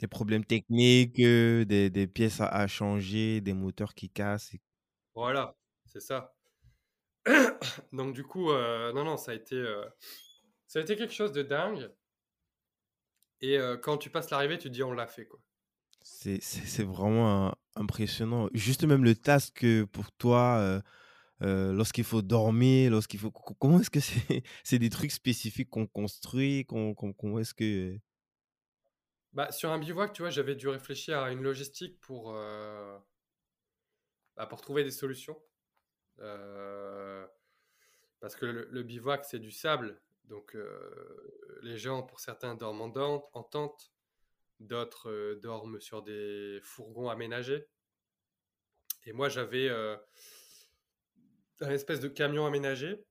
Des 0.00 0.08
problèmes 0.08 0.44
techniques, 0.44 1.20
euh, 1.20 1.64
des, 1.64 1.90
des 1.90 2.08
pièces 2.08 2.40
à, 2.40 2.46
à 2.48 2.66
changer, 2.66 3.40
des 3.40 3.52
moteurs 3.52 3.94
qui 3.94 4.10
cassent. 4.10 4.52
et- 4.54 4.60
Voilà, 5.14 5.56
c'est 5.86 6.00
ça. 6.00 6.34
Donc, 7.92 8.14
du 8.14 8.24
coup, 8.24 8.50
euh, 8.50 8.92
non, 8.92 9.04
non, 9.04 9.16
ça 9.16 9.32
a 9.32 9.34
été, 9.34 9.56
euh, 9.56 9.84
ça 10.66 10.80
a 10.80 10.82
été 10.82 10.96
quelque 10.96 11.14
chose 11.14 11.32
de 11.32 11.42
dingue. 11.42 11.92
Et 13.42 13.58
quand 13.82 13.98
tu 13.98 14.08
passes 14.08 14.30
l'arrivée, 14.30 14.56
tu 14.56 14.68
te 14.68 14.72
dis, 14.72 14.82
on 14.82 14.92
l'a 14.92 15.06
fait, 15.06 15.26
quoi. 15.26 15.40
C'est 16.02 16.82
vraiment 16.82 17.54
impressionnant. 17.74 18.48
Juste 18.54 18.84
même 18.84 19.04
le 19.04 19.14
task 19.14 19.64
pour 19.92 20.12
toi, 20.12 20.82
euh, 21.42 21.72
lorsqu'il 21.72 22.04
faut 22.04 22.22
dormir, 22.22 22.90
lorsqu'il 22.90 23.18
faut... 23.20 23.30
co- 23.30 23.54
Comment 23.58 23.80
est-ce 23.80 23.90
que 23.90 24.00
c'est 24.64 24.78
des 24.78 24.90
trucs 24.90 25.12
spécifiques 25.12 25.70
qu'on 25.70 25.86
construit? 25.86 26.64
qu'on, 26.66 26.94
qu'on- 26.94 27.12
Comment 27.12 27.38
est-ce 27.38 27.54
que... 27.54 27.98
Bah, 29.32 29.52
sur 29.52 29.70
un 29.70 29.78
bivouac, 29.78 30.12
tu 30.12 30.22
vois, 30.22 30.30
j'avais 30.30 30.56
dû 30.56 30.68
réfléchir 30.68 31.18
à 31.20 31.30
une 31.30 31.42
logistique 31.42 32.00
pour, 32.00 32.34
euh, 32.34 32.98
bah, 34.36 34.46
pour 34.46 34.60
trouver 34.60 34.82
des 34.84 34.90
solutions. 34.90 35.40
Euh, 36.18 37.26
parce 38.20 38.34
que 38.36 38.44
le, 38.46 38.82
bivouac, 38.82 39.24
c'est 39.24 39.38
du 39.38 39.50
sable. 39.52 40.00
Donc, 40.24 40.56
les 41.62 41.78
gens, 41.78 42.02
pour 42.02 42.20
certains, 42.20 42.54
dorment 42.54 42.92
en, 42.96 43.28
en 43.32 43.42
tente. 43.42 43.92
D'autres 44.60 45.38
dorment 45.42 45.80
sur 45.80 46.02
des 46.02 46.60
fourgons 46.62 47.08
aménagés. 47.08 47.66
Et 49.06 49.12
moi, 49.12 49.28
j'avais 49.28 49.70
un 51.60 51.70
espèce 51.70 52.00
de 52.00 52.08
camion 52.08 52.46
aménagé 52.46 53.04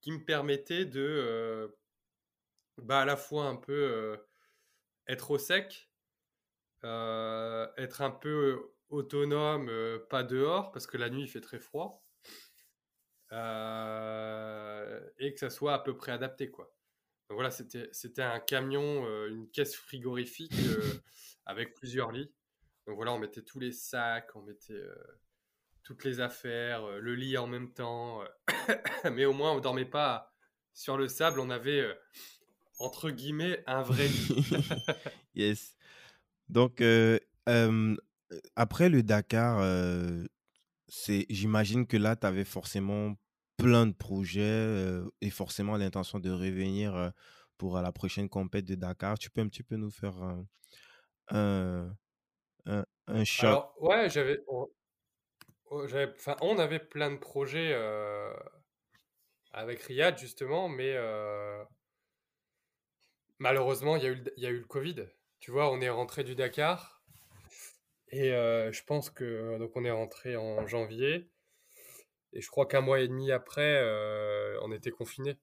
qui 0.00 0.12
me 0.12 0.24
permettait 0.24 0.84
de, 0.84 1.00
euh, 1.00 1.68
bah, 2.78 3.00
à 3.00 3.04
la 3.04 3.16
fois 3.16 3.46
un 3.46 3.56
peu 3.56 3.72
euh, 3.72 4.16
être 5.06 5.30
au 5.30 5.38
sec, 5.38 5.90
euh, 6.84 7.66
être 7.76 8.02
un 8.02 8.10
peu 8.10 8.74
autonome, 8.88 9.68
euh, 9.68 9.98
pas 10.10 10.22
dehors, 10.22 10.72
parce 10.72 10.86
que 10.86 10.96
la 10.98 11.08
nuit 11.08 11.22
il 11.22 11.28
fait 11.28 11.40
très 11.40 11.58
froid, 11.58 12.04
et 13.30 13.34
que 15.32 15.40
ça 15.40 15.50
soit 15.50 15.74
à 15.74 15.78
peu 15.78 15.96
près 15.96 16.12
adapté, 16.12 16.50
quoi. 16.50 16.72
Donc 17.28 17.36
voilà, 17.36 17.50
c'était 17.50 18.22
un 18.22 18.38
camion, 18.38 19.08
une 19.26 19.50
caisse 19.50 19.74
frigorifique 19.74 20.52
avec 21.46 21.74
plusieurs 21.74 22.12
lits. 22.12 22.32
Donc 22.86 22.96
voilà, 22.96 23.12
on 23.12 23.18
mettait 23.18 23.42
tous 23.42 23.58
les 23.58 23.72
sacs, 23.72 24.30
on 24.36 24.42
mettait 24.42 24.82
toutes 25.84 26.04
les 26.04 26.20
affaires, 26.20 26.84
euh, 26.84 26.98
le 26.98 27.14
lit 27.14 27.36
en 27.38 27.46
même 27.46 27.70
temps, 27.72 28.22
euh, 28.22 28.30
mais 29.12 29.26
au 29.26 29.32
moins 29.32 29.52
on 29.52 29.60
dormait 29.60 29.84
pas 29.84 30.34
sur 30.72 30.96
le 30.96 31.06
sable, 31.08 31.38
on 31.38 31.50
avait 31.50 31.80
euh, 31.80 31.94
entre 32.78 33.10
guillemets 33.10 33.62
un 33.66 33.82
vrai 33.82 34.08
lit. 34.08 34.46
Yes. 35.36 35.76
Donc, 36.48 36.80
euh, 36.80 37.18
euh, 37.48 37.96
après 38.54 38.88
le 38.88 39.02
Dakar, 39.02 39.58
euh, 39.60 40.24
c'est, 40.86 41.26
j'imagine 41.28 41.86
que 41.86 41.96
là, 41.96 42.14
tu 42.14 42.24
avais 42.26 42.44
forcément 42.44 43.14
plein 43.56 43.86
de 43.86 43.92
projets 43.92 45.00
et 45.20 45.30
forcément 45.30 45.76
l'intention 45.76 46.20
de 46.20 46.30
revenir 46.30 47.12
pour 47.58 47.80
la 47.80 47.90
prochaine 47.90 48.28
compète 48.28 48.64
de 48.64 48.76
Dakar. 48.76 49.18
Tu 49.18 49.28
peux 49.28 49.40
un 49.40 49.48
petit 49.48 49.64
peu 49.64 49.74
nous 49.74 49.90
faire 49.90 50.16
un, 50.22 50.46
un, 52.66 52.84
un, 53.06 53.24
shot? 53.24 53.46
Alors 53.46 53.74
ouais, 53.80 54.08
j'avais, 54.08 54.40
on, 54.46 54.62
on- 54.62 54.68
j'avais- 54.68 54.83
enfin, 55.82 56.36
on 56.40 56.58
avait 56.58 56.78
plein 56.78 57.10
de 57.10 57.16
projets 57.16 57.72
euh, 57.72 58.34
avec 59.52 59.82
Riyad 59.82 60.18
justement, 60.18 60.68
mais 60.68 60.92
euh, 60.94 61.62
malheureusement 63.38 63.96
il 63.96 64.02
y 64.02 64.06
a 64.46 64.50
eu, 64.50 64.58
le- 64.58 64.64
Covid. 64.64 65.06
Tu 65.40 65.50
vois, 65.50 65.70
on 65.70 65.80
est 65.80 65.90
rentré 65.90 66.24
du 66.24 66.34
Dakar 66.34 67.02
et 68.08 68.32
euh, 68.32 68.72
je 68.72 68.82
pense 68.84 69.10
que 69.10 69.58
donc 69.58 69.72
on 69.76 69.84
est 69.84 69.90
rentré 69.90 70.36
en 70.36 70.66
janvier 70.66 71.30
et 72.32 72.40
je 72.40 72.48
crois 72.48 72.66
qu'un 72.66 72.80
mois 72.80 73.00
et 73.00 73.08
demi 73.08 73.30
après, 73.30 73.80
on 74.62 74.72
était 74.72 74.90
confinés. 74.90 75.36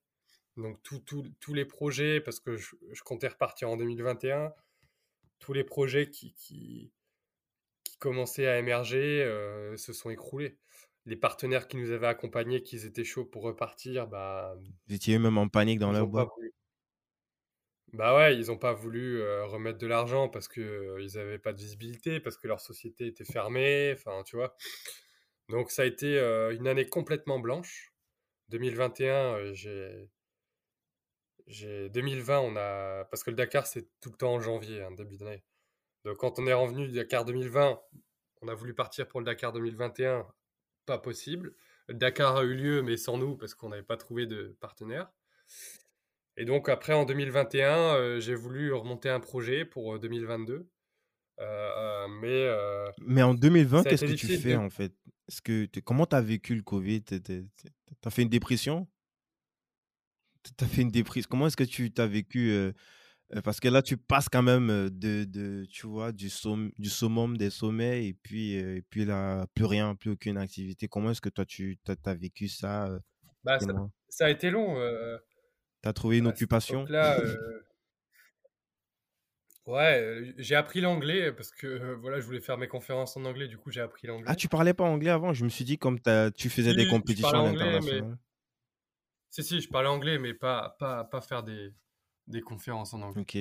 Donc 0.58 0.82
tous 0.84 1.54
les 1.54 1.66
projets, 1.66 2.20
parce 2.20 2.40
que 2.40 2.58
je, 2.58 2.76
comptais 3.06 3.30
repartir 3.30 3.70
en 3.70 3.78
2021, 3.78 4.54
tous 5.40 5.54
les 5.54 5.64
projets 5.64 6.10
qui, 6.10 6.34
qui 6.34 6.92
commençaient 8.02 8.48
à 8.48 8.60
émerger 8.60 9.24
euh, 9.24 9.78
se 9.78 9.94
sont 9.94 10.10
écroulés. 10.10 10.58
Les 11.06 11.16
partenaires 11.16 11.68
qui 11.68 11.78
nous 11.78 11.92
avaient 11.92 12.08
accompagnés, 12.08 12.62
qui 12.64 12.76
étaient 12.86 13.06
chauds 13.06 13.26
pour 13.26 13.44
repartir, 13.44 14.08
bah, 14.08 14.56
Vous 14.88 14.96
étiez 14.96 15.18
même 15.20 15.38
en 15.38 15.48
panique 15.48 15.80
dans 15.80 15.92
leur 15.94 16.08
boîte? 16.08 16.30
Bah 17.94 18.16
ouais, 18.16 18.38
ils 18.38 18.48
n'ont 18.48 18.58
pas 18.58 18.72
voulu 18.74 19.20
euh, 19.22 19.46
remettre 19.46 19.78
de 19.78 19.88
l'argent 19.88 20.30
parce 20.30 20.48
que 20.48 20.62
euh, 20.62 21.02
ils 21.02 21.18
n'avaient 21.18 21.40
pas 21.40 21.52
de 21.52 21.58
visibilité, 21.58 22.22
parce 22.22 22.38
que 22.38 22.48
leur 22.48 22.62
société 22.62 23.08
était 23.08 23.26
fermée, 23.26 23.92
enfin, 23.94 24.24
tu 24.26 24.38
vois. 24.38 24.56
Donc 25.50 25.72
ça 25.72 25.84
a 25.84 25.86
été 25.86 26.18
euh, 26.20 26.56
une 26.56 26.68
année 26.68 26.88
complètement 26.88 27.40
blanche. 27.40 27.94
2021, 28.50 29.36
euh, 29.38 29.54
j'ai, 29.54 30.10
j'ai 31.48 31.90
2020, 31.90 32.40
on 32.40 32.56
a 32.56 33.06
parce 33.06 33.24
que 33.24 33.30
le 33.30 33.36
Dakar 33.36 33.68
c'est 33.68 33.88
tout 34.00 34.10
le 34.12 34.18
temps 34.18 34.34
en 34.34 34.40
janvier, 34.40 34.82
hein, 34.82 34.92
début 34.92 35.18
d'année. 35.18 35.44
Donc 36.06 36.18
quand 36.18 36.40
on 36.40 36.48
est 36.48 36.54
revenu 36.54 36.88
du 36.88 36.94
Dakar 36.94 37.26
2020, 37.26 37.80
on 38.42 38.48
a 38.48 38.54
voulu 38.54 38.74
partir 38.74 39.08
pour 39.08 39.20
le 39.20 39.26
Dakar 39.26 39.54
2021, 39.54 40.26
pas 40.86 40.98
possible. 40.98 41.54
Le 41.88 41.94
Dakar 41.94 42.38
a 42.38 42.44
eu 42.44 42.56
lieu, 42.56 42.82
mais 42.82 42.98
sans 42.98 43.18
nous 43.18 43.36
parce 43.36 43.54
qu'on 43.54 43.70
n'avait 43.70 43.84
pas 43.84 43.98
trouvé 43.98 44.26
de 44.26 44.56
partenaire. 44.60 45.12
Et 46.38 46.46
donc 46.46 46.70
après, 46.70 46.94
en 46.94 47.06
2021, 47.06 47.96
euh, 47.96 48.20
j'ai 48.20 48.36
voulu 48.36 48.74
remonter 48.74 49.10
un 49.10 49.20
projet 49.20 49.66
pour 49.66 50.00
2022. 50.00 50.68
mais, 52.22 52.50
mais 53.06 53.22
en 53.22 53.34
2020, 53.34 53.84
qu'est-ce 53.84 54.06
que 54.06 54.14
tu 54.14 54.38
fais 54.38 54.56
en 54.56 54.70
fait? 54.70 54.94
Que 55.44 55.68
Comment 55.82 56.06
tu 56.06 56.16
as 56.16 56.22
vécu 56.22 56.56
le 56.56 56.62
Covid? 56.62 57.04
Tu 57.04 57.46
as 58.04 58.10
fait 58.10 58.24
une 58.24 58.30
dépression? 58.30 58.88
Tu 60.44 60.64
as 60.64 60.68
fait 60.68 60.82
une 60.82 60.92
dépression 60.92 61.28
Comment 61.30 61.48
est-ce 61.48 61.58
que 61.58 61.64
tu 61.64 61.92
as 61.98 62.08
vécu 62.08 62.74
parce 63.44 63.60
que 63.60 63.68
là, 63.68 63.82
tu 63.82 63.98
passes 63.98 64.30
quand 64.30 64.44
même 64.44 64.90
de, 64.90 65.24
de 65.24 65.66
tu 65.66 65.88
vois, 65.88 66.12
du, 66.12 66.30
du 66.78 66.90
summum 66.90 67.38
des 67.38 67.50
sommets 67.50 68.08
et 68.08 68.14
puis, 68.14 68.54
et 68.54 68.82
puis 68.90 69.06
là, 69.06 69.46
plus 69.54 69.66
rien, 69.66 69.96
plus 69.96 70.12
aucune 70.12 70.38
activité. 70.38 70.88
Comment 70.88 71.12
est-ce 71.12 71.22
que 71.22 71.30
toi, 71.30 71.46
tu 71.46 71.80
as, 72.06 72.14
vécu 72.14 72.48
ça, 72.48 72.90
bah, 73.44 73.60
ça, 74.10 74.26
a 74.26 74.30
été 74.30 74.50
long. 74.50 74.76
tu 75.82 75.90
as 75.90 75.94
trouvé 75.94 76.18
une 76.18 76.28
occupation? 76.28 76.86
là, 76.86 77.18
Ouais, 79.68 80.34
j'ai 80.38 80.56
appris 80.56 80.82
l'anglais 80.82 81.32
parce 81.32 81.52
que 81.52 81.94
voilà, 82.02 82.20
je 82.20 82.26
voulais 82.26 82.42
faire 82.42 82.58
mes 82.58 82.68
conférences 82.68 83.16
en 83.16 83.26
anglais, 83.26 83.48
du 83.48 83.58
coup 83.58 83.70
j'ai 83.70 83.82
appris 83.82 84.08
l'anglais. 84.08 84.26
Ah, 84.28 84.36
tu 84.36 84.48
parlais 84.48 84.74
pas 84.74 84.84
anglais 84.84 85.12
avant? 85.12 85.34
Je 85.34 85.44
me 85.44 85.50
suis 85.50 85.64
dit 85.64 85.78
comme 85.78 86.00
tu 86.36 86.50
faisais 86.50 86.74
des 86.74 86.88
compétitions 86.88 87.46
internationales. 87.46 88.18
Si, 89.30 89.44
si, 89.44 89.62
je 89.62 89.70
parlais 89.70 89.88
anglais, 89.88 90.18
mais 90.18 90.34
pas, 90.34 90.76
pas, 90.78 91.06
pas 91.06 91.22
faire 91.22 91.44
des, 91.44 91.72
des 92.32 92.42
conférences 92.42 92.94
en 92.94 93.02
anglais. 93.02 93.22
Ok. 93.22 93.38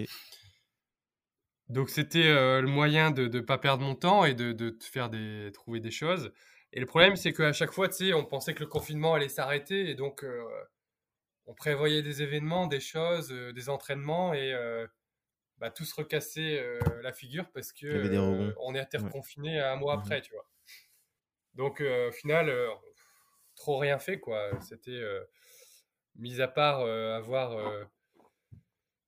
Donc 1.70 1.88
c'était 1.88 2.26
euh, 2.26 2.61
le 2.61 2.66
moyen 2.66 3.12
de 3.12 3.28
ne 3.28 3.41
pas 3.41 3.57
perdre 3.57 3.84
mon 3.84 3.95
temps 3.95 4.24
et 4.24 4.34
de, 4.34 4.53
de 4.53 4.76
faire 4.82 5.09
des, 5.09 5.51
trouver 5.55 5.78
des 5.78 5.93
choses. 5.93 6.32
Et 6.72 6.80
le 6.80 6.86
problème, 6.86 7.14
c'est 7.14 7.32
qu'à 7.32 7.53
chaque 7.53 7.72
fois, 7.72 7.88
tu 7.88 8.09
sais, 8.09 8.12
on 8.12 8.24
pensait 8.24 8.55
que 8.55 8.61
le 8.61 8.66
confinement 8.66 9.14
allait 9.14 9.28
s'arrêter 9.28 9.88
et 9.88 9.95
donc 9.95 10.24
euh, 10.24 10.43
on 11.47 11.55
prévoyait 11.55 12.03
des 12.03 12.22
événements, 12.22 12.66
des 12.66 12.80
choses, 12.80 13.32
euh, 13.32 13.53
des 13.53 13.68
entraînements 13.68 14.34
et 14.34 14.53
bah, 15.59 15.70
tout 15.70 15.84
se 15.84 15.95
recassait 15.95 16.61
la 17.03 17.12
figure 17.12 17.49
parce 17.53 17.72
que 17.72 18.55
on 18.59 18.74
est 18.74 18.80
interconfiné 18.80 19.61
un 19.61 19.76
mois 19.76 19.97
mmh 19.97 20.01
après, 20.01 20.22
tu 20.22 20.32
vois. 20.32 20.49
Donc 21.55 21.80
au 21.82 22.12
final, 22.12 22.53
trop 23.55 23.78
rien 23.78 23.99
fait 23.99 24.18
quoi. 24.18 24.51
C'était 24.61 25.03
mis 26.16 26.41
à 26.41 26.49
part 26.49 26.80
avoir 26.80 27.57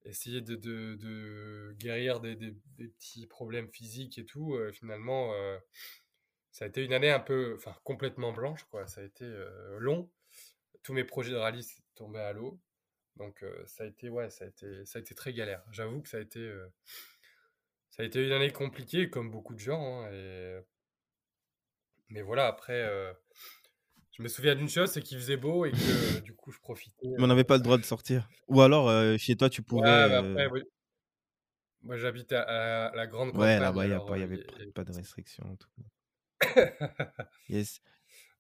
essayer 0.05 0.41
de, 0.41 0.57
de, 0.57 0.97
de 0.97 1.75
guérir 1.79 2.21
des, 2.21 2.35
des, 2.35 2.53
petits 2.79 3.27
problèmes 3.27 3.69
physiques 3.69 4.19
et 4.19 4.25
tout, 4.25 4.55
euh, 4.55 4.73
finalement, 4.73 5.33
euh, 5.35 5.59
ça 6.51 6.65
a 6.65 6.69
été 6.69 6.85
une 6.85 6.93
année 6.93 7.11
un 7.11 7.21
peu, 7.21 7.55
enfin, 7.57 7.75
complètement 7.85 8.33
blanche, 8.33 8.65
quoi. 8.65 8.87
Ça 8.87 9.01
a 9.01 9.05
été 9.05 9.25
euh, 9.25 9.79
long. 9.79 10.11
Tous 10.83 10.93
mes 10.93 11.05
projets 11.05 11.33
de 11.33 11.37
rallye 11.37 11.67
tombaient 11.95 12.21
à 12.21 12.33
l'eau. 12.33 12.61
Donc, 13.17 13.45
ça 13.67 13.85
a 13.85 13.87
été, 13.87 14.09
ouais, 14.09 14.31
ça 14.31 14.47
a 14.47 14.49
été, 14.49 14.87
ça 14.87 14.99
a 14.99 15.03
été 15.03 15.15
très 15.15 15.35
galère. 15.35 15.63
J'avoue 15.71 16.01
que 16.01 16.09
ça 16.09 16.17
a 16.17 16.21
été, 16.21 16.51
ça 17.91 18.03
a 18.03 18.07
été 18.07 18.25
une 18.25 18.33
année 18.33 18.51
compliquée, 18.51 19.11
comme 19.11 19.31
beaucoup 19.31 19.55
de 19.55 19.61
gens. 19.61 20.03
Hein, 20.03 20.13
et... 20.13 20.61
Mais 22.09 22.23
voilà, 22.23 22.47
après, 22.47 23.15
je 24.13 24.23
me 24.23 24.29
souviens 24.29 24.55
d'une 24.55 24.69
chose, 24.69 24.91
c'est 24.91 25.01
qu'il 25.01 25.19
faisait 25.19 25.37
beau 25.37 25.65
et 25.65 25.73
que 25.73 26.21
du 26.21 26.35
coup 26.35 26.51
je 26.51 26.59
profitais. 26.59 27.07
Mais 27.17 27.25
on 27.25 27.27
n'avait 27.27 27.45
pas 27.45 27.57
le 27.57 27.63
droit 27.63 27.79
de 27.79 27.85
sortir. 27.85 28.29
Ou 28.49 28.61
alors 28.61 28.91
chez 29.19 29.37
toi 29.37 29.49
tu 29.49 29.63
pouvais. 29.63 29.83
Ouais, 29.83 30.15
après, 30.15 30.47
oui. 30.49 30.63
Moi 31.83 31.97
j'habite 31.97 32.33
à, 32.33 32.93
la 32.95 33.07
grande 33.07 33.33
campagne. 33.33 33.57
Ouais, 33.57 33.59
là-bas 33.59 33.87
il 33.87 34.19
n'y 34.19 34.23
avait 34.23 34.45
pas, 34.75 34.85
de 34.85 34.93
restrictions 34.93 35.45
en 35.51 35.57
tout 35.57 35.69
cas. 35.77 35.83
yes. 37.49 37.81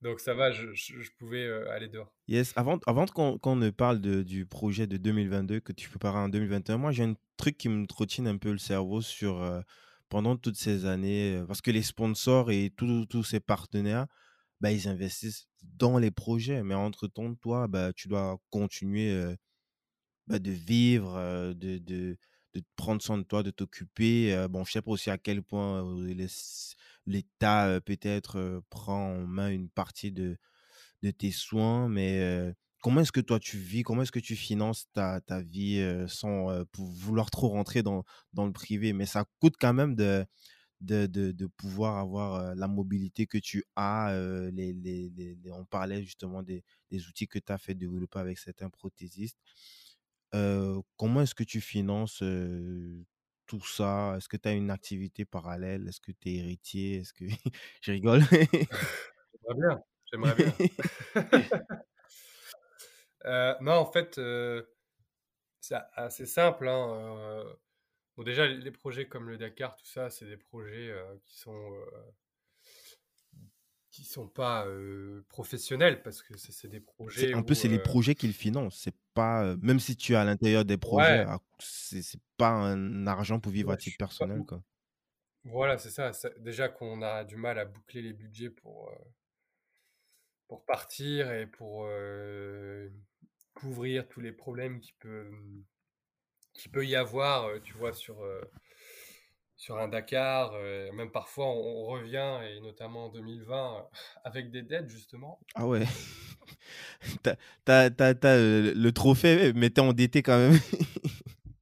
Donc 0.02 0.18
ça 0.18 0.34
va, 0.34 0.50
je, 0.50 0.72
je, 0.74 1.10
pouvais 1.16 1.48
aller 1.70 1.86
dehors. 1.86 2.12
Yes, 2.26 2.52
avant, 2.56 2.80
avant 2.86 3.06
qu'on 3.06 3.56
ne 3.56 3.70
parle 3.70 4.00
de, 4.00 4.22
du 4.22 4.46
projet 4.46 4.88
de 4.88 4.96
2022 4.96 5.60
que 5.60 5.72
tu 5.72 5.88
prépares 5.88 6.16
en 6.16 6.28
2021, 6.28 6.76
moi 6.76 6.90
j'ai 6.90 7.04
un 7.04 7.14
truc 7.36 7.56
qui 7.56 7.68
me 7.68 7.86
trottine 7.86 8.26
un 8.26 8.36
peu 8.36 8.50
le 8.50 8.58
cerveau 8.58 9.00
sur 9.00 9.62
pendant 10.08 10.36
toutes 10.36 10.56
ces 10.56 10.84
années, 10.84 11.42
parce 11.46 11.62
que 11.62 11.70
les 11.70 11.80
sponsors 11.80 12.50
et 12.50 12.70
tous 12.76 13.22
ces 13.22 13.40
partenaires, 13.40 14.06
bah, 14.62 14.70
ils 14.70 14.88
investissent 14.88 15.48
dans 15.62 15.98
les 15.98 16.12
projets. 16.12 16.62
Mais 16.62 16.74
entre-temps, 16.74 17.34
toi, 17.34 17.66
bah, 17.66 17.92
tu 17.92 18.08
dois 18.08 18.38
continuer 18.50 19.36
bah, 20.28 20.38
de 20.38 20.52
vivre, 20.52 21.52
de, 21.54 21.78
de, 21.78 22.16
prendre 22.76 23.02
soin 23.02 23.18
de 23.18 23.24
toi, 23.24 23.42
de 23.42 23.50
t'occuper. 23.50 24.46
bon, 24.48 24.64
je 24.64 24.72
sais 24.72 24.82
pas 24.82 24.92
aussi 24.92 25.10
à 25.10 25.18
quel 25.18 25.42
point 25.42 25.84
l'État 27.06 27.80
peut-être 27.84 28.62
prend 28.70 29.16
en 29.16 29.26
main 29.26 29.50
une 29.50 29.68
partie 29.68 30.12
de, 30.12 30.38
de 31.02 31.10
tes 31.10 31.32
soins, 31.32 31.88
mais 31.88 32.54
comment 32.82 33.00
est-ce 33.00 33.12
que 33.12 33.20
toi 33.20 33.40
tu 33.40 33.58
vis, 33.58 33.82
comment 33.82 34.02
est-ce 34.02 34.12
que 34.12 34.20
tu 34.20 34.36
finances 34.36 34.86
ta, 34.92 35.20
ta 35.22 35.40
vie 35.40 35.84
sans 36.06 36.64
vouloir 36.78 37.30
trop 37.32 37.48
rentrer 37.48 37.82
dans, 37.82 38.04
dans 38.32 38.46
le 38.46 38.52
privé, 38.52 38.92
mais 38.92 39.06
ça 39.06 39.24
coûte 39.40 39.54
quand 39.58 39.74
même 39.74 39.96
de, 39.96 40.24
de, 40.82 41.06
de, 41.06 41.46
pouvoir 41.46 41.98
avoir 41.98 42.54
la 42.54 42.68
mobilité 42.68 43.26
que 43.26 43.38
tu 43.38 43.64
as. 43.76 44.12
les, 44.52 44.72
les, 44.72 45.10
les, 45.10 45.50
on 45.52 45.64
parlait 45.64 46.02
justement 46.02 46.42
des, 46.42 46.64
des 46.90 47.06
outils 47.08 47.28
que 47.28 47.38
tu 47.38 47.52
as 47.52 47.58
fait 47.58 47.74
développer 47.74 48.18
avec 48.18 48.38
certains 48.38 48.70
prothésistes. 48.70 49.38
comment 50.32 51.22
est-ce 51.22 51.34
que 51.34 51.44
tu 51.44 51.60
finances 51.60 52.22
tout 53.46 53.64
ça? 53.64 54.14
Est-ce 54.16 54.28
que 54.28 54.36
tu 54.36 54.48
as 54.48 54.52
une 54.52 54.70
activité 54.70 55.24
parallèle? 55.24 55.88
Est-ce 55.88 56.00
que 56.00 56.12
tu 56.12 56.30
es 56.30 56.34
héritier? 56.36 56.96
Est-ce 56.96 57.12
que 57.12 57.24
je 57.80 57.92
rigole 57.92 58.22
J'aimerais 58.30 59.54
bien. 59.56 59.82
J'aimerais 60.10 60.34
bien. 60.34 60.52
non, 63.60 63.72
en 63.72 63.86
fait, 63.86 64.20
c'est 65.60 65.76
assez 65.94 66.26
simple. 66.26 66.68
Hein, 66.68 67.44
Bon, 68.16 68.24
déjà, 68.24 68.46
les 68.46 68.70
projets 68.70 69.06
comme 69.06 69.28
le 69.28 69.38
Dakar, 69.38 69.76
tout 69.76 69.86
ça, 69.86 70.10
c'est 70.10 70.26
des 70.26 70.36
projets 70.36 70.90
euh, 70.90 71.16
qui 71.24 71.38
sont 71.38 71.72
euh, 71.72 72.12
qui 73.90 74.04
sont 74.04 74.28
pas 74.28 74.66
euh, 74.66 75.24
professionnels 75.28 76.02
parce 76.02 76.22
que 76.22 76.36
c'est 76.36 76.68
des 76.68 76.80
projets. 76.80 77.34
Un 77.34 77.42
peu, 77.42 77.54
c'est 77.54 77.68
les 77.68 77.78
projets 77.78 78.14
qu'ils 78.14 78.32
financent. 78.32 78.80
C'est 78.82 78.94
pas 79.14 79.56
même 79.62 79.80
si 79.80 79.96
tu 79.96 80.12
es 80.12 80.16
à 80.16 80.24
l'intérieur 80.24 80.64
des 80.64 80.78
projets, 80.78 81.26
c'est 81.58 82.20
pas 82.36 82.50
un 82.50 83.06
argent 83.06 83.40
pour 83.40 83.52
vivre 83.52 83.70
à 83.70 83.76
titre 83.76 83.96
personnel, 83.98 84.42
quoi. 84.46 84.62
Voilà, 85.44 85.76
c'est 85.76 85.90
ça. 85.90 86.12
Déjà 86.38 86.68
qu'on 86.68 87.02
a 87.02 87.24
du 87.24 87.36
mal 87.36 87.58
à 87.58 87.64
boucler 87.64 88.00
les 88.00 88.12
budgets 88.12 88.50
pour 88.50 88.94
pour 90.48 90.64
partir 90.64 91.32
et 91.32 91.46
pour 91.46 91.88
couvrir 93.54 94.08
tous 94.08 94.20
les 94.20 94.32
problèmes 94.32 94.80
qui 94.80 94.92
peuvent 95.00 95.34
qu'il 96.52 96.70
peut 96.70 96.86
y 96.86 96.96
avoir, 96.96 97.46
euh, 97.46 97.60
tu 97.60 97.74
vois, 97.74 97.92
sur, 97.92 98.22
euh, 98.22 98.40
sur 99.56 99.78
un 99.78 99.88
Dakar. 99.88 100.52
Euh, 100.54 100.92
même 100.92 101.10
parfois, 101.10 101.46
on, 101.46 101.84
revient, 101.86 102.40
et 102.44 102.60
notamment 102.60 103.06
en 103.06 103.08
2020, 103.10 103.88
avec 104.24 104.50
des 104.50 104.62
dettes, 104.62 104.88
justement. 104.88 105.40
Ah 105.54 105.66
ouais. 105.66 105.84
t'as, 107.22 107.36
le 107.88 108.90
trophée, 108.90 109.52
mais 109.54 109.70
t'es 109.70 109.80
endetté 109.80 110.22
quand 110.22 110.38
même. 110.38 110.58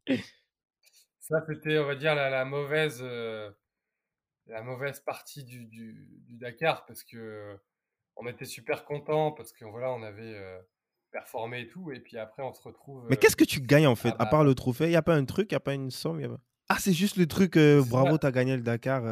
Ça, 1.21 1.45
c'était, 1.47 1.79
on 1.79 1.87
va 1.87 1.95
dire, 1.95 2.15
la, 2.15 2.45
mauvaise, 2.45 3.03
la 3.03 4.63
mauvaise 4.63 4.99
partie 5.01 5.45
du, 5.45 5.67
du, 5.67 6.37
Dakar, 6.37 6.87
parce 6.87 7.05
que 7.05 7.57
on 8.17 8.27
était 8.27 8.45
super 8.45 8.85
content 8.85 9.31
parce 9.31 9.53
que 9.53 9.65
voilà, 9.65 9.93
on 9.93 10.03
avait 10.03 10.37
performer 11.11 11.61
et 11.63 11.69
tout. 11.69 11.93
Et 11.93 12.01
puis 12.01 12.19
après, 12.19 12.43
on 12.43 12.53
se 12.53 12.63
retrouve. 12.63 13.07
Mais 13.09 13.17
qu'est-ce 13.17 13.37
que 13.37 13.45
tu 13.45 13.61
gagnes 13.61 13.87
en 13.87 13.97
fait, 13.97 14.15
à 14.19 14.27
part 14.27 14.45
le 14.45 14.55
trophée? 14.55 14.85
Il 14.85 14.91
n'y 14.91 14.97
a 14.97 15.03
pas 15.03 15.15
un 15.15 15.25
truc, 15.25 15.51
il 15.51 15.55
n'y 15.55 15.57
a 15.57 15.61
pas 15.61 15.75
une 15.75 15.91
somme 15.91 16.39
Ah, 16.69 16.77
c'est 16.79 16.93
juste 16.93 17.17
le 17.17 17.27
truc, 17.27 17.59
bravo, 17.89 18.19
tu 18.19 18.27
as 18.27 18.33
gagné 18.33 18.57
le 18.57 18.63
Dakar. 18.63 19.05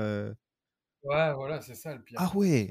Ouais, 1.05 1.33
voilà, 1.35 1.61
c'est 1.61 1.75
ça 1.75 1.95
le 1.95 2.03
pire. 2.03 2.19
Ah 2.21 2.31
ouais 2.35 2.71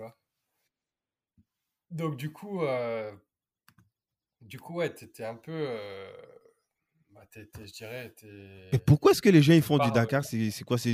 Donc, 1.91 2.17
du 2.17 2.31
coup, 2.31 2.61
du 4.41 4.59
coup, 4.59 4.75
ouais, 4.75 4.93
t'étais 4.93 5.25
un 5.25 5.35
peu. 5.35 5.67
Bah, 7.11 7.21
je 7.33 7.71
dirais. 7.71 8.13
Et 8.71 8.77
pourquoi 8.77 9.11
est-ce 9.11 9.23
que 9.23 9.29
les 9.29 9.41
gens 9.41 9.53
ils 9.53 9.61
font 9.63 9.79
du 9.79 9.91
Dakar? 9.91 10.23
C'est 10.23 10.63
quoi? 10.65 10.77
C'est 10.77 10.91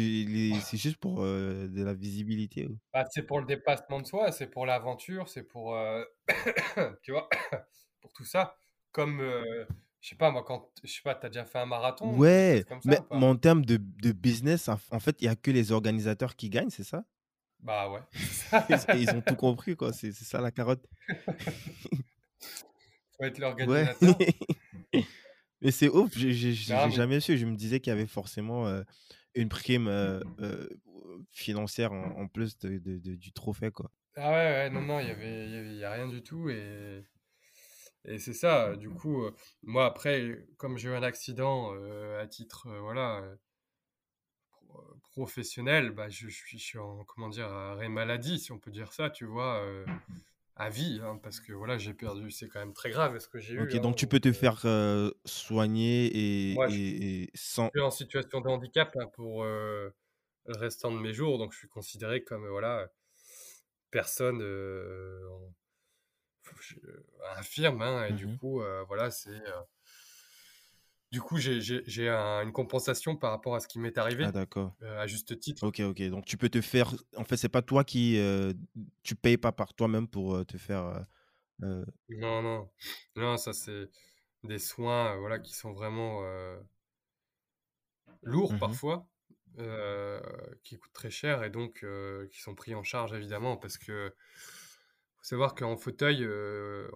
juste 0.74 0.98
pour 0.98 1.22
de 1.22 1.84
la 1.84 1.94
visibilité 1.94 2.70
bah, 2.94 3.06
C'est 3.12 3.24
pour 3.24 3.40
le 3.40 3.46
dépassement 3.46 4.02
de 4.02 4.08
soi, 4.08 4.32
c'est 4.32 4.48
pour 4.48 4.66
l'aventure, 4.66 5.28
c'est 5.28 5.44
pour. 5.44 5.78
tu 7.04 7.12
vois 7.12 7.30
pour 8.04 8.14
tout 8.14 8.26
ça. 8.26 8.60
Comme, 8.92 9.22
euh, 9.22 9.66
je 10.02 10.10
sais 10.10 10.16
pas, 10.16 10.30
moi, 10.30 10.44
quand, 10.46 10.70
je 10.84 10.92
sais 10.92 11.02
pas, 11.02 11.16
tu 11.16 11.26
as 11.26 11.30
déjà 11.30 11.46
fait 11.46 11.58
un 11.58 11.66
marathon 11.66 12.16
Ouais, 12.16 12.66
mais, 12.86 13.00
en 13.10 13.36
termes 13.38 13.66
de, 13.66 13.78
de, 13.78 14.12
business, 14.12 14.70
en 14.70 15.00
fait, 15.00 15.22
il 15.22 15.24
n'y 15.24 15.30
a 15.30 15.36
que 15.36 15.50
les 15.50 15.72
organisateurs 15.72 16.36
qui 16.36 16.50
gagnent, 16.50 16.70
c'est 16.70 16.84
ça? 16.84 17.06
Bah 17.62 17.90
ouais. 17.90 18.02
ils, 19.00 19.10
ont 19.12 19.22
tout 19.22 19.38
compris, 19.38 19.78
quoi. 19.78 19.94
C'est 19.94 20.12
ça 20.12 20.42
la 20.42 20.52
carotte. 20.52 20.86
Faut 23.18 23.24
être 23.24 23.40
l'organisateur. 23.40 24.18
mais 25.62 25.72
c'est 25.72 25.88
ouf, 25.88 26.12
j'ai 26.14 26.54
jamais 26.54 27.22
su. 27.22 27.38
Je 27.38 27.46
me 27.46 27.56
disais 27.56 27.80
qu'il 27.80 27.92
y 27.92 27.96
avait 27.96 28.06
forcément 28.06 28.68
euh, 28.68 28.84
une 29.34 29.48
prime 29.48 29.88
euh, 29.88 30.20
financière 31.32 31.94
en, 31.94 32.28
plus 32.28 32.58
de, 32.60 32.80
de, 32.80 33.16
du 33.16 33.32
trophée, 33.32 33.72
quoi. 33.72 33.90
Ah 34.18 34.30
ouais, 34.30 34.36
ouais 34.36 34.70
non, 34.70 34.82
non, 34.82 35.00
il 35.00 35.08
y 35.08 35.12
avait, 35.12 35.78
y 35.78 35.86
a 35.86 35.92
rien 35.94 36.10
du 36.10 36.22
tout. 36.22 36.50
Et 36.50 37.06
Et 38.06 38.20
c'est 38.20 38.34
ça, 38.34 38.76
du 38.76 38.90
coup, 38.90 39.24
moi 39.64 39.86
après, 39.86 40.46
comme 40.58 40.78
j'ai 40.78 40.90
eu 40.90 40.94
un 40.94 41.04
accident 41.04 41.74
à 42.20 42.28
titre, 42.28 42.68
voilà, 42.82 43.24
professionnel, 45.12 45.92
bah, 45.92 46.10
je, 46.10 46.28
je, 46.28 46.58
suis 46.58 46.78
en, 46.78 47.04
comment 47.06 47.30
dire, 47.30 47.48
arrêt 47.48 47.90
maladie, 47.90 48.40
si 48.40 48.52
on 48.52 48.60
peut 48.60 48.72
dire 48.72 48.92
ça, 48.94 49.10
tu 49.10 49.26
vois, 49.26 49.64
à 50.56 50.70
vie, 50.70 51.00
hein, 51.04 51.20
parce 51.22 51.40
que 51.40 51.54
voilà, 51.54 51.78
j'ai 51.78 51.94
perdu, 51.94 52.32
c'est 52.32 52.48
quand 52.48 52.60
même 52.60 52.74
très 52.74 52.92
grave 52.92 53.18
ce 53.20 53.28
que 53.28 53.40
j'ai 53.40 53.56
Ok, 53.56 53.70
eu. 53.70 53.80
donc 53.80 53.96
hein, 53.96 53.96
tu 53.96 54.08
peux 54.08 54.20
te 54.20 54.32
donc, 54.32 54.38
faire 54.40 54.60
soigner 55.26 56.08
et, 56.08 56.54
moi, 56.54 56.68
je 56.68 56.76
et- 56.76 57.24
et 57.24 57.30
sans... 57.36 57.70
suis 57.76 57.82
en 57.82 57.92
situation 57.92 58.42
de 58.42 58.48
handicap 58.50 58.96
hein, 59.00 59.08
pour 59.14 59.44
le 59.46 59.94
restant 60.48 60.92
de 60.92 61.00
mes 61.00 61.14
jours, 61.14 61.38
donc 61.38 61.54
je 61.54 61.60
suis 61.60 61.68
considéré 61.70 62.24
comme, 62.24 62.48
voilà, 62.48 62.88
personne 63.92 64.42
en- 64.42 65.54
infirme, 67.38 67.82
hein, 67.82 68.06
et 68.08 68.14
du 68.14 68.28
Mhm. 68.28 68.30
coup, 68.30 68.62
euh, 68.62 68.84
voilà, 68.88 69.12
c'est. 69.12 69.30
euh, 69.32 69.62
du 71.12 71.22
coup, 71.22 71.38
j'ai 71.38 72.10
un- 72.10 72.42
une 72.44 72.52
compensation 72.52 73.16
par 73.16 73.32
rapport 73.32 73.56
à 73.56 73.60
ce 73.60 73.68
qui 73.68 73.80
m'est 73.80 73.98
Ah 74.20 74.32
arrivé, 74.32 74.32
d'accord. 74.32 74.76
euh, 74.82 75.00
à 75.02 75.08
juste 75.08 75.40
titre. 75.40 75.64
Ok, 75.64 75.82
ok. 75.82 76.02
Donc 76.10 76.26
tu 76.26 76.38
peux 76.38 76.50
te 76.50 76.62
faire... 76.62 76.94
En 77.18 77.24
fait, 77.26 77.38
c'est 77.38 77.50
pas 77.50 77.62
toi 77.62 77.84
qui... 77.84 78.18
euh, 78.20 78.54
tu 79.04 79.16
payes 79.16 79.38
pas 79.38 79.52
par 79.52 79.74
toi-même 79.74 80.08
pour 80.08 80.36
euh, 80.36 80.46
te 80.46 80.58
faire... 80.58 80.86
euh, 80.86 81.02
euh, 81.64 81.86
Non, 82.08 82.42
non, 82.42 82.70
non, 83.18 83.36
ça 83.38 83.52
c'est 83.54 83.90
des 84.44 84.60
soins, 84.60 85.16
euh, 85.16 85.20
voilà, 85.20 85.40
qui 85.40 85.54
sont 85.54 85.74
vraiment 85.74 86.24
euh, 86.24 86.58
lourds 88.24 88.58
mhm. 88.58 88.58
parfois, 88.58 89.08
euh, 89.60 90.20
qui 90.64 90.78
coûtent 90.78 90.94
très 90.94 91.12
cher 91.12 91.44
et 91.44 91.50
donc 91.50 91.84
euh, 91.84 92.28
qui 92.32 92.42
sont 92.42 92.56
pris 92.56 92.74
en 92.76 92.84
charge 92.84 93.14
évidemment 93.14 93.58
parce 93.58 93.78
que 93.78 94.14
faut 95.24 95.30
savoir 95.30 95.56
qu'en 95.56 95.78
fauteuil, 95.78 96.24
euh, 96.24 96.90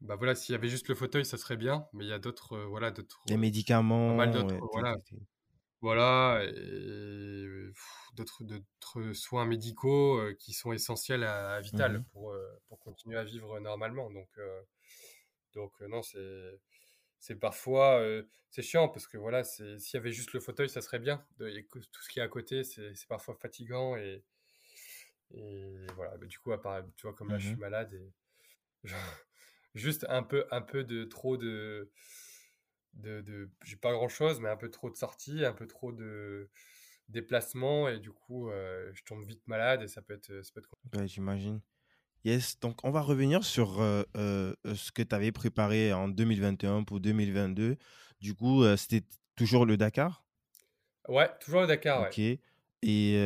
bah 0.00 0.16
voilà, 0.16 0.34
s'il 0.34 0.52
y 0.54 0.56
avait 0.56 0.68
juste 0.68 0.88
le 0.88 0.94
fauteuil, 0.96 1.24
ça 1.26 1.38
serait 1.38 1.56
bien, 1.56 1.88
mais 1.94 2.04
il 2.06 2.08
y 2.08 2.12
a 2.12 2.18
d'autres, 2.18 2.54
euh, 2.54 2.66
voilà, 2.66 2.90
d'autres, 2.92 3.24
Les 3.28 3.36
pas 4.06 4.14
mal 4.14 4.30
médicaments, 4.30 4.30
d'autres, 4.30 4.56
ouais, 4.60 4.68
voilà, 4.72 4.96
voilà, 5.82 6.42
et 6.44 7.46
d'autres, 8.14 8.44
d'autres 8.44 9.12
soins 9.14 9.46
médicaux 9.46 10.18
euh, 10.20 10.34
qui 10.38 10.52
sont 10.54 10.72
essentiels 10.72 11.24
à, 11.24 11.54
à 11.56 11.60
Vital 11.60 12.04
pour, 12.12 12.32
euh, 12.32 12.46
pour 12.68 12.80
continuer 12.80 13.18
à 13.18 13.24
vivre 13.24 13.60
normalement. 13.60 14.10
Donc, 14.10 14.28
euh, 14.38 14.62
donc 15.54 15.72
euh, 15.82 15.88
non, 15.88 16.02
c'est, 16.02 16.60
c'est 17.20 17.36
parfois, 17.36 18.00
euh, 18.00 18.24
c'est 18.50 18.62
chiant 18.62 18.88
parce 18.88 19.06
que 19.08 19.18
voilà, 19.18 19.44
c'est, 19.44 19.78
s'il 19.78 19.96
y 19.98 20.00
avait 20.00 20.12
juste 20.12 20.32
le 20.32 20.40
fauteuil, 20.40 20.68
ça 20.70 20.82
serait 20.82 20.98
bien. 21.00 21.26
De- 21.38 21.50
tout 21.70 22.02
ce 22.02 22.08
qui 22.10 22.20
est 22.20 22.22
à 22.22 22.28
côté, 22.28 22.64
c'est, 22.64 22.94
c'est 22.94 23.08
parfois 23.08 23.36
fatigant 23.36 23.96
et, 23.96 24.24
et 25.32 25.92
voilà. 25.96 26.16
Mais 26.20 26.26
du 26.26 26.38
coup, 26.38 26.52
à 26.52 26.60
part, 26.60 26.82
tu 26.96 27.02
vois, 27.06 27.14
comme 27.14 27.30
là, 27.30 27.38
je 27.38 27.46
suis 27.46 27.54
Mhm. 27.54 27.60
malade 27.60 27.92
et 27.94 28.12
genre, 28.84 29.20
juste 29.74 30.06
un 30.08 30.22
peu, 30.22 30.46
un 30.50 30.62
peu 30.62 30.84
de 30.84 31.04
trop 31.04 31.36
de, 31.36 31.90
de, 32.94 33.20
de 33.20 33.50
j'ai 33.64 33.76
pas 33.76 33.92
grand 33.92 34.08
chose, 34.08 34.40
mais 34.40 34.48
un 34.48 34.56
peu 34.56 34.70
trop 34.70 34.90
de 34.90 34.96
sorties, 34.96 35.44
un 35.44 35.52
peu 35.52 35.66
trop 35.66 35.92
de 35.92 36.50
déplacements 37.08 37.88
et 37.88 37.98
du 38.00 38.12
coup, 38.12 38.50
euh, 38.50 38.90
je 38.94 39.04
tombe 39.04 39.24
vite 39.26 39.46
malade 39.46 39.82
et 39.82 39.88
ça 39.88 40.02
peut 40.02 40.14
être, 40.14 40.42
ça 40.42 40.52
peut 40.54 40.60
être 40.60 40.68
compliqué. 40.68 41.02
Ouais, 41.02 41.08
j'imagine. 41.08 41.60
Yes, 42.24 42.58
donc 42.60 42.84
on 42.84 42.90
va 42.90 43.02
revenir 43.02 43.44
sur 43.44 43.80
euh, 43.80 44.04
euh, 44.16 44.54
ce 44.74 44.92
que 44.92 45.02
tu 45.02 45.14
avais 45.14 45.32
préparé 45.32 45.92
en 45.92 46.08
2021 46.08 46.84
pour 46.84 47.00
2022. 47.00 47.76
Du 48.20 48.34
coup, 48.34 48.64
c'était 48.76 49.04
toujours 49.36 49.66
le 49.66 49.76
Dakar? 49.78 50.24
Ouais, 51.08 51.28
toujours 51.40 51.62
au 51.62 51.66
Dakar, 51.66 52.02
ouais. 52.02 52.14
Ok. 52.14 52.18
Et 52.18 53.16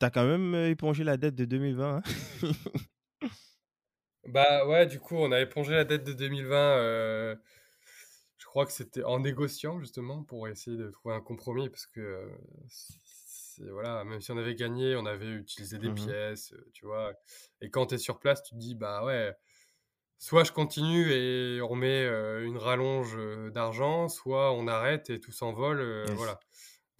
euh, 0.00 0.06
tu 0.06 0.06
as 0.06 0.10
quand 0.10 0.26
même 0.26 0.54
euh, 0.54 0.70
épongé 0.70 1.04
la 1.04 1.16
dette 1.16 1.34
de 1.34 1.44
2020. 1.44 1.98
hein? 1.98 2.02
Bah 4.26 4.66
ouais, 4.66 4.86
du 4.86 5.00
coup, 5.00 5.16
on 5.16 5.32
a 5.32 5.40
épongé 5.40 5.72
la 5.72 5.84
dette 5.84 6.04
de 6.04 6.12
2020. 6.12 6.76
euh, 6.78 7.36
je 8.38 8.46
crois 8.46 8.66
que 8.66 8.72
c'était 8.72 9.02
en 9.04 9.20
négociant 9.20 9.78
justement 9.80 10.22
pour 10.24 10.48
essayer 10.48 10.76
de 10.76 10.88
trouver 10.90 11.14
un 11.14 11.20
compromis 11.20 11.68
parce 11.68 11.86
que 11.86 12.00
euh, 12.00 12.28
c'est, 12.68 13.68
voilà, 13.70 14.04
même 14.04 14.20
si 14.20 14.30
on 14.32 14.38
avait 14.38 14.54
gagné, 14.54 14.96
on 14.96 15.04
avait 15.06 15.30
utilisé 15.32 15.78
des 15.78 15.90
Mhm. 15.90 15.90
pièces, 15.90 16.52
euh, 16.54 16.70
tu 16.72 16.86
vois. 16.86 17.12
Et 17.60 17.70
quand 17.70 17.86
tu 17.86 17.94
es 17.96 17.98
sur 17.98 18.18
place, 18.18 18.42
tu 18.42 18.54
te 18.54 18.58
dis 18.60 18.74
bah 18.74 19.04
ouais, 19.04 19.34
soit 20.18 20.44
je 20.44 20.52
continue 20.52 21.12
et 21.12 21.62
on 21.62 21.76
met 21.76 22.04
euh, 22.04 22.44
une 22.46 22.58
rallonge 22.58 23.18
d'argent, 23.52 24.08
soit 24.08 24.52
on 24.54 24.68
arrête 24.68 25.10
et 25.10 25.20
tout 25.20 25.32
s'envole, 25.32 25.82
Yes. 26.04 26.16
voilà. 26.16 26.40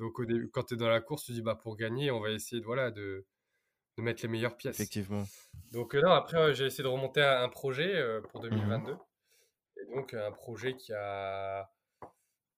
Donc 0.00 0.18
au 0.18 0.24
début, 0.24 0.50
quand 0.50 0.64
tu 0.64 0.74
es 0.74 0.76
dans 0.76 0.88
la 0.88 1.00
course, 1.00 1.24
tu 1.26 1.32
dis 1.32 1.42
bah 1.42 1.54
pour 1.54 1.76
gagner, 1.76 2.10
on 2.10 2.20
va 2.20 2.30
essayer 2.30 2.60
de 2.60 2.66
voilà 2.66 2.90
de, 2.90 3.26
de 3.98 4.02
mettre 4.02 4.22
les 4.22 4.28
meilleures 4.28 4.56
pièces. 4.56 4.80
Effectivement. 4.80 5.24
Donc 5.72 5.94
euh, 5.94 6.00
non, 6.00 6.10
après 6.12 6.38
euh, 6.38 6.52
j'ai 6.54 6.66
essayé 6.66 6.82
de 6.82 6.88
remonter 6.88 7.22
un, 7.22 7.42
un 7.44 7.48
projet 7.48 7.94
euh, 7.96 8.20
pour 8.22 8.42
Mhm. 8.42 8.50
2022 8.50 8.96
et 9.76 9.94
donc 9.94 10.14
euh, 10.14 10.26
un 10.28 10.32
projet 10.32 10.74
qui 10.76 10.92
a 10.92 11.70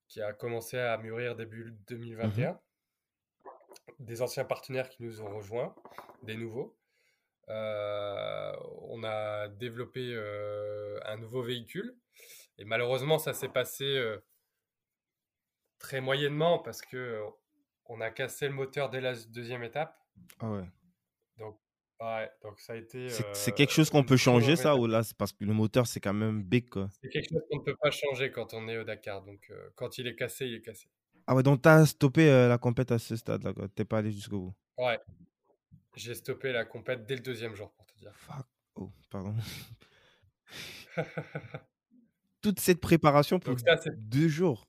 qui 0.08 0.20
a 0.22 0.32
commencé 0.32 0.78
à 0.78 0.96
mûrir 0.98 1.36
début 1.36 1.64
Mhm. 1.64 1.76
2021. 1.88 2.60
Des 3.98 4.22
anciens 4.22 4.44
partenaires 4.44 4.88
qui 4.88 5.02
nous 5.02 5.20
ont 5.22 5.34
rejoints, 5.36 5.74
des 6.22 6.36
nouveaux. 6.36 6.76
Euh, 7.48 8.52
on 8.82 9.02
a 9.04 9.48
développé 9.48 10.12
euh, 10.14 10.98
un 11.04 11.16
nouveau 11.16 11.42
véhicule 11.42 11.96
et 12.58 12.64
malheureusement 12.64 13.18
ça 13.18 13.32
s'est 13.34 13.48
passé 13.48 13.84
très 15.82 16.00
moyennement 16.00 16.58
parce 16.58 16.80
que 16.80 17.20
on 17.86 18.00
a 18.00 18.10
cassé 18.10 18.48
le 18.48 18.54
moteur 18.54 18.88
dès 18.88 19.02
la 19.02 19.14
deuxième 19.14 19.62
étape. 19.62 19.94
Ah 20.38 20.50
ouais. 20.50 20.64
Donc, 21.36 21.58
ouais, 22.00 22.30
donc 22.42 22.58
ça 22.60 22.72
a 22.72 22.76
été 22.76 23.08
C'est 23.10 23.50
euh, 23.50 23.54
quelque 23.54 23.72
chose 23.72 23.90
qu'on 23.90 24.04
peut 24.04 24.16
changer, 24.16 24.56
ça, 24.56 24.76
ou 24.76 24.86
là, 24.86 25.02
c'est 25.02 25.16
parce 25.16 25.32
que 25.32 25.44
le 25.44 25.52
moteur, 25.52 25.86
c'est 25.86 26.00
quand 26.00 26.14
même 26.14 26.42
big, 26.42 26.70
quoi? 26.70 26.88
C'est 27.02 27.10
quelque 27.10 27.28
chose 27.28 27.42
qu'on 27.50 27.58
ne 27.58 27.64
peut 27.64 27.76
pas 27.76 27.90
changer 27.90 28.30
quand 28.30 28.54
on 28.54 28.66
est 28.68 28.78
au 28.78 28.84
Dakar. 28.84 29.22
Donc, 29.22 29.46
euh, 29.50 29.68
quand 29.74 29.98
il 29.98 30.06
est 30.06 30.14
cassé, 30.16 30.46
il 30.46 30.54
est 30.54 30.62
cassé. 30.62 30.88
Ah 31.26 31.34
ouais, 31.34 31.42
donc 31.42 31.62
tu 31.62 31.68
as 31.68 31.84
stoppé 31.86 32.30
euh, 32.30 32.48
la 32.48 32.58
compète 32.58 32.92
à 32.92 32.98
ce 32.98 33.16
stade-là, 33.16 33.52
quoi? 33.52 33.68
T'es 33.68 33.84
pas 33.84 33.98
allé 33.98 34.10
jusqu'au 34.10 34.38
bout? 34.40 34.54
Ouais, 34.78 34.98
j'ai 35.96 36.14
stoppé 36.14 36.52
la 36.52 36.64
compète 36.64 37.04
dès 37.06 37.16
le 37.16 37.22
deuxième 37.22 37.54
jour, 37.54 37.70
pour 37.72 37.84
te 37.86 37.94
dire. 37.98 38.12
Fuck. 38.14 38.46
Oh, 38.76 38.90
pardon. 39.10 39.34
Toute 42.40 42.58
cette 42.58 42.80
préparation 42.80 43.38
pour 43.38 43.58
ça, 43.60 43.76
deux 43.96 44.28
jours. 44.28 44.66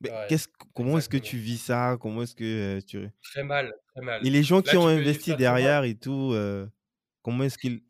Mais 0.00 0.10
Ouais, 0.10 0.26
qu'est-ce, 0.28 0.48
comment 0.74 0.98
est-ce 0.98 1.08
que 1.08 1.16
tu 1.18 1.36
vis 1.36 1.58
ça? 1.58 1.98
Comment 2.00 2.22
est-ce 2.22 2.34
que 2.34 2.78
euh, 2.78 2.80
tu... 2.80 3.06
Très 3.22 3.42
mal, 3.44 3.74
très 3.94 4.00
mal. 4.00 4.26
Et 4.26 4.30
les 4.30 4.42
gens 4.42 4.56
Là, 4.56 4.62
qui 4.62 4.76
ont 4.76 4.86
investi 4.86 5.36
derrière 5.36 5.84
et 5.84 5.94
tout, 5.94 6.32
euh, 6.32 6.66
comment 7.22 7.44
est-ce 7.44 7.58
qu'ils... 7.58 7.82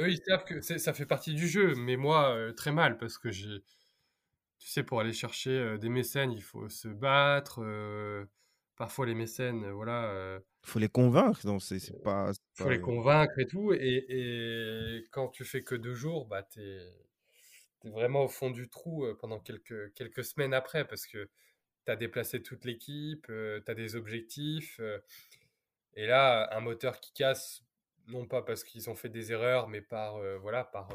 Eux, 0.00 0.10
ils 0.10 0.20
savent 0.26 0.44
que 0.44 0.60
ça 0.60 0.92
fait 0.92 1.06
partie 1.06 1.34
du 1.34 1.48
jeu, 1.48 1.74
mais 1.76 1.96
moi, 1.96 2.34
euh, 2.34 2.52
très 2.52 2.72
mal, 2.72 2.98
parce 2.98 3.16
que 3.16 3.30
j'ai. 3.30 3.62
Tu 4.58 4.68
sais, 4.68 4.82
pour 4.82 5.00
aller 5.00 5.12
chercher 5.12 5.76
des 5.78 5.88
mécènes, 5.88 6.32
il 6.32 6.42
faut 6.42 6.68
se 6.68 6.88
battre. 6.88 7.62
Parfois, 8.76 9.06
les 9.06 9.14
mécènes, 9.14 9.70
voilà. 9.70 10.04
euh, 10.06 10.40
faut 10.62 10.80
les 10.80 10.88
convaincre, 10.88 11.46
donc 11.46 11.62
c'est 11.62 11.78
c'est 11.78 12.02
pas... 12.02 12.32
c'est 12.32 12.40
faut 12.54 12.64
pas- 12.64 12.70
les 12.70 12.80
convaincre 12.80 13.38
et 13.38 13.46
tout. 13.46 13.72
Et, 13.72 14.04
et 14.08 15.04
quand 15.12 15.28
tu 15.28 15.44
fais 15.44 15.62
que 15.62 15.76
deux 15.76 15.94
jours, 15.94 16.26
bah, 16.26 16.42
t'es 16.42 16.80
es 17.84 17.90
vraiment 17.90 18.24
au 18.24 18.28
fond 18.28 18.50
du 18.50 18.68
trou 18.68 19.06
pendant 19.20 19.38
quelques, 19.38 19.92
quelques 19.94 20.24
semaines 20.24 20.54
après 20.54 20.86
parce 20.86 21.06
que 21.06 21.28
tu 21.84 21.90
as 21.92 21.96
déplacé 21.96 22.42
toute 22.42 22.64
l'équipe, 22.64 23.26
tu 23.26 23.62
as 23.70 23.74
des 23.74 23.96
objectifs. 23.96 24.78
euh, 24.80 24.98
et 25.94 26.06
là, 26.06 26.48
un 26.56 26.60
moteur 26.60 27.00
qui 27.00 27.12
casse, 27.12 27.62
non 28.08 28.26
pas 28.26 28.42
parce 28.42 28.64
qu'ils 28.64 28.90
ont 28.90 28.94
fait 28.96 29.08
des 29.08 29.32
erreurs, 29.32 29.68
mais 29.68 29.80
par, 29.80 30.16
euh, 30.16 30.36
voilà, 30.38 30.64
par 30.64 30.88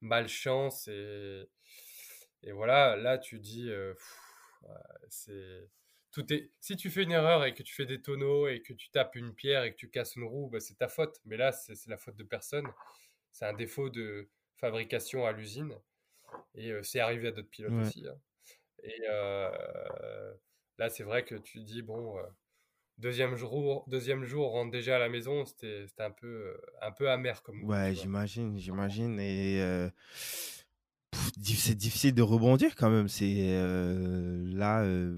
malchance. 0.00 0.88
Et, 0.88 1.48
et 2.42 2.52
voilà, 2.52 2.96
là, 2.96 3.18
tu 3.18 3.38
dis, 3.40 3.68
pff, 3.70 4.18
c'est. 5.08 5.68
Tout 6.10 6.32
est... 6.32 6.50
Si 6.58 6.74
tu 6.76 6.90
fais 6.90 7.02
une 7.02 7.12
erreur 7.12 7.44
et 7.44 7.52
que 7.54 7.62
tu 7.62 7.74
fais 7.74 7.84
des 7.86 8.00
tonneaux 8.00 8.48
et 8.48 8.62
que 8.62 8.72
tu 8.72 8.88
tapes 8.90 9.14
une 9.14 9.34
pierre 9.34 9.64
et 9.64 9.72
que 9.72 9.76
tu 9.76 9.90
casses 9.90 10.16
une 10.16 10.24
roue, 10.24 10.48
bah, 10.48 10.58
c'est 10.58 10.74
ta 10.76 10.88
faute. 10.88 11.20
Mais 11.26 11.36
là, 11.36 11.52
c'est 11.52 11.74
c'est 11.74 11.90
la 11.90 11.98
faute 11.98 12.16
de 12.16 12.24
personne. 12.24 12.66
C'est 13.30 13.44
un 13.44 13.52
défaut 13.52 13.90
de 13.90 14.28
fabrication 14.56 15.26
à 15.26 15.32
l'usine. 15.32 15.74
Et 16.54 16.72
c'est 16.82 17.00
arrivé 17.00 17.28
à 17.28 17.30
d'autres 17.32 17.50
pilotes 17.50 17.72
Ouais. 17.74 17.82
aussi. 17.82 18.06
hein. 18.08 18.18
Et 18.82 19.00
euh, 19.08 19.50
là, 20.78 20.88
c'est 20.88 21.02
vrai 21.04 21.24
que 21.24 21.34
tu 21.34 21.60
dis, 21.60 21.82
bon, 21.82 22.18
euh, 22.18 22.22
deuxième 22.98 23.36
jour, 23.36 23.84
deuxième 23.88 24.24
jour, 24.24 24.48
on 24.48 24.50
rentre 24.50 24.70
déjà 24.70 24.96
à 24.96 24.98
la 24.98 25.08
maison, 25.08 25.44
c'était 25.44 25.86
un 25.98 26.10
peu, 26.10 26.26
euh, 26.26 26.60
un 26.82 26.92
peu 26.92 27.10
amer 27.10 27.42
comme 27.42 27.64
Ouais, 27.64 27.94
j'imagine, 27.94 28.58
j'imagine. 28.58 29.18
Et 29.20 29.60
euh, 29.60 29.90
c'est 31.12 31.74
difficile 31.74 32.14
de 32.14 32.22
rebondir 32.22 32.74
quand 32.76 32.90
même. 32.90 33.08
C'est 33.08 33.34
euh, 33.38 34.44
là... 34.54 34.82
euh, 34.82 35.16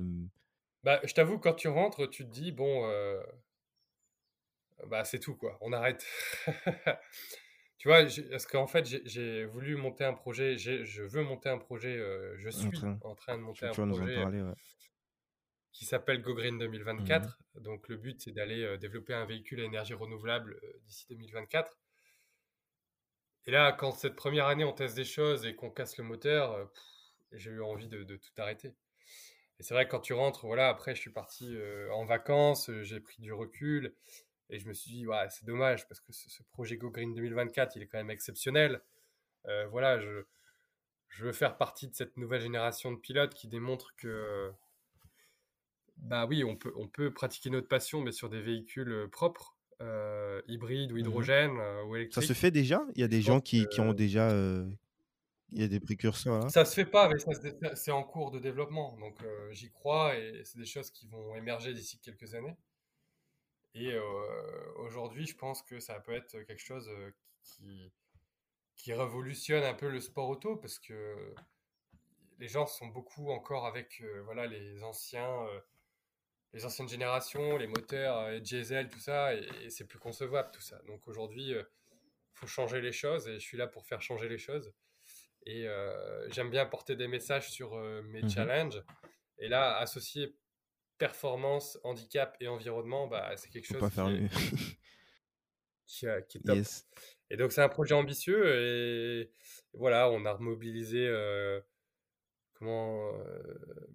Bah, 0.85 1.01
je 1.05 1.13
t'avoue, 1.13 1.39
quand 1.39 1.55
tu 1.55 1.69
rentres, 1.69 2.09
tu 2.09 2.25
te 2.25 2.31
dis, 2.31 2.53
bon, 2.53 2.89
bah, 4.87 5.05
c'est 5.05 5.19
tout, 5.19 5.37
quoi, 5.37 5.59
on 5.61 5.73
arrête. 5.73 6.05
Tu 7.81 7.89
vois, 7.89 8.05
parce 8.31 8.45
qu'en 8.45 8.67
fait, 8.67 8.85
j'ai- 9.07 9.47
voulu 9.47 9.75
monter 9.75 10.05
un 10.05 10.13
projet, 10.13 10.59
je 10.59 11.03
veux 11.03 11.23
monter 11.23 11.49
un 11.49 11.57
projet, 11.57 11.97
euh, 11.97 12.37
je 12.37 12.49
en 12.49 12.53
suis 12.53 12.71
train... 12.73 12.99
en 13.01 13.15
train 13.15 13.39
de 13.39 13.43
monter 13.43 13.65
un 13.65 13.71
projet 13.73 14.17
parler, 14.17 14.43
ouais. 14.43 14.53
qui 15.73 15.87
s'appelle 15.87 16.21
Go 16.21 16.35
Green 16.35 16.57
Mhm. 16.57 16.61
2024. 16.61 17.39
Donc, 17.55 17.89
le 17.89 17.97
but, 17.97 18.21
c'est 18.21 18.33
d'aller 18.33 18.63
euh, 18.63 18.77
développer 18.77 19.15
un 19.15 19.25
véhicule 19.25 19.61
à 19.61 19.65
énergie 19.65 19.95
renouvelable 19.95 20.61
euh, 20.63 20.81
d'ici 20.85 21.07
2024. 21.09 21.79
et 23.47 23.51
là, 23.51 23.73
quand 23.73 23.93
cette 23.93 24.15
première 24.15 24.49
année, 24.49 24.65
on 24.65 24.75
teste 24.75 24.95
des 24.95 25.07
choses 25.07 25.47
et 25.47 25.55
qu'on 25.55 25.71
casse 25.71 25.97
le 25.97 26.05
moteur, 26.05 26.71
j'ai 27.33 27.51
eu 27.51 27.63
envie 27.63 27.89
de, 27.89 28.05
tout 28.05 28.31
arrêter. 28.37 28.75
Et 29.59 29.63
c'est 29.63 29.73
vrai 29.73 29.87
que 29.87 29.91
quand 29.93 30.01
tu 30.01 30.13
rentres, 30.13 30.45
voilà, 30.45 30.69
après, 30.69 30.95
je 30.95 31.01
suis 31.01 31.13
parti 31.13 31.57
en 31.93 32.05
vacances, 32.05 32.71
j'ai 32.83 33.01
pris 33.01 33.23
du 33.23 33.33
recul 33.33 33.95
et 34.51 34.59
je 34.59 34.69
me 34.69 34.75
suis 34.75 34.91
dit, 34.91 35.07
ouais, 35.07 35.27
c'est 35.31 35.45
dommage 35.45 35.89
parce 35.89 36.01
que 36.01 36.13
ce, 36.13 36.43
projet 36.51 36.77
Go 36.77 36.91
Green 36.91 37.15
2024, 37.15 37.77
il 37.77 37.83
est 37.83 37.87
quand 37.87 37.99
même 37.99 38.11
exceptionnel. 38.11 38.81
voilà, 39.71 39.99
je, 39.99 40.25
je 41.09 41.25
veux 41.25 41.33
faire 41.33 41.57
partie 41.57 41.89
de 41.89 41.95
cette 41.95 42.17
nouvelle 42.17 42.41
génération 42.41 42.93
de 42.93 42.97
pilotes 42.97 43.35
qui 43.35 43.49
démontre 43.49 43.95
que, 43.97 44.53
bah 45.97 46.27
oui, 46.27 46.45
on 46.45 46.57
peut, 46.57 46.73
on 46.77 46.89
peut 46.89 47.13
pratiquer 47.13 47.51
notre 47.51 47.69
passion, 47.69 48.01
mais 48.01 48.13
sur 48.13 48.29
des 48.29 48.41
véhicules 48.41 49.09
propres, 49.11 49.57
hybrides 50.49 50.93
ou 50.93 50.97
mmh 50.97 50.99
hydrogène 50.99 51.59
ou 51.87 51.97
électriques. 51.97 52.23
Ça 52.23 52.29
se 52.29 52.39
fait 52.39 52.51
déjà? 52.51 52.83
Il 52.95 53.01
y 53.01 53.05
a 53.05 53.09
des 53.09 53.23
gens 53.23 53.41
qui, 53.41 53.67
qui, 53.69 53.81
ont 53.81 53.95
déjà. 53.95 54.31
Il 55.53 55.61
y 55.61 55.65
a 55.65 55.69
des 55.69 55.81
précurseurs 55.81 56.39
là? 56.39 56.49
Ça 56.49 56.65
se 56.65 56.75
fait 56.75 56.85
pas, 56.85 57.09
mais 57.09 57.17
c'est 57.75 57.91
en 57.91 58.05
cours 58.05 58.31
de 58.31 58.39
développement. 58.39 58.97
Donc 59.01 59.17
j'y 59.53 59.71
crois 59.71 60.17
et 60.17 60.43
c'est 60.45 60.59
des 60.59 60.67
choses 60.67 60.91
qui 60.91 61.09
vont 61.09 61.35
émerger 61.35 61.73
d'ici 61.73 61.99
quelques 61.99 62.35
années. 62.35 62.57
Et 63.75 63.97
aujourd'hui, 64.77 65.27
je 65.27 65.37
pense 65.37 65.63
que 65.63 65.79
ça 65.79 66.01
peut 66.01 66.13
être 66.13 66.41
quelque 66.43 66.63
chose 66.63 66.91
qui, 67.43 67.93
qui 68.77 68.93
révolutionne 68.93 69.63
un 69.63 69.75
peu 69.75 69.89
le 69.89 70.01
sport 70.01 70.29
auto 70.29 70.57
parce 70.57 70.79
que 70.79 71.35
les 72.41 72.49
gens 72.49 72.67
sont 72.67 72.87
beaucoup 72.87 73.31
encore 73.31 73.67
avec 73.67 74.01
euh, 74.01 74.23
voilà 74.25 74.47
les 74.47 74.83
anciens 74.83 75.45
euh, 75.47 75.61
les 76.55 76.65
anciennes 76.65 76.89
générations 76.89 77.59
les 77.59 77.67
moteurs 77.67 78.19
euh, 78.19 78.41
diesel 78.41 78.89
tout 78.89 78.99
ça 78.99 79.35
et, 79.35 79.69
c'est 79.69 79.87
plus 79.87 79.99
concevable 79.99 80.51
tout 80.53 80.63
ça. 80.63 80.81
Donc 80.87 81.07
aujourd'hui 81.07 81.51
il 81.51 81.67
faut 82.33 82.47
changer 82.47 82.81
les 82.81 82.93
choses 82.93 83.29
et 83.29 83.35
je 83.35 83.45
suis 83.45 83.59
là 83.59 83.67
pour 83.67 83.85
faire 83.87 84.01
changer 84.01 84.29
les 84.29 84.39
choses. 84.39 84.73
Et 85.47 85.67
j'aime 86.29 86.51
bien 86.51 86.67
porter 86.67 86.97
des 86.97 87.09
messages 87.09 87.51
sur 87.51 87.75
mes 87.75 88.23
mmh 88.23 88.31
challenges. 88.31 88.85
Et 89.39 89.49
là 89.49 89.79
associer 89.79 90.37
performance 91.01 91.81
handicap 91.83 92.37
et 92.39 92.47
environnement 92.47 93.09
bah 93.09 93.33
c'est 93.37 93.49
quelque 93.51 93.67
chose 93.67 93.83
qui, 95.87 96.07
qui, 96.29 96.39
est 96.39 96.45
top 96.45 96.59
et 97.31 97.37
donc, 97.37 97.53
c'est 97.53 97.63
un 97.63 97.69
projet 97.69 97.95
ambitieux 97.95 98.45
et 98.57 99.31
voilà, 99.73 100.11
on 100.11 100.25
a 100.25 100.33
remobilisé, 100.33 101.07
euh, 101.07 101.61
comment 102.55 103.13
euh, 103.15 103.89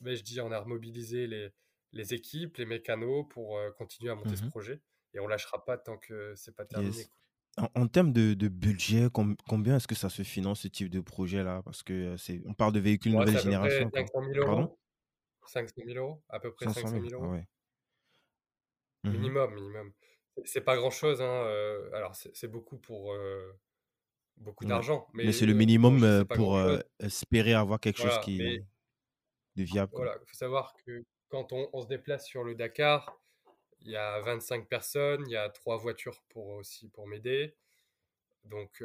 vais-je 0.00 0.24
dire, 0.24 0.46
on 0.46 0.52
a 0.52 0.58
remobilisé 0.58 1.26
les, 1.26 1.50
les 1.92 2.14
équipes, 2.14 2.56
les 2.56 2.64
mécanos 2.64 3.26
pour 3.28 3.58
euh, 3.58 3.70
continuer 3.72 4.10
à 4.10 4.14
monter 4.14 4.36
ce 4.36 4.44
mmh 4.44 4.50
projet. 4.50 4.80
Et 5.14 5.20
on 5.20 5.26
lâchera 5.26 5.62
pas 5.62 5.76
tant 5.76 5.98
que 5.98 6.32
c'est 6.34 6.56
pas 6.56 6.64
terminé. 6.64 7.04
En, 7.74 7.86
termes 7.86 8.14
de, 8.14 8.32
de 8.32 8.48
budget, 8.48 9.08
combien 9.12 9.76
est-ce 9.76 9.86
que 9.86 9.94
ça 9.94 10.08
se 10.08 10.22
finance 10.22 10.60
ce 10.60 10.68
type 10.68 10.88
de 10.88 11.00
projet-là? 11.00 11.60
Parce 11.62 11.82
que 11.82 12.16
on 12.46 12.54
parle 12.54 12.72
de 12.72 12.80
véhicules 12.80 13.12
nouvelle 13.12 13.38
génération. 13.38 13.90
500 13.92 14.10
000 14.32 14.50
euros. 14.50 14.78
500 15.48 15.74
000 15.86 15.98
euros, 15.98 16.22
à 16.28 16.40
peu 16.40 16.52
près 16.52 16.66
500 16.66 16.88
000, 16.88 17.04
euros. 17.12 17.36
Mmh 19.04 19.10
minimum, 19.10 19.54
minimum. 19.54 19.92
C'est 20.44 20.60
pas 20.60 20.76
grand 20.76 20.90
chose. 20.90 21.20
Hein, 21.20 21.44
alors, 21.92 22.14
c'est 22.14 22.48
beaucoup 22.48 22.78
pour 22.78 23.12
euh, 23.12 23.52
beaucoup 24.36 24.64
d'argent. 24.64 25.08
Mais, 25.12 25.32
c'est 25.32 25.46
le 25.46 25.54
minimum 25.54 26.04
euh, 26.04 26.24
pour 26.24 26.60
espérer 27.00 27.54
avoir 27.54 27.80
quelque 27.80 28.00
chose 28.00 28.18
qui 28.20 28.40
est 28.40 28.64
viable. 29.56 29.92
Voilà, 29.94 30.16
il 30.22 30.26
faut 30.26 30.36
savoir 30.36 30.74
que 30.86 31.04
quand 31.28 31.52
on, 31.52 31.68
on, 31.72 31.82
se 31.82 31.88
déplace 31.88 32.26
sur 32.26 32.44
le 32.44 32.54
Dakar, 32.54 33.18
il 33.80 33.90
y 33.90 33.96
a 33.96 34.20
25 34.20 34.68
personnes, 34.68 35.24
il 35.26 35.32
y 35.32 35.36
a 35.36 35.48
trois 35.50 35.76
voitures 35.76 36.22
pour 36.28 36.48
aussi 36.48 36.88
pour 36.88 37.06
m'aider. 37.06 37.56
Donc, 38.44 38.82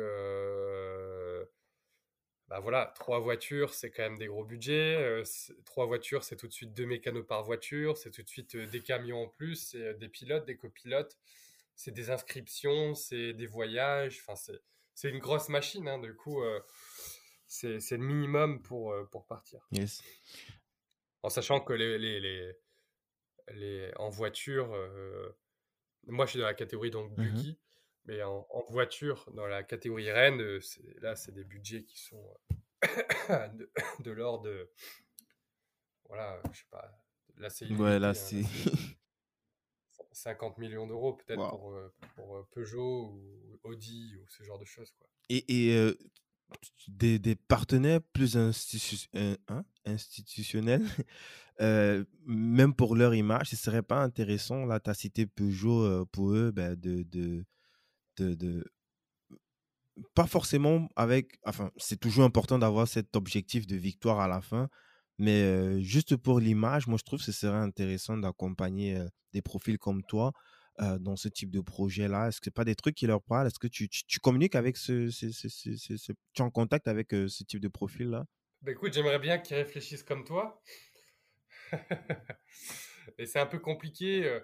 bah 2.47 2.59
voilà, 2.61 2.93
trois 2.95 3.19
voitures, 3.19 3.73
c'est 3.73 3.91
quand 3.91 4.03
même 4.03 4.17
des 4.17 4.27
gros 4.27 4.45
budgets. 4.45 4.95
Euh, 4.95 5.23
trois 5.65 5.85
voitures, 5.85 6.23
c'est 6.23 6.37
tout 6.37 6.47
de 6.47 6.53
suite 6.53 6.73
deux 6.73 6.85
mécanos 6.85 7.25
par 7.27 7.43
voiture, 7.43 7.97
c'est 7.97 8.11
tout 8.11 8.23
de 8.23 8.29
suite 8.29 8.55
euh, 8.55 8.65
des 8.67 8.81
camions 8.81 9.23
en 9.23 9.27
plus, 9.27 9.55
c'est 9.55 9.81
euh, 9.81 9.93
des 9.93 10.07
pilotes, 10.07 10.45
des 10.45 10.55
copilotes, 10.55 11.17
c'est 11.75 11.91
des 11.91 12.09
inscriptions, 12.09 12.95
c'est 12.95 13.33
des 13.33 13.47
voyages. 13.47 14.23
Enfin, 14.25 14.53
c'est 14.93 15.09
une 15.09 15.19
grosse 15.19 15.49
machine. 15.49 15.87
Hein, 15.89 15.99
du 15.99 16.15
coup, 16.15 16.41
c'est 17.45 17.77
le 17.91 17.97
minimum 17.97 18.61
pour, 18.63 18.95
pour 19.11 19.27
partir. 19.27 19.67
Yes. 19.71 20.01
En 21.21 21.29
sachant 21.29 21.59
que 21.59 21.73
les, 21.73 21.99
les, 21.99 22.53
les, 23.49 23.91
en 23.97 24.09
voiture, 24.09 24.69
moi 26.07 26.25
je 26.25 26.31
suis 26.31 26.39
dans 26.39 26.45
la 26.45 26.55
catégorie 26.55 26.89
donc 26.89 27.11
mmh 27.11 27.15
buggy. 27.15 27.59
Mais 28.07 28.23
en, 28.23 28.47
voiture, 28.69 29.29
dans 29.33 29.47
la 29.47 29.63
catégorie 29.63 30.09
Rennes, 30.09 30.39
euh, 30.41 30.59
là, 31.01 31.15
c'est 31.17 31.33
des 31.33 31.43
budgets 31.43 31.83
qui 31.83 31.99
sont 31.99 32.23
euh, 33.29 33.47
de, 33.99 34.11
l'ordre 34.11 34.45
de. 34.45 34.71
Voilà, 36.07 36.41
je 36.51 36.59
sais 36.59 36.65
pas. 36.71 36.89
Là, 37.35 37.49
c'est. 37.49 37.69
Ouais, 37.69 37.99
là, 37.99 38.13
c'est. 38.13 38.43
50 40.13 40.57
millions 40.57 40.87
d'euros 40.87 41.13
peut-être 41.13 41.47
pour, 41.49 41.73
euh, 41.73 41.93
pour, 42.15 42.47
Peugeot 42.49 43.11
ou 43.11 43.59
Audi 43.63 44.15
ou 44.15 44.27
ce 44.29 44.41
genre 44.43 44.57
de 44.57 44.65
choses. 44.65 44.89
Quoi. 44.97 45.07
Et, 45.29 45.69
et 45.69 45.95
des, 46.87 47.19
des, 47.19 47.35
partenaires 47.35 48.01
plus 48.13 48.35
hein, 48.35 48.49
institutionnels, 49.85 50.83
même 52.25 52.73
pour 52.73 52.95
leur 52.95 53.13
image, 53.13 53.49
ce 53.49 53.55
serait 53.55 53.83
pas 53.83 54.01
intéressant, 54.01 54.65
là, 54.65 54.79
tu 54.79 54.89
as 54.89 54.95
cité 54.95 55.27
Peugeot, 55.27 56.07
pour 56.07 56.31
eux, 56.31 56.49
ben, 56.49 56.75
de, 56.75 57.03
de, 57.03 57.45
de, 58.21 58.65
pas 60.13 60.27
forcément 60.27 60.89
avec, 60.95 61.39
enfin, 61.43 61.71
c'est 61.77 61.99
toujours 61.99 62.25
important 62.25 62.59
d'avoir 62.59 62.87
cet 62.87 63.15
objectif 63.15 63.67
de 63.67 63.75
victoire 63.75 64.19
à 64.19 64.27
la 64.27 64.41
fin, 64.41 64.69
mais 65.17 65.81
juste 65.81 66.15
pour 66.15 66.39
l'image, 66.39 66.87
moi 66.87 66.97
je 66.99 67.03
trouve 67.03 67.19
que 67.19 67.25
ce 67.25 67.31
serait 67.31 67.57
intéressant 67.57 68.17
d'accompagner 68.17 69.01
des 69.33 69.41
profils 69.41 69.77
comme 69.79 70.03
toi 70.03 70.31
dans 70.99 71.15
ce 71.15 71.27
type 71.27 71.49
de 71.49 71.59
projet-là. 71.59 72.27
Est-ce 72.27 72.39
que 72.39 72.51
pas 72.51 72.63
des 72.63 72.75
trucs 72.75 72.93
qui 72.93 73.07
leur 73.07 73.23
parlent? 73.23 73.47
Est-ce 73.47 73.57
que 73.57 73.67
tu, 73.67 73.89
tu, 73.89 74.19
communiques 74.19 74.53
avec 74.53 74.77
ce, 74.77 75.09
tu 75.09 76.11
es 76.37 76.41
en 76.41 76.51
contact 76.51 76.87
avec 76.87 77.11
ce 77.11 77.43
type 77.43 77.59
de 77.59 77.67
profil-là? 77.67 78.25
Bah 78.61 78.71
écoute, 78.71 78.93
j'aimerais 78.93 79.19
bien 79.19 79.39
qu'ils 79.39 79.55
réfléchissent 79.55 80.03
comme 80.03 80.23
toi. 80.23 80.61
Et 83.17 83.25
c'est 83.25 83.39
un 83.39 83.45
peu 83.45 83.59
compliqué 83.59 84.39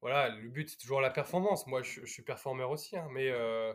voilà, 0.00 0.28
le 0.28 0.48
but, 0.48 0.68
c'est 0.68 0.76
toujours 0.76 1.00
la 1.00 1.10
performance. 1.10 1.66
Moi, 1.66 1.82
je, 1.82 2.04
suis 2.06 2.22
performeur 2.22 2.70
aussi, 2.70 2.96
hein, 2.96 3.08
mais 3.12 3.30
euh, 3.30 3.72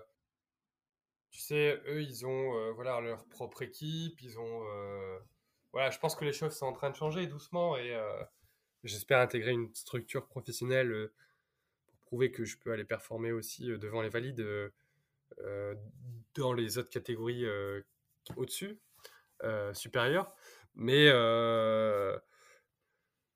tu 1.32 1.40
sais, 1.40 1.82
eux, 1.88 2.02
ils 2.02 2.26
ont 2.26 2.58
euh, 2.58 2.72
voilà, 2.72 3.02
leur 3.02 3.26
propre 3.28 3.62
équipe. 3.62 4.22
Ils 4.22 4.40
ont. 4.40 4.64
Euh, 4.68 5.20
voilà, 5.74 5.90
je 5.90 6.00
pense 6.00 6.16
que 6.16 6.24
les 6.24 6.34
choses 6.34 6.56
sont 6.56 6.68
en 6.68 6.74
train 6.74 6.90
de 6.92 6.96
changer 6.96 7.28
doucement 7.28 7.76
et 7.78 8.00
j'espère 8.84 9.20
intégrer 9.20 9.52
une 9.52 9.74
structure 9.74 10.28
professionnelle 10.28 11.10
pour 11.88 11.98
prouver 11.98 12.32
que 12.32 12.46
je 12.46 12.60
peux 12.60 12.72
aller 12.72 12.84
performer 12.86 13.32
aussi 13.32 13.66
devant 13.66 14.04
les 14.04 14.10
valides 14.10 14.46
dans 16.36 16.54
les 16.54 16.78
autres 16.78 16.92
catégories 16.92 17.48
au-dessus, 18.36 18.80
supérieures. 19.74 20.32
Mais 20.76 21.10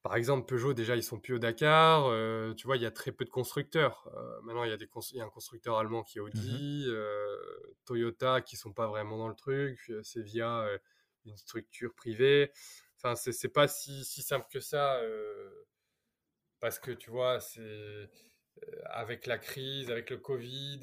par 0.07 0.15
exemple, 0.15 0.45
Peugeot, 0.45 0.73
déjà, 0.73 0.95
ils 0.95 1.03
sont 1.03 1.19
plus 1.19 1.33
au 1.33 1.37
Dakar. 1.37 2.05
Euh, 2.05 2.53
tu 2.53 2.65
vois, 2.65 2.77
il 2.77 2.81
y 2.81 2.85
a 2.85 2.91
très 2.91 3.11
peu 3.11 3.25
de 3.25 3.29
constructeurs. 3.29 4.09
Euh, 4.15 4.39
maintenant, 4.43 4.63
il 4.63 4.69
y, 4.69 4.73
a 4.73 4.77
des 4.77 4.87
y 5.11 5.19
a 5.19 5.25
un 5.25 5.29
constructeur 5.29 5.77
allemand 5.77 6.01
qui 6.03 6.17
est 6.17 6.21
mmh 6.21 6.23
Audi, 6.23 6.85
euh, 6.87 7.37
Toyota 7.83 8.39
qui 8.39 8.55
sont 8.55 8.71
pas 8.71 8.87
vraiment 8.87 9.17
dans 9.17 9.27
le 9.27 9.35
truc. 9.35 9.91
C'est 10.03 10.21
via 10.21 10.65
une 11.25 11.35
structure 11.35 11.93
privée. 11.93 12.53
Enfin, 12.95 13.15
c'est 13.15 13.49
pas 13.49 13.67
si, 13.67 14.05
si, 14.05 14.21
simple 14.21 14.47
que 14.49 14.61
ça. 14.61 14.97
parce 16.61 16.79
que, 16.79 16.91
tu 16.91 17.09
vois, 17.11 17.41
c'est 17.41 18.09
avec 18.85 19.25
la 19.25 19.37
crise, 19.37 19.91
avec 19.91 20.09
le 20.09 20.19
Covid, 20.19 20.79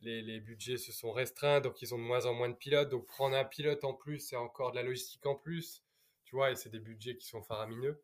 les, 0.00 0.22
les, 0.22 0.40
budgets 0.40 0.78
se 0.78 0.90
sont 0.90 1.12
restreints. 1.12 1.60
Donc, 1.60 1.82
ils 1.82 1.94
ont 1.94 1.98
de 1.98 2.02
moins 2.02 2.24
en 2.24 2.32
moins 2.32 2.48
de 2.48 2.56
pilotes. 2.56 2.88
Donc, 2.88 3.04
prendre 3.04 3.36
un 3.36 3.44
pilote 3.44 3.84
en 3.84 3.92
plus, 3.92 4.20
c'est 4.20 4.36
encore 4.36 4.70
de 4.70 4.76
la 4.76 4.84
logistique 4.84 5.26
en 5.26 5.34
plus. 5.34 5.82
Tu 6.24 6.34
vois, 6.34 6.50
et 6.50 6.56
c'est 6.56 6.70
des 6.70 6.80
budgets 6.80 7.18
qui 7.18 7.26
sont 7.26 7.42
faramineux. 7.42 8.02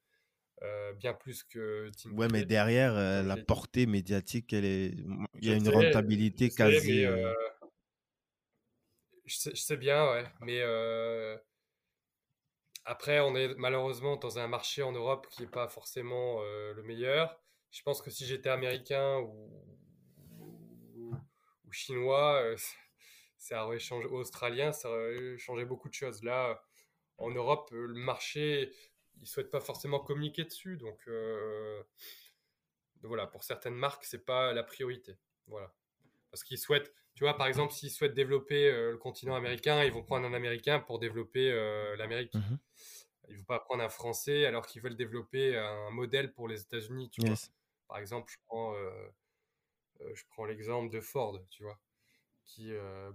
Euh, 0.62 0.92
bien 0.94 1.14
plus 1.14 1.42
que 1.42 1.90
Ouais, 2.12 2.28
mais 2.32 2.44
derrière, 2.44 2.94
euh, 2.94 3.22
la 3.22 3.36
portée 3.36 3.86
médiatique, 3.86 4.52
elle 4.52 4.64
est... 4.64 4.94
il 5.40 5.48
y 5.48 5.52
a 5.52 5.56
une 5.56 5.68
rentabilité 5.68 6.48
quasi. 6.50 7.04
Euh 7.04 7.32
je, 9.26 9.54
sais, 9.54 9.76
bien, 9.76 10.04
ouais. 10.10 10.24
Mais 10.40 10.62
après, 12.84 13.20
on 13.20 13.34
est 13.34 13.54
malheureusement 13.56 14.16
dans 14.16 14.38
un 14.38 14.46
marché 14.46 14.82
en 14.82 14.92
Europe 14.92 15.26
qui 15.30 15.42
n'est 15.42 15.48
pas 15.48 15.68
forcément 15.68 16.42
le 16.42 16.82
meilleur. 16.82 17.40
Je 17.70 17.82
pense 17.82 18.00
que 18.00 18.10
si 18.10 18.24
j'étais 18.26 18.50
américain 18.50 19.18
ou, 19.18 19.50
ou, 20.38 21.72
chinois, 21.72 22.44
ça 23.38 23.66
aurait 23.66 23.80
changé, 23.80 24.06
australien, 24.06 24.72
ça 24.72 24.90
aurait 24.90 25.38
changé 25.38 25.64
beaucoup 25.64 25.88
de 25.88 25.94
choses. 25.94 26.22
Là, 26.22 26.62
en 27.18 27.30
Europe, 27.30 27.70
le 27.72 27.94
marché, 27.94 28.72
ils 29.20 29.26
souhaitent 29.26 29.50
pas 29.50 29.60
forcément 29.60 30.00
communiquer 30.00 30.44
dessus. 30.44 30.78
Euh, 31.08 31.82
donc, 32.96 33.08
voilà, 33.08 33.26
pour 33.26 33.44
certaines 33.44 33.74
marques, 33.74 34.04
c'est 34.04 34.24
pas 34.24 34.52
la 34.52 34.62
priorité. 34.62 35.16
Voilà. 35.46 35.72
Parce 36.30 36.42
qu'ils 36.44 36.58
souhaitent, 36.58 36.92
tu 37.14 37.24
vois, 37.24 37.36
par 37.36 37.46
exemple, 37.46 37.72
s'ils 37.72 37.90
souhaitent 37.90 38.14
développer 38.14 38.70
le 38.70 38.96
continent 38.96 39.34
américain, 39.34 39.84
ils 39.84 39.92
vont 39.92 40.02
prendre 40.02 40.26
un 40.26 40.34
Américain 40.34 40.80
pour 40.80 40.98
développer 40.98 41.50
l'Amérique. 41.96 42.34
Mhm. 42.34 42.58
Ils 43.28 43.34
ne 43.34 43.38
vont 43.38 43.44
pas 43.44 43.60
prendre 43.60 43.82
un 43.82 43.88
Français 43.88 44.44
alors 44.44 44.66
qu'ils 44.66 44.82
veulent 44.82 44.96
développer 44.96 45.56
un 45.56 45.90
modèle 45.90 46.32
pour 46.32 46.48
les 46.48 46.60
États-Unis, 46.60 47.10
tu 47.10 47.20
vois. 47.24 47.36
Par 47.86 47.98
exemple, 47.98 48.32
je 48.32 48.38
prends, 48.46 48.74
je 50.00 50.22
prends 50.30 50.44
l'exemple 50.44 50.92
de 50.92 51.00
Ford, 51.00 51.38
tu 51.50 51.62
vois, 51.62 51.78
qui 52.46 52.72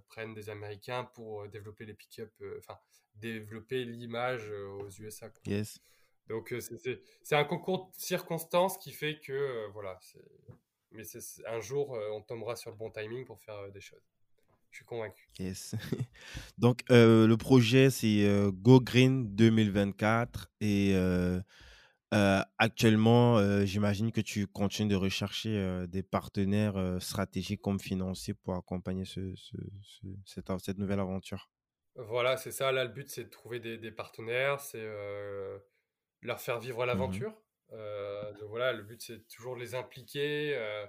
prennent 0.08 0.34
des 0.34 0.50
Américains 0.50 1.04
pour 1.04 1.48
développer 1.48 1.86
les 1.86 1.94
pick-up, 1.94 2.32
enfin, 2.58 2.78
développer 3.16 3.86
l'image 3.86 4.50
aux 4.50 4.90
USA. 4.90 5.32
Yes. 5.46 5.80
Donc 6.28 6.54
c'est 7.22 7.36
un 7.36 7.44
concours 7.44 7.88
de 7.88 8.02
circonstances 8.02 8.78
qui 8.78 8.92
fait 8.92 9.20
que 9.20 9.68
voilà, 9.74 10.00
mais 10.92 11.04
un 11.48 11.60
jour 11.60 11.98
on 12.14 12.22
tombera 12.22 12.56
sur 12.56 12.70
le 12.72 12.78
bon 12.78 12.92
timing 12.92 13.26
pour 13.26 13.42
faire 13.42 13.72
des 13.72 13.82
choses. 13.82 14.04
Je 14.72 14.78
suis 14.78 14.86
convaincu. 14.86 15.28
Yes. 15.40 15.74
Donc 16.60 16.84
le 16.90 17.36
projet 17.36 17.90
c'est 17.90 18.28
Go 18.54 18.80
Green 18.80 19.36
2024 19.36 20.52
et 20.62 20.94
actuellement 22.12 23.66
j'imagine 23.66 24.12
que 24.12 24.22
tu 24.22 24.48
continues 24.48 24.90
de 24.90 24.96
rechercher 24.96 25.86
des 25.88 26.04
partenaires 26.04 26.98
stratégiques 27.00 27.62
comme 27.62 27.80
financiers 27.80 28.34
pour 28.34 28.56
accompagner 28.56 29.06
ce, 29.06 29.34
cette, 30.26 30.52
cette, 30.60 30.78
nouvelle 30.78 31.00
aventure. 31.00 31.50
Voilà, 31.96 32.38
c'est 32.38 32.52
ça. 32.52 32.72
Là, 32.72 32.86
le 32.86 32.92
but, 32.92 33.10
c'est 33.10 33.26
de 33.26 33.30
trouver 33.30 33.60
des, 33.60 33.78
des 33.78 33.92
partenaires. 33.92 34.60
C'est 34.60 34.88
leur 36.22 36.40
faire 36.40 36.60
vivre 36.60 36.84
mmh 36.84 36.88
l'aventure. 36.88 37.42
Euh, 37.72 38.34
donc 38.34 38.50
voilà, 38.50 38.74
le 38.74 38.84
but 38.84 39.02
c'est 39.02 39.28
toujours 39.28 39.56
de 39.56 39.62
les 39.62 39.76
impliquer, 39.76 40.56
euh, 40.56 40.86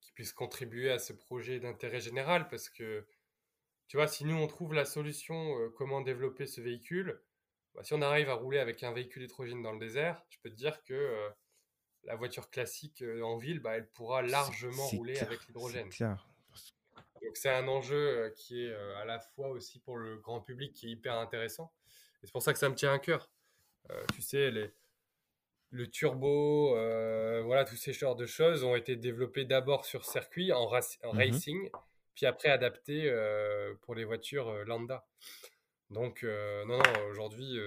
qu'ils 0.00 0.14
puissent 0.14 0.32
contribuer 0.32 0.90
à 0.90 0.98
ce 0.98 1.12
projet 1.12 1.58
d'intérêt 1.58 2.00
général 2.00 2.48
parce 2.48 2.68
que 2.68 3.06
tu 3.88 3.96
vois, 3.96 4.06
si 4.06 4.24
nous 4.24 4.36
on 4.36 4.46
trouve 4.46 4.72
la 4.72 4.84
solution, 4.84 5.58
euh, 5.58 5.68
comment 5.76 6.00
développer 6.00 6.46
ce 6.46 6.60
véhicule, 6.60 7.20
bah, 7.74 7.82
si 7.84 7.94
on 7.94 8.02
arrive 8.02 8.28
à 8.30 8.34
rouler 8.34 8.58
avec 8.58 8.82
un 8.82 8.92
véhicule 8.92 9.22
hétérogène 9.22 9.62
dans 9.62 9.72
le 9.72 9.78
désert, 9.78 10.24
je 10.28 10.38
peux 10.42 10.50
te 10.50 10.56
dire 10.56 10.82
que 10.84 11.30
la 12.04 12.16
voiture 12.16 12.50
classique 12.50 13.04
en 13.22 13.36
ville, 13.36 13.60
bah, 13.60 13.76
elle 13.76 13.88
pourra 13.88 14.22
largement 14.22 14.86
rouler 14.88 15.18
avec 15.18 15.46
l'hydrogène. 15.46 15.88
Donc 17.22 17.36
c'est 17.36 17.50
un 17.50 17.68
enjeu 17.68 18.32
qui 18.36 18.64
est 18.64 18.74
à 18.74 19.04
la 19.04 19.20
fois 19.20 19.48
aussi 19.48 19.78
pour 19.78 19.98
le 19.98 20.16
grand 20.16 20.40
public 20.40 20.72
qui 20.72 20.88
est 20.88 20.90
hyper 20.90 21.14
intéressant. 21.14 21.72
Et 22.22 22.26
c'est 22.26 22.32
pour 22.32 22.42
ça 22.42 22.52
que 22.52 22.58
ça 22.58 22.68
me 22.68 22.74
tient 22.74 22.92
à 22.92 22.98
cœur. 22.98 23.30
Euh, 23.90 24.04
tu 24.14 24.22
sais, 24.22 24.50
les, 24.50 24.70
le 25.70 25.86
turbo, 25.88 26.76
euh, 26.76 27.42
voilà, 27.44 27.64
tous 27.64 27.76
ces 27.76 27.92
genres 27.92 28.16
de 28.16 28.26
choses 28.26 28.64
ont 28.64 28.76
été 28.76 28.96
développés 28.96 29.44
d'abord 29.44 29.84
sur 29.84 30.04
circuit, 30.04 30.52
en, 30.52 30.64
en 30.64 31.12
mhm. 31.12 31.18
racing, 31.18 31.70
puis 32.14 32.26
après 32.26 32.50
adaptés 32.50 33.08
euh, 33.08 33.74
pour 33.82 33.94
les 33.94 34.04
voitures 34.04 34.64
lambda. 34.66 35.06
Donc, 35.90 36.22
non, 36.22 36.78
non, 36.78 37.06
aujourd'hui, 37.08 37.58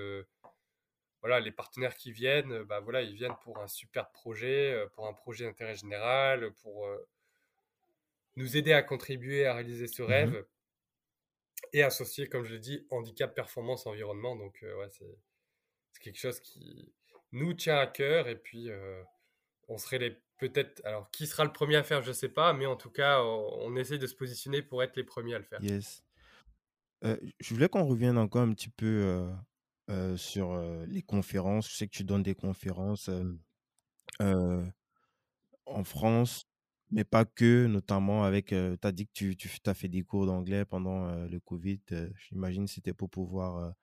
voilà, 1.21 1.39
les 1.39 1.51
partenaires 1.51 1.95
qui 1.95 2.11
viennent, 2.11 2.63
bah 2.63 2.80
voilà, 2.80 3.01
ils 3.01 3.15
viennent 3.15 3.36
pour 3.43 3.59
un 3.59 3.67
super 3.67 4.11
projet, 4.11 4.82
pour 4.93 5.07
un 5.07 5.13
projet 5.13 5.45
d'intérêt 5.45 5.76
général, 5.76 6.51
pour 6.61 6.88
nous 8.36 8.57
aider 8.57 8.74
à 8.74 8.82
contribuer 8.82 9.45
à 9.45 9.53
réaliser 9.53 9.88
ce 9.88 10.01
mhm. 10.01 10.07
rêve 10.07 10.45
et 11.74 11.84
associer, 11.84 12.28
comme 12.28 12.45
je 12.45 12.53
l'ai 12.53 12.59
dit, 12.59 12.86
handicap, 12.89 13.34
performance, 13.36 13.86
environnement. 13.86 14.36
Donc, 14.36 14.59
ouais, 14.63 14.89
c'est 14.89 15.17
c'est 15.93 16.01
quelque 16.01 16.19
chose 16.19 16.39
qui 16.39 16.91
nous 17.32 17.53
tient 17.53 17.78
à 17.78 17.88
cœur 17.88 18.28
et 18.28 18.36
puis 18.36 18.69
euh, 18.69 19.01
on 19.67 19.78
serait 19.78 19.99
les 19.99 20.17
peut-être 20.38 20.82
alors 20.86 21.09
qui 21.11 21.28
sera 21.28 21.45
le 21.45 21.53
premier 21.53 21.78
à 21.78 21.84
faire 21.84 22.01
je 22.01 22.11
sais 22.11 22.30
pas 22.30 22.53
mais 22.53 22.65
en 22.65 22.76
tout 22.76 22.89
cas 22.89 23.21
on, 23.21 23.76
essaie 23.76 23.97
de 23.97 24.07
se 24.07 24.15
positionner 24.15 24.61
pour 24.61 24.84
être 24.84 24.95
les 24.95 25.03
premiers 25.03 25.36
à 25.36 25.38
le 25.38 25.43
faire 25.43 25.63
yes 25.63 26.03
euh, 27.03 27.17
je 27.39 27.53
voulais 27.53 27.69
qu'on 27.69 27.85
revienne 27.85 28.17
encore 28.17 28.43
un 28.43 28.53
petit 28.53 28.69
peu 28.69 29.29
euh, 29.89 30.17
sur 30.17 30.57
les 30.87 31.01
conférences 31.01 31.69
je 31.69 31.75
sais 31.75 31.87
que 31.87 31.95
tu 31.95 32.03
donnes 32.03 32.23
des 32.23 32.35
conférences 32.35 33.09
en 35.65 35.83
France 35.83 36.45
mais 36.91 37.03
pas 37.03 37.25
que, 37.25 37.65
notamment 37.65 38.23
avec, 38.23 38.47
tu 38.47 38.77
as 38.83 38.91
dit 38.91 39.07
que 39.07 39.33
tu, 39.33 39.49
as 39.65 39.73
fait 39.73 39.87
des 39.87 40.03
cours 40.03 40.27
d'anglais 40.27 40.63
pendant 40.63 41.25
le 41.25 41.39
Covid. 41.39 41.81
J'imagine 42.15 42.65
que 42.65 42.71
c'était 42.71 42.93
pour 42.93 43.09
pouvoir 43.09 43.73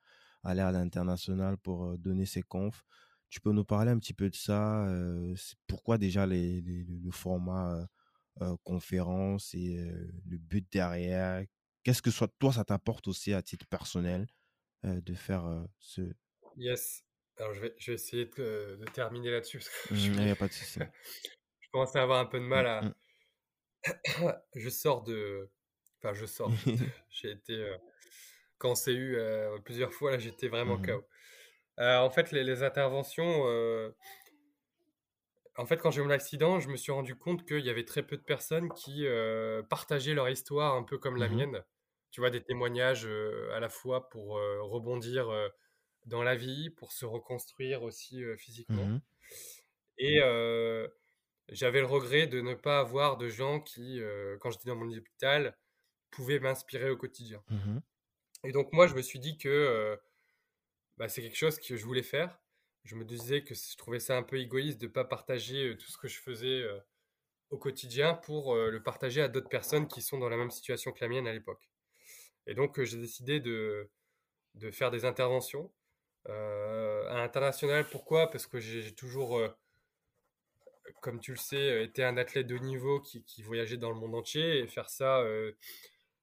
aller 0.43 0.61
à 0.61 0.71
l'international 0.71 1.57
pour 1.57 1.97
donner 1.97 2.25
ses 2.25 2.41
confs. 2.41 2.85
Tu 3.29 3.41
peux 3.41 3.51
nous 3.51 3.65
parler 3.65 3.91
un 3.91 3.99
petit 3.99 4.13
peu 4.13 4.29
de 4.29 4.35
ça 4.35 4.87
Pourquoi 5.67 5.97
déjà 5.97 6.25
les, 6.25 6.61
le 6.61 7.11
format 7.11 7.85
conférence 8.63 9.53
et 9.55 9.75
le 10.25 10.37
but 10.37 10.65
derrière? 10.71 11.43
Qu'est-ce 11.83 12.01
que 12.01 12.11
soit, 12.11 12.31
toi, 12.39 12.53
ça 12.53 12.63
t'apporte 12.63 13.07
aussi 13.07 13.33
à 13.33 13.41
titre 13.41 13.65
personnel 13.67 14.27
de 14.83 15.13
faire 15.13 15.65
ce... 15.79 16.01
Yes. 16.57 17.03
Alors, 17.37 17.53
je 17.53 17.61
vais, 17.61 17.73
je 17.77 17.91
vais 17.91 17.95
essayer 17.95 18.25
de, 18.25 18.79
terminer 18.93 19.31
là-dessus. 19.31 19.61
Il 19.91 20.11
n'y 20.11 20.27
mmh, 20.27 20.31
a 20.31 20.35
pas 20.35 20.47
de 20.47 20.53
souci. 20.53 20.79
je 21.59 21.69
commence 21.71 21.95
à 21.95 22.03
avoir 22.03 22.19
un 22.19 22.25
peu 22.25 22.39
de 22.39 22.45
mal 22.45 22.65
mmh, 22.65 22.93
à... 24.19 24.29
Mmh. 24.29 24.33
je 24.55 24.69
sors 24.69 25.03
de... 25.03 25.49
Enfin, 25.97 26.13
je 26.13 26.25
sors. 26.25 26.51
J'ai 27.09 27.31
été 27.31 27.75
quand 28.61 28.75
c'est 28.75 28.93
eu 28.93 29.17
plusieurs 29.65 29.91
fois, 29.91 30.11
là, 30.11 30.19
j'étais 30.19 30.47
vraiment 30.47 30.77
mmh 30.77 30.85
KO. 30.85 31.07
En 31.79 32.09
fait, 32.11 32.31
les, 32.31 32.63
interventions, 32.63 33.43
en 35.57 35.65
fait, 35.65 35.77
quand 35.77 35.91
j'ai 35.91 36.01
eu 36.01 36.03
mon 36.03 36.11
accident, 36.11 36.59
je 36.59 36.69
me 36.69 36.77
suis 36.77 36.91
rendu 36.91 37.15
compte 37.15 37.45
qu'il 37.45 37.65
y 37.65 37.69
avait 37.69 37.85
très 37.85 38.03
peu 38.03 38.17
de 38.17 38.23
personnes 38.23 38.69
qui 38.73 39.05
partageaient 39.69 40.13
leur 40.13 40.29
histoire 40.29 40.75
un 40.75 40.83
peu 40.83 40.97
comme 40.97 41.17
la 41.17 41.27
mmh 41.27 41.35
mienne. 41.35 41.63
Tu 42.11 42.19
vois, 42.19 42.29
des 42.29 42.43
témoignages 42.43 43.07
à 43.53 43.59
la 43.59 43.69
fois 43.69 44.09
pour 44.09 44.39
rebondir 44.61 45.29
dans 46.05 46.23
la 46.23 46.35
vie, 46.35 46.69
pour 46.69 46.91
se 46.91 47.05
reconstruire 47.05 47.83
aussi 47.83 48.23
physiquement. 48.37 48.85
Mmh 48.85 49.01
Et 49.97 50.19
j'avais 51.49 51.81
le 51.81 51.87
regret 51.87 52.27
de 52.27 52.41
ne 52.41 52.53
pas 52.53 52.79
avoir 52.79 53.17
de 53.17 53.27
gens 53.27 53.59
qui, 53.59 54.01
quand 54.39 54.51
j'étais 54.51 54.69
dans 54.69 54.75
mon 54.75 54.91
hôpital, 54.91 55.57
pouvaient 56.11 56.39
m'inspirer 56.39 56.89
au 56.89 56.97
quotidien. 56.97 57.43
Et 58.43 58.51
donc 58.51 58.71
moi, 58.73 58.87
je 58.87 58.95
me 58.95 59.01
suis 59.01 59.19
dit 59.19 59.37
que 59.37 59.49
euh, 59.49 59.95
bah, 60.97 61.07
c'est 61.07 61.21
quelque 61.21 61.37
chose 61.37 61.59
que 61.59 61.75
je 61.75 61.85
voulais 61.85 62.03
faire. 62.03 62.39
Je 62.83 62.95
me 62.95 63.05
disais 63.05 63.43
que 63.43 63.53
je 63.53 63.77
trouvais 63.77 63.99
ça 63.99 64.17
un 64.17 64.23
peu 64.23 64.37
égoïste 64.37 64.79
de 64.79 64.87
ne 64.87 64.91
pas 64.91 65.05
partager 65.05 65.69
euh, 65.69 65.77
tout 65.77 65.89
ce 65.89 65.97
que 65.97 66.07
je 66.07 66.19
faisais 66.19 66.61
euh, 66.61 66.79
au 67.49 67.57
quotidien 67.57 68.13
pour 68.13 68.55
le 68.55 68.81
partager 68.81 69.21
à 69.21 69.27
d'autres 69.27 69.49
personnes 69.49 69.85
qui 69.85 70.01
sont 70.01 70.17
dans 70.17 70.29
la 70.29 70.37
même 70.37 70.51
situation 70.51 70.93
que 70.93 70.99
la 71.01 71.09
mienne 71.09 71.27
à 71.27 71.33
l'époque. 71.33 71.69
Et 72.47 72.53
donc 72.53 72.81
j'ai 72.81 72.97
décidé 72.97 73.41
de, 73.41 73.89
de, 74.55 74.71
faire 74.71 74.89
des 74.89 75.03
interventions 75.03 75.69
à 76.27 77.17
l'international. 77.17 77.85
Pourquoi? 77.89 78.31
Parce 78.31 78.47
que 78.47 78.57
j'ai 78.61 78.95
toujours, 78.95 79.41
comme 81.01 81.19
tu 81.19 81.31
le 81.31 81.37
sais, 81.37 81.83
été 81.83 82.05
un 82.05 82.15
athlète 82.15 82.47
de 82.47 82.57
niveau 82.57 83.01
qui, 83.01 83.43
voyageait 83.43 83.75
dans 83.75 83.89
le 83.89 83.97
monde 83.97 84.15
entier 84.15 84.59
et 84.59 84.67
faire 84.67 84.89
ça 84.89 85.21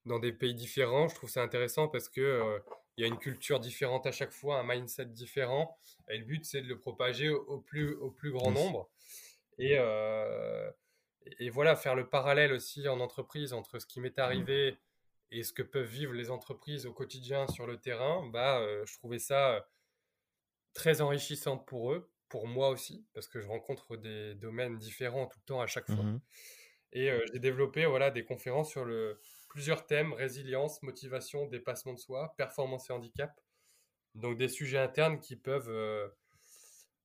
dans 0.09 0.19
des 0.19 0.33
pays 0.33 0.55
différents. 0.55 1.09
Je 1.09 1.15
trouve 1.15 1.31
ça 1.31 1.43
intéressant 1.43 1.87
parce 1.87 2.09
que 2.09 2.21
euh, 2.21 2.59
il 2.99 3.03
y 3.03 3.05
a 3.05 3.07
une 3.07 3.18
culture 3.18 3.61
différente 3.61 4.07
à 4.07 4.12
chaque 4.12 4.32
fois, 4.32 4.59
un 4.59 4.64
mindset 4.64 5.07
différent. 5.07 5.78
Et 6.11 6.18
le 6.18 6.24
but, 6.24 6.44
c'est 6.44 6.61
de 6.61 6.66
le 6.66 6.80
propager 6.80 7.28
au, 7.28 7.61
plus, 7.61 7.94
au 7.94 8.11
plus 8.11 8.32
grand 8.32 8.51
nombre. 8.51 8.90
Et, 9.57 9.76
euh, 9.78 10.68
et 11.38 11.49
voilà, 11.49 11.76
faire 11.76 11.94
le 11.94 12.09
parallèle 12.09 12.53
aussi 12.53 12.88
en 12.88 12.99
entreprise 12.99 13.53
entre 13.53 13.78
ce 13.78 13.86
qui 13.86 14.01
m'est 14.01 14.18
arrivé 14.18 14.76
et 15.30 15.44
ce 15.44 15.53
que 15.53 15.62
peuvent 15.62 15.86
vivre 15.86 16.12
les 16.12 16.32
entreprises 16.32 16.86
au 16.86 16.92
quotidien 16.92 17.46
sur 17.46 17.68
le 17.68 17.76
terrain. 17.76 18.28
Bah, 18.32 18.59
euh, 18.59 18.84
je 18.84 18.94
trouvais 18.94 19.20
ça 19.20 19.68
très 20.74 21.01
enrichissant 21.01 21.57
pour 21.57 21.92
eux, 21.92 22.11
pour 22.28 22.49
moi 22.49 22.68
aussi, 22.68 23.07
parce 23.14 23.28
que 23.28 23.40
je 23.40 23.46
rencontre 23.46 23.96
des 23.96 24.34
domaines 24.34 24.76
différents 24.76 25.28
tout 25.28 25.38
le 25.38 25.46
temps 25.46 25.61
à 25.61 25.68
chaque 25.68 25.86
fois. 25.86 26.03
Mmh 26.03 26.20
et 26.94 27.11
j'ai 27.30 27.38
développé 27.38 27.84
voilà, 27.84 28.11
des 28.11 28.24
conférences 28.24 28.70
sur 28.70 28.86
le, 28.86 29.20
plusieurs 29.49 29.86
thèmes, 29.86 30.12
résilience, 30.12 30.82
motivation, 30.82 31.46
dépassement 31.46 31.94
de 31.94 31.99
soi, 31.99 32.34
performance 32.36 32.90
et 32.90 32.92
handicap. 32.92 33.40
Donc 34.14 34.36
des 34.36 34.49
sujets 34.49 34.78
internes 34.78 35.20
qui 35.20 35.36
peuvent, 35.36 35.70
euh, 35.70 36.09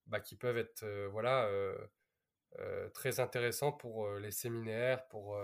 bah, 0.07 0.19
qui 0.19 0.35
peuvent 0.35 0.57
être 0.57 0.83
euh, 0.83 1.07
voilà, 1.11 1.45
euh, 1.45 2.89
très 2.93 3.19
intéressants 3.19 3.71
pour 3.71 4.09
les 4.17 4.31
séminaires, 4.31 5.07
pour, 5.07 5.39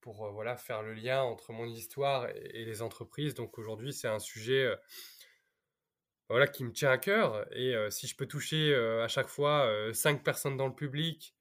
pour 0.00 0.30
voilà, 0.30 0.56
faire 0.56 0.82
le 0.82 0.94
lien 0.94 1.22
entre 1.22 1.52
mon 1.52 1.66
histoire 1.66 2.28
et, 2.28 2.64
les 2.64 2.82
entreprises. 2.82 3.34
Donc 3.34 3.58
aujourd'hui, 3.58 3.92
c'est 3.92 4.08
un 4.08 4.20
sujet 4.20 4.72
voilà, 6.28 6.46
qui 6.46 6.62
me 6.64 6.72
tient 6.72 6.92
à 6.92 6.98
cœur. 6.98 7.44
Et 7.56 7.74
si 7.90 8.06
je 8.06 8.16
peux 8.16 8.26
toucher 8.26 8.72
à 8.74 9.08
chaque 9.08 9.26
fois 9.26 9.68
cinq 9.92 10.22
personnes 10.22 10.56
dans 10.56 10.68
le 10.68 10.74
public, 10.74 11.34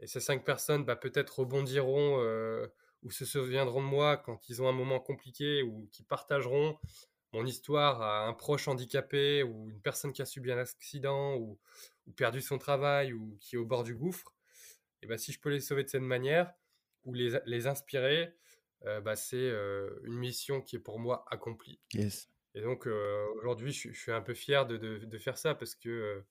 et 0.00 0.06
ces 0.06 0.20
cinq 0.20 0.44
personnes 0.44 0.84
bah, 0.84 0.96
peut-être 0.96 1.40
rebondiront 1.40 2.18
ou 3.06 3.10
se 3.12 3.24
souviendront 3.24 3.80
de 3.80 3.86
moi 3.86 4.16
quand 4.16 4.48
ils 4.48 4.60
ont 4.60 4.68
un 4.68 4.72
moment 4.72 4.98
compliqué 4.98 5.62
ou 5.62 5.88
qui 5.92 6.02
partageront 6.02 6.76
mon 7.32 7.46
histoire 7.46 8.02
à 8.02 8.26
un 8.26 8.32
proche 8.32 8.66
handicapé 8.66 9.44
ou 9.44 9.70
une 9.70 9.80
personne 9.80 10.12
qui 10.12 10.22
a 10.22 10.26
subi 10.26 10.50
un 10.50 10.58
accident 10.58 11.36
ou, 11.36 11.58
perdu 12.16 12.40
son 12.40 12.58
travail 12.58 13.12
ou 13.12 13.36
qui 13.40 13.54
est 13.54 13.58
au 13.58 13.64
bord 13.64 13.84
du 13.84 13.94
gouffre, 13.94 14.32
et 15.02 15.06
ben 15.06 15.18
si 15.18 15.32
je 15.32 15.40
peux 15.40 15.50
les 15.50 15.58
sauver 15.58 15.82
de 15.82 15.88
cette 15.88 16.02
manière 16.02 16.52
ou 17.04 17.14
les, 17.14 17.38
les 17.46 17.66
inspirer, 17.66 18.32
bah, 19.02 19.16
c'est 19.16 19.50
une 20.04 20.14
mission 20.14 20.60
qui 20.62 20.76
est 20.76 20.80
pour 20.80 21.00
moi 21.00 21.24
accomplie. 21.30 21.80
Yes. 21.94 22.28
Et 22.54 22.60
donc 22.60 22.86
aujourd'hui, 22.86 23.72
je, 23.72 23.92
suis 23.92 24.12
un 24.12 24.20
peu 24.20 24.34
fier 24.34 24.66
de, 24.66 24.76
de, 24.76 25.18
faire 25.18 25.36
ça 25.36 25.56
parce 25.56 25.74
que 25.74 26.24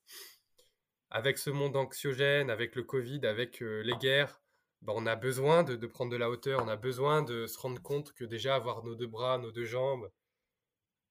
avec 1.10 1.36
ce 1.36 1.50
monde 1.50 1.76
anxiogène, 1.76 2.48
avec 2.48 2.74
le 2.74 2.82
Covid, 2.82 3.26
avec 3.26 3.60
les 3.60 3.96
guerres, 4.00 4.40
bah, 4.86 4.92
on 4.96 5.04
a 5.04 5.16
besoin 5.16 5.64
de, 5.64 5.74
de, 5.74 5.86
prendre 5.86 6.12
de 6.12 6.16
la 6.16 6.30
hauteur, 6.30 6.62
on 6.64 6.68
a 6.68 6.76
besoin 6.76 7.22
de 7.22 7.46
se 7.46 7.58
rendre 7.58 7.82
compte 7.82 8.12
que 8.12 8.24
déjà 8.24 8.54
avoir 8.54 8.84
nos 8.84 8.94
deux 8.94 9.08
bras, 9.08 9.38
nos 9.38 9.50
deux 9.50 9.64
jambes, 9.64 10.10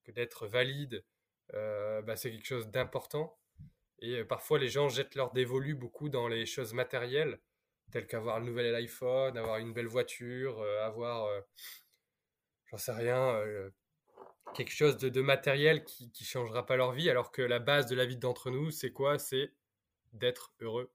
que 0.06 0.12
d'être 0.12 0.48
valide, 0.48 1.04
bah, 1.52 2.16
c'est 2.16 2.32
quelque 2.32 2.48
chose 2.48 2.70
d'important. 2.70 3.38
Et 4.00 4.24
parfois, 4.24 4.60
les 4.60 4.70
gens 4.70 4.90
jettent 4.90 5.16
leur 5.16 5.34
dévolu 5.34 5.76
beaucoup 5.76 6.10
dans 6.10 6.28
les 6.28 6.46
choses 6.46 6.74
matérielles, 6.74 7.40
telles 7.92 8.08
qu'avoir 8.08 8.40
le 8.40 8.46
nouvel 8.46 8.74
iPhone, 8.76 9.38
avoir 9.38 9.58
une 9.58 9.74
belle 9.74 9.88
voiture, 9.88 10.62
avoir, 10.82 11.30
j'en 12.68 12.78
sais 12.78 12.94
rien, 12.94 13.42
quelque 14.56 14.74
chose 14.74 14.98
de, 14.98 15.22
matériel 15.22 15.84
qui 15.84 16.06
ne 16.06 16.26
changera 16.26 16.66
pas 16.66 16.78
leur 16.78 16.94
vie, 16.94 17.10
alors 17.10 17.32
que 17.32 17.42
la 17.42 17.60
base 17.60 17.88
de 17.88 17.96
la 17.96 18.06
vie 18.06 18.18
d'entre 18.18 18.50
nous, 18.50 18.72
c'est 18.72 18.92
quoi? 18.92 19.20
C'est 19.20 19.52
d'être 20.14 20.54
heureux. 20.62 20.92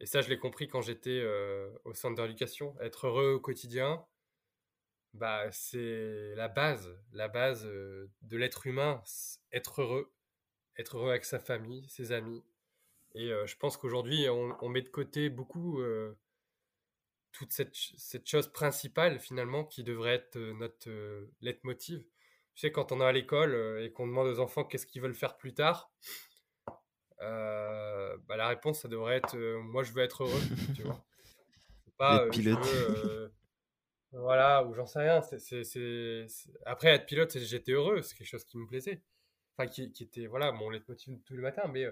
Et 0.00 0.06
ça, 0.06 0.20
je 0.20 0.28
l'ai 0.28 0.38
compris 0.38 0.68
quand 0.68 0.80
j'étais 0.80 1.24
au 1.84 1.94
centre 1.94 2.22
d'éducation. 2.22 2.78
Être 2.80 3.08
heureux 3.08 3.32
au 3.32 3.40
quotidien, 3.40 4.04
bah, 5.14 5.50
c'est 5.50 6.34
la 6.36 6.48
base, 6.48 6.96
la 7.12 7.28
base 7.28 7.64
de 7.64 8.36
l'être 8.36 8.66
humain. 8.66 9.02
Être 9.52 9.82
heureux, 9.82 10.12
être 10.76 10.98
heureux 10.98 11.10
avec 11.10 11.24
sa 11.24 11.40
famille, 11.40 11.88
ses 11.88 12.12
amis. 12.12 12.44
Et 13.14 13.28
je 13.28 13.56
pense 13.56 13.76
qu'aujourd'hui, 13.76 14.28
on, 14.28 14.68
met 14.68 14.82
de 14.82 14.88
côté 14.88 15.30
beaucoup 15.30 15.82
toute 17.32 17.52
cette, 17.52 17.74
cette, 17.74 18.28
chose 18.28 18.52
principale, 18.52 19.18
finalement, 19.18 19.64
qui 19.64 19.82
devrait 19.82 20.14
être 20.14 20.38
notre 20.38 20.90
leitmotiv. 21.40 22.04
Tu 22.54 22.60
sais, 22.62 22.72
quand 22.72 22.92
on 22.92 23.00
est 23.00 23.04
à 23.04 23.12
l'école 23.12 23.80
et 23.82 23.92
qu'on 23.92 24.06
demande 24.06 24.28
aux 24.28 24.40
enfants 24.40 24.64
qu'est-ce 24.64 24.86
qu'ils 24.86 25.02
veulent 25.02 25.14
faire 25.14 25.36
plus 25.36 25.54
tard, 25.54 25.92
bah, 27.20 28.36
la 28.36 28.48
réponse, 28.48 28.80
ça 28.80 28.88
devrait 28.88 29.16
être 29.16 29.36
moi, 29.36 29.82
je 29.82 29.92
veux 29.92 30.02
être 30.02 30.24
heureux. 30.24 30.40
tu 30.76 30.82
vois 30.82 31.04
pas, 31.98 32.28
pilote. 32.28 32.58
voilà, 34.12 34.64
ou 34.64 34.72
j'en 34.72 34.86
sais 34.86 35.00
rien. 35.00 35.20
c'est 35.22 36.26
Après, 36.64 36.88
être 36.90 37.06
pilote, 37.06 37.36
j'étais 37.38 37.72
heureux, 37.72 38.02
c'est 38.02 38.16
quelque 38.16 38.28
chose 38.28 38.44
qui 38.44 38.56
me 38.56 38.66
plaisait. 38.66 39.02
Enfin, 39.56 39.68
qui, 39.68 39.92
qui 39.92 40.04
était 40.04 40.26
voilà, 40.26 40.52
mon 40.52 40.70
leitmotiv 40.70 41.18
tous 41.24 41.34
les 41.34 41.42
matins. 41.42 41.68
Mais 41.68 41.86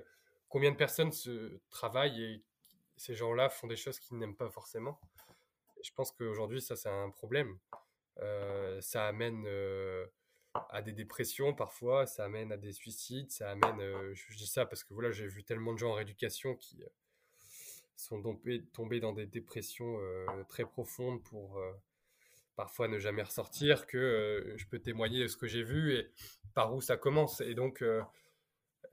combien 0.48 0.70
de 0.70 0.76
personnes 0.76 1.12
se 1.12 1.60
travaillent 1.70 2.22
et 2.22 2.44
ces 2.96 3.14
gens-là 3.14 3.48
font 3.48 3.66
des 3.66 3.76
choses 3.76 3.98
qu'ils 3.98 4.16
n'aiment 4.18 4.36
pas 4.36 4.48
forcément? 4.48 5.00
Je 5.82 5.90
pense 5.92 6.12
qu'aujourd'hui, 6.12 6.62
ça, 6.62 6.76
c'est 6.76 6.88
un 6.88 7.10
problème. 7.10 7.58
ça 8.80 9.06
amène 9.06 9.44
à 10.70 10.82
des 10.82 10.92
dépressions 10.92 11.54
parfois, 11.54 12.06
ça 12.06 12.24
amène 12.24 12.52
à 12.52 12.56
des 12.56 12.72
suicides, 12.72 13.30
ça 13.30 13.50
amène. 13.50 13.80
je, 14.14 14.36
dis 14.36 14.46
ça 14.46 14.66
parce 14.66 14.84
que 14.84 14.94
voilà, 14.94 15.10
j'ai 15.10 15.26
vu 15.26 15.44
tellement 15.44 15.72
de 15.72 15.78
gens 15.78 15.90
en 15.90 15.94
rééducation 15.94 16.54
qui 16.54 16.82
sont 17.96 18.20
tombés, 18.22 18.64
tombés, 18.72 19.00
dans 19.00 19.12
des 19.12 19.26
dépressions 19.26 19.98
très 20.48 20.64
profondes 20.64 21.22
pour 21.22 21.60
parfois 22.56 22.88
ne 22.88 22.98
jamais 22.98 23.22
ressortir, 23.22 23.86
que 23.86 23.98
euh, 23.98 24.56
je 24.56 24.66
peux 24.66 24.78
témoigner 24.78 25.22
de 25.22 25.28
ce 25.28 25.36
que 25.36 25.46
j'ai 25.46 25.62
vu 25.62 25.94
et 25.94 26.10
par 26.54 26.74
où 26.74 26.80
ça 26.80 26.96
commence. 26.96 27.42
Et 27.42 27.54
donc, 27.54 27.82
euh, 27.82 28.02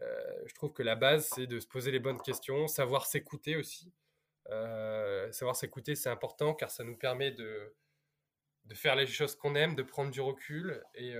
euh, 0.02 0.44
je 0.46 0.54
trouve 0.54 0.74
que 0.74 0.84
la 0.84 0.96
base, 0.96 1.30
c'est 1.34 1.48
de 1.48 1.60
se 1.60 1.68
poser 1.68 1.92
les 1.92 2.00
bonnes 2.00 2.22
questions, 2.22 2.68
savoir 2.68 3.06
s'écouter 3.06 3.56
aussi. 3.56 3.92
savoir 5.32 5.56
s'écouter, 5.56 5.96
c'est 5.96 6.10
important 6.10 6.54
car 6.54 6.70
ça 6.70 6.84
nous 6.84 6.98
permet 6.98 7.32
de, 7.32 7.74
de 8.66 8.74
faire 8.76 8.96
les 8.96 9.08
choses 9.08 9.36
qu'on 9.36 9.56
aime, 9.56 9.76
de 9.76 9.84
prendre 9.84 10.12
du 10.12 10.22
recul 10.22 10.84
et, 10.96 11.14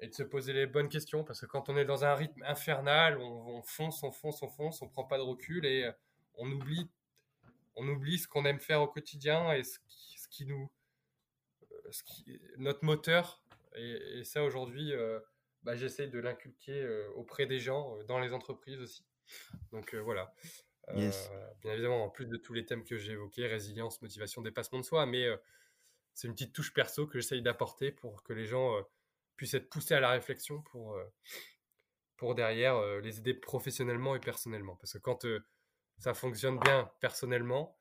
et, 0.00 0.08
de 0.08 0.14
se 0.14 0.22
poser 0.22 0.52
les 0.52 0.66
bonnes 0.66 0.88
questions. 0.88 1.24
Parce 1.24 1.40
que 1.40 1.46
quand 1.46 1.68
on 1.68 1.76
est 1.76 1.84
dans 1.84 2.04
un 2.04 2.14
rythme 2.14 2.42
infernal, 2.44 3.18
on, 3.18 3.62
fonce, 3.62 4.02
on 4.02 4.12
fonce, 4.12 4.42
on 4.42 4.48
fonce, 4.48 4.80
on 4.82 4.88
prend 4.88 5.04
pas 5.04 5.18
de 5.18 5.22
recul 5.22 5.66
et 5.66 5.90
on 6.34 6.50
oublie, 6.50 6.88
on 7.76 7.86
oublie 7.88 8.18
ce 8.18 8.26
qu'on 8.26 8.44
aime 8.44 8.60
faire 8.60 8.80
au 8.80 8.88
quotidien 8.88 9.52
et 9.52 9.62
ce 9.62 9.78
qui, 9.88 10.18
ce 10.18 10.28
qui 10.28 10.46
nous 10.46 10.70
notre 12.58 12.84
moteur. 12.84 13.42
Et, 13.76 14.24
ça, 14.24 14.42
aujourd'hui, 14.44 14.92
euh, 14.92 15.20
bah, 15.62 15.76
j'essaye 15.76 16.08
de 16.08 16.18
l'inculquer 16.18 16.80
euh, 16.82 17.08
auprès 17.14 17.46
des 17.46 17.58
gens, 17.58 17.96
euh, 17.96 18.04
dans 18.04 18.18
les 18.18 18.32
entreprises 18.32 18.80
aussi. 18.80 19.04
Donc 19.72 19.94
voilà. 19.94 20.34
bien 20.94 21.72
évidemment, 21.72 22.04
en 22.04 22.08
plus 22.08 22.26
de 22.26 22.36
tous 22.36 22.54
les 22.54 22.64
thèmes 22.64 22.84
que 22.84 22.96
j'ai 22.96 23.12
évoqués, 23.12 23.46
résilience, 23.46 24.00
motivation, 24.00 24.40
dépassement 24.42 24.78
de 24.78 24.84
soi, 24.84 25.04
mais 25.04 25.26
c'est 26.18 26.26
une 26.26 26.34
petite 26.34 26.52
touche 26.52 26.74
perso 26.74 27.06
que 27.06 27.20
j'essaye 27.20 27.42
d'apporter 27.42 27.92
pour 27.92 28.24
que 28.24 28.32
les 28.32 28.46
gens 28.46 28.74
puissent 29.36 29.54
être 29.54 29.70
poussés 29.70 29.94
à 29.94 30.00
la 30.00 30.10
réflexion 30.10 30.62
pour, 30.62 30.98
pour 32.16 32.34
derrière 32.34 32.80
les 33.00 33.18
aider 33.18 33.34
professionnellement 33.34 34.16
et 34.16 34.20
personnellement. 34.20 34.74
Parce 34.76 34.94
que 34.94 34.98
quand 34.98 35.24
ça 35.98 36.14
fonctionne 36.14 36.58
bien 36.58 36.90
personnellement, 37.00 37.78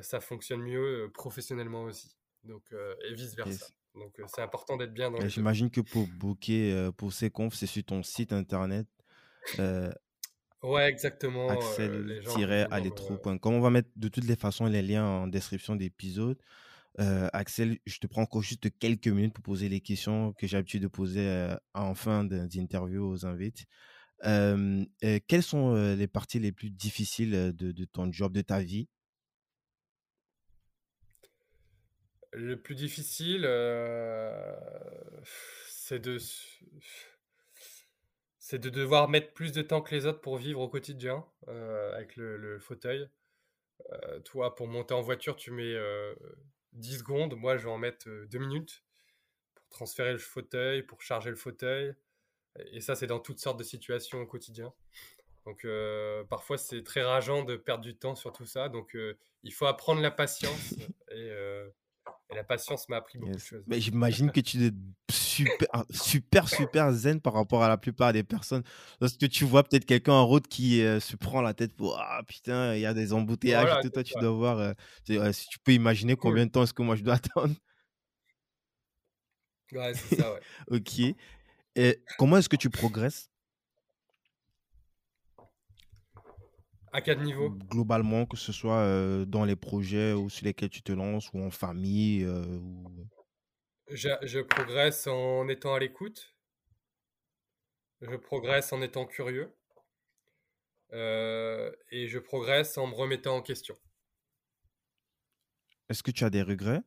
ça 0.00 0.20
fonctionne 0.20 0.62
mieux 0.62 1.10
professionnellement 1.12 1.82
aussi 1.82 2.16
donc 2.44 2.62
euh, 2.72 2.94
et 3.08 3.14
vice 3.14 3.34
versa. 3.34 3.66
Donc 3.94 4.18
euh, 4.18 4.24
c'est 4.26 4.42
important 4.42 4.76
d'être 4.76 4.92
bien 4.92 5.10
dans. 5.10 5.26
J'imagine 5.28 5.70
que 5.70 5.80
pour 5.80 6.06
booker 6.06 6.72
euh, 6.72 6.92
pour 6.92 7.12
ces 7.12 7.30
confs, 7.30 7.54
c'est 7.54 7.66
sur 7.66 7.84
ton 7.84 8.02
site 8.02 8.32
internet. 8.32 8.86
Ouais, 10.62 10.88
exactement. 10.88 11.50
Axel-aletro.com. 11.50 13.54
On 13.54 13.60
va 13.60 13.68
mettre 13.68 13.90
de 13.96 14.08
toutes 14.08 14.24
les 14.24 14.36
façons 14.36 14.64
les 14.64 14.80
liens 14.80 15.04
en 15.04 15.26
description 15.26 15.76
d'épisode. 15.76 16.38
Axel, 16.98 17.78
je 17.86 17.98
te 17.98 18.06
prends 18.06 18.22
encore 18.22 18.42
juste 18.42 18.68
quelques 18.78 19.08
minutes 19.08 19.34
pour 19.34 19.42
poser 19.42 19.68
les 19.68 19.80
questions 19.80 20.32
que 20.34 20.46
j'ai 20.46 20.56
l'habitude 20.56 20.82
de 20.82 20.88
poser 20.88 21.54
en 21.74 21.94
fin 21.94 22.24
d'interview 22.24 23.04
aux 23.04 23.26
invités. 23.26 23.64
quelles 24.22 25.42
sont 25.42 25.74
les 25.94 26.06
parties 26.06 26.38
les 26.38 26.52
plus 26.52 26.70
difficiles 26.70 27.52
de, 27.54 27.84
ton 27.84 28.12
job, 28.12 28.32
de 28.32 28.42
ta 28.42 28.60
vie? 28.60 28.88
Le 32.36 32.60
plus 32.60 32.74
difficile, 32.74 33.44
euh, 33.44 34.56
c'est 35.68 36.00
de, 36.00 36.18
de 38.50 38.70
devoir 38.70 39.08
mettre 39.08 39.32
plus 39.32 39.52
de 39.52 39.62
temps 39.62 39.80
que 39.80 39.94
les 39.94 40.04
autres 40.04 40.20
pour 40.20 40.36
vivre 40.36 40.60
au 40.60 40.68
quotidien 40.68 41.24
euh, 41.46 41.94
avec 41.94 42.16
le, 42.16 42.58
fauteuil. 42.58 43.08
Euh, 43.92 44.18
toi, 44.20 44.56
pour 44.56 44.66
monter 44.66 44.94
en 44.94 45.00
voiture, 45.00 45.36
tu 45.36 45.52
mets 45.52 45.76
10 46.74 46.98
secondes. 46.98 47.34
Moi, 47.36 47.56
je 47.56 47.64
vais 47.64 47.70
en 47.70 47.78
mettre 47.78 48.08
2 48.08 48.38
minutes 48.38 48.84
pour 49.54 49.68
transférer 49.68 50.12
le 50.12 50.18
fauteuil, 50.18 50.82
pour 50.82 51.02
charger 51.02 51.30
le 51.30 51.36
fauteuil. 51.36 51.94
Et 52.72 52.80
ça, 52.80 52.94
c'est 52.94 53.06
dans 53.06 53.20
toutes 53.20 53.40
sortes 53.40 53.58
de 53.58 53.64
situations 53.64 54.20
au 54.20 54.26
quotidien. 54.26 54.72
Donc, 55.44 55.66
parfois, 56.28 56.56
c'est 56.58 56.82
très 56.82 57.02
rageant 57.02 57.44
de 57.44 57.56
perdre 57.56 57.84
du 57.84 57.96
temps 57.96 58.14
sur 58.14 58.32
tout 58.32 58.46
ça. 58.46 58.68
Donc, 58.68 58.96
il 59.42 59.52
faut 59.52 59.66
apprendre 59.66 60.00
la 60.00 60.10
patience 60.10 60.74
et 61.10 61.30
et 62.30 62.34
la 62.34 62.44
patience 62.44 62.88
m'a 62.88 62.96
appris 62.96 63.18
beaucoup 63.18 63.34
de 63.34 63.38
choses. 63.38 63.62
Mais 63.66 63.80
j'imagine 63.80 64.30
que 64.30 64.40
tu 64.40 64.64
es 64.64 64.70
super, 65.10 65.84
super, 65.90 66.48
super 66.48 66.92
zen 66.92 67.20
par 67.20 67.34
rapport 67.34 67.62
à 67.62 67.68
la 67.68 67.76
plupart 67.76 68.12
des 68.12 68.22
personnes. 68.22 68.62
Lorsque 69.00 69.28
tu 69.28 69.44
vois 69.44 69.62
peut-être 69.62 69.84
quelqu'un 69.84 70.12
en 70.14 70.26
route 70.26 70.48
qui 70.48 70.82
euh, 70.82 71.00
se 71.00 71.16
prend 71.16 71.42
la 71.42 71.54
tête 71.54 71.74
pour 71.74 71.98
Ah 71.98 72.22
putain, 72.26 72.74
il 72.74 72.80
y 72.80 72.86
a 72.86 72.94
des 72.94 73.12
embouteillages 73.12 73.70
et 73.78 73.82
tout, 73.82 73.90
toi 73.90 74.02
tu 74.02 74.14
dois 74.18 74.30
voir. 74.30 74.58
Euh, 74.58 75.32
si 75.32 75.48
tu 75.48 75.58
peux 75.58 75.72
imaginer 75.72 76.16
combien 76.16 76.46
de 76.46 76.50
temps 76.50 76.62
est-ce 76.62 76.74
que 76.74 76.82
moi 76.82 76.96
je 76.96 77.02
dois 77.02 77.14
attendre? 77.34 77.54
Ouais, 79.72 79.92
c'est 79.94 80.16
ça, 80.16 80.32
ouais. 80.32 80.40
ok. 80.70 81.16
Et 81.76 81.98
comment 82.18 82.36
est-ce 82.36 82.48
que 82.48 82.56
tu 82.56 82.70
progresses? 82.70 83.28
À 86.94 87.00
quel 87.00 87.20
niveau? 87.22 87.50
Globalement, 87.50 88.24
que 88.24 88.36
ce 88.36 88.52
soit 88.52 89.26
dans 89.26 89.44
les 89.44 89.56
projets 89.56 90.12
ou 90.12 90.30
sur 90.30 90.46
lesquels 90.46 90.70
tu 90.70 90.80
te 90.80 90.92
lances 90.92 91.28
ou 91.32 91.42
en 91.42 91.50
famille. 91.50 92.24
Je, 93.88 94.40
progresse 94.40 95.08
en 95.08 95.48
étant 95.48 95.74
à 95.74 95.80
l'écoute. 95.80 96.36
Je 98.00 98.14
progresse 98.14 98.72
en 98.72 98.80
étant 98.80 99.06
curieux. 99.06 99.52
et 100.92 102.06
je 102.06 102.18
progresse 102.20 102.78
en 102.78 102.86
me 102.86 102.94
remettant 102.94 103.38
en 103.38 103.42
question. 103.42 103.76
Est-ce 105.88 106.04
que 106.04 106.12
tu 106.12 106.22
as 106.22 106.30
des 106.30 106.42
regrets? 106.42 106.82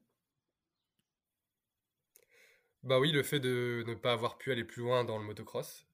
Bah 2.84 3.00
oui, 3.00 3.12
le 3.12 3.22
fait 3.22 3.42
de 3.42 3.84
ne 3.86 3.94
pas 3.96 4.14
avoir 4.14 4.38
pu 4.38 4.54
aller 4.54 4.64
plus 4.64 4.82
loin 4.82 5.04
dans 5.04 5.18
le 5.18 5.26
motocross 5.26 5.86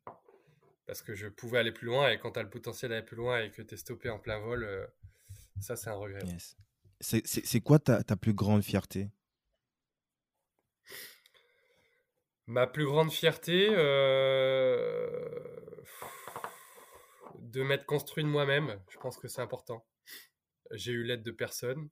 parce 0.86 1.02
que 1.02 1.16
je 1.16 1.28
pouvais 1.28 1.60
aller 1.60 1.72
plus 1.72 1.88
loin 1.88 2.10
et 2.12 2.20
quand 2.20 2.32
tu 2.32 2.40
as 2.40 2.44
le 2.44 2.50
potentiel 2.50 2.90
d'aller 2.90 3.06
plus 3.06 3.16
loin 3.16 3.42
et 3.42 3.52
que 3.52 3.62
tu 3.62 3.74
es 3.74 3.78
stoppé 3.78 4.10
en 4.10 4.20
plein 4.20 4.40
vol, 4.40 4.64
euh, 4.64 4.86
ça 5.60 5.76
c'est 5.76 5.90
un 5.90 5.96
regret. 5.96 6.22
C'est 7.00 7.62
quoi 7.62 7.80
ta, 7.80 8.04
ta, 8.04 8.16
plus 8.16 8.34
grande 8.34 8.64
fierté? 8.64 9.12
Ma 12.48 12.68
plus 12.68 12.86
grande 12.86 13.12
fierté, 13.12 13.70
euh, 13.72 15.30
de 17.40 17.64
m'être 17.64 17.86
construit 17.86 18.24
de 18.24 18.30
moi-même, 18.30 18.82
je 18.90 18.98
pense 18.98 19.18
que 19.18 19.30
c'est 19.30 19.42
important. 19.42 19.86
J'ai 20.72 20.92
eu 20.92 21.04
l'aide 21.04 21.24
de 21.24 21.32
personne. 21.32 21.90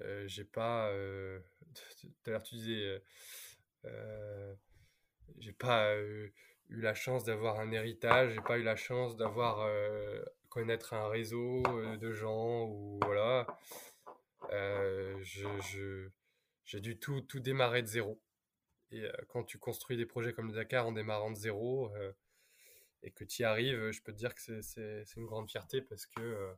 Euh, 0.00 0.26
j'ai 0.26 0.44
pas 0.44 0.90
tout 2.00 2.08
à 2.26 2.30
l'heure 2.30 2.42
tu 2.42 2.56
disais, 2.56 3.02
j'ai 5.38 5.52
pas 5.52 5.94
eu 6.70 6.80
la 6.80 6.94
chance 6.94 7.24
d'avoir 7.24 7.60
un 7.60 7.70
héritage, 7.72 8.32
j'ai 8.32 8.40
pas 8.40 8.58
eu 8.58 8.62
la 8.62 8.76
chance 8.76 9.16
d'avoir 9.16 9.68
connaître 10.48 10.94
un 10.94 11.08
réseau 11.08 11.62
de 11.98 12.12
gens 12.12 12.66
ou 12.66 13.00
voilà. 13.04 13.46
je, 14.50 16.08
j'ai 16.64 16.80
dû 16.80 16.98
tout, 16.98 17.20
tout 17.22 17.40
démarrer 17.40 17.82
de 17.82 17.88
zéro. 17.88 18.20
Et 18.92 19.04
quand 19.28 19.44
tu 19.44 19.58
construis 19.58 19.96
des 19.96 20.06
projets 20.06 20.32
comme 20.32 20.48
le 20.48 20.54
Dakar 20.54 20.86
en 20.86 20.92
démarrant 20.92 21.30
de 21.30 21.36
zéro 21.36 21.92
et 23.02 23.10
que 23.10 23.24
tu 23.24 23.42
y 23.42 23.44
arrives, 23.44 23.90
je 23.90 24.02
peux 24.02 24.12
te 24.12 24.18
dire 24.18 24.34
que 24.34 24.60
c'est 24.62 25.04
une 25.16 25.26
grande 25.26 25.50
fierté 25.50 25.82
parce 25.82 26.06
que 26.06 26.54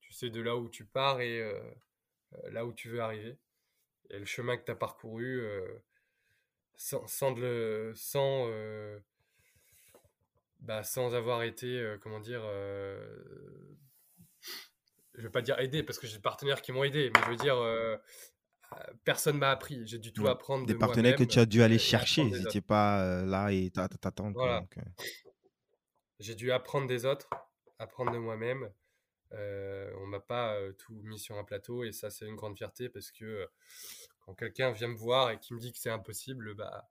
tu 0.00 0.12
sais 0.12 0.30
de 0.30 0.40
là 0.40 0.56
où 0.56 0.68
tu 0.68 0.84
pars 0.84 1.20
et 1.20 1.42
là 2.50 2.66
où 2.66 2.72
tu 2.72 2.88
veux 2.88 3.00
arriver. 3.00 3.38
Et 4.10 4.18
le 4.18 4.24
chemin 4.24 4.56
que 4.56 4.64
tu 4.64 4.70
as 4.70 4.76
parcouru 4.76 5.42
sans, 6.76 7.06
sans, 7.06 7.34
le, 7.34 7.92
sans, 7.94 8.48
bah, 10.60 10.82
sans 10.82 11.14
avoir 11.14 11.42
été, 11.42 11.96
comment 12.02 12.20
dire, 12.20 12.42
je 15.14 15.22
vais 15.22 15.30
pas 15.30 15.42
dire 15.42 15.58
aidé 15.58 15.82
parce 15.82 15.98
que 15.98 16.06
j'ai 16.06 16.16
des 16.16 16.22
partenaires 16.22 16.62
qui 16.62 16.72
m'ont 16.72 16.84
aidé, 16.84 17.10
mais 17.14 17.20
je 17.24 17.30
veux 17.30 17.36
dire, 17.36 17.56
personne 19.04 19.38
m'a 19.38 19.50
appris. 19.50 19.86
J'ai 19.86 19.98
dû 19.98 20.12
tout 20.12 20.26
apprendre. 20.28 20.66
Des 20.66 20.74
partenaires 20.74 21.16
que 21.16 21.24
tu 21.24 21.38
as 21.38 21.46
dû 21.46 21.62
aller 21.62 21.78
chercher. 21.78 22.22
Ils 22.22 22.42
n'étaient 22.42 22.60
pas 22.60 23.22
là 23.24 23.50
et 23.50 23.70
t'attendre. 23.70 24.32
Voilà. 24.34 24.64
J'ai 26.20 26.34
dû 26.34 26.50
apprendre 26.50 26.86
des 26.86 27.04
autres, 27.04 27.30
apprendre 27.78 28.12
de 28.12 28.18
moi-même. 28.18 28.70
Euh, 29.34 29.92
on 29.98 30.06
m'a 30.06 30.20
pas 30.20 30.56
tout 30.78 31.02
mis 31.04 31.18
sur 31.18 31.36
un 31.36 31.44
plateau 31.44 31.84
et 31.84 31.92
ça 31.92 32.08
c'est 32.08 32.24
une 32.24 32.34
grande 32.34 32.56
fierté 32.56 32.88
parce 32.88 33.10
que 33.10 33.46
quand 34.20 34.32
quelqu'un 34.32 34.70
vient 34.72 34.88
me 34.88 34.96
voir 34.96 35.30
et 35.30 35.38
qui 35.38 35.52
me 35.52 35.58
dit 35.58 35.70
que 35.70 35.78
c'est 35.78 35.90
impossible, 35.90 36.54
bah 36.54 36.88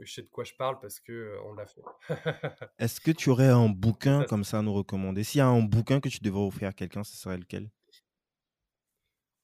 je 0.00 0.12
sais 0.12 0.22
de 0.22 0.28
quoi 0.28 0.44
je 0.44 0.54
parle 0.54 0.78
parce 0.80 1.00
que 1.00 1.36
on 1.44 1.54
l'a 1.54 1.66
fait. 1.66 1.82
Est-ce 2.78 3.00
que 3.00 3.10
tu 3.10 3.30
aurais 3.30 3.48
un 3.48 3.68
bouquin 3.68 4.24
comme 4.24 4.44
ça 4.44 4.58
à 4.58 4.62
nous 4.62 4.72
recommander? 4.72 5.24
S'il 5.24 5.38
y 5.38 5.42
a 5.42 5.46
un 5.46 5.62
bouquin 5.62 6.00
que 6.00 6.08
tu 6.08 6.20
devrais 6.20 6.42
offrir 6.42 6.68
à 6.68 6.72
quelqu'un, 6.72 7.04
ce 7.04 7.16
serait 7.16 7.36
lequel? 7.36 7.70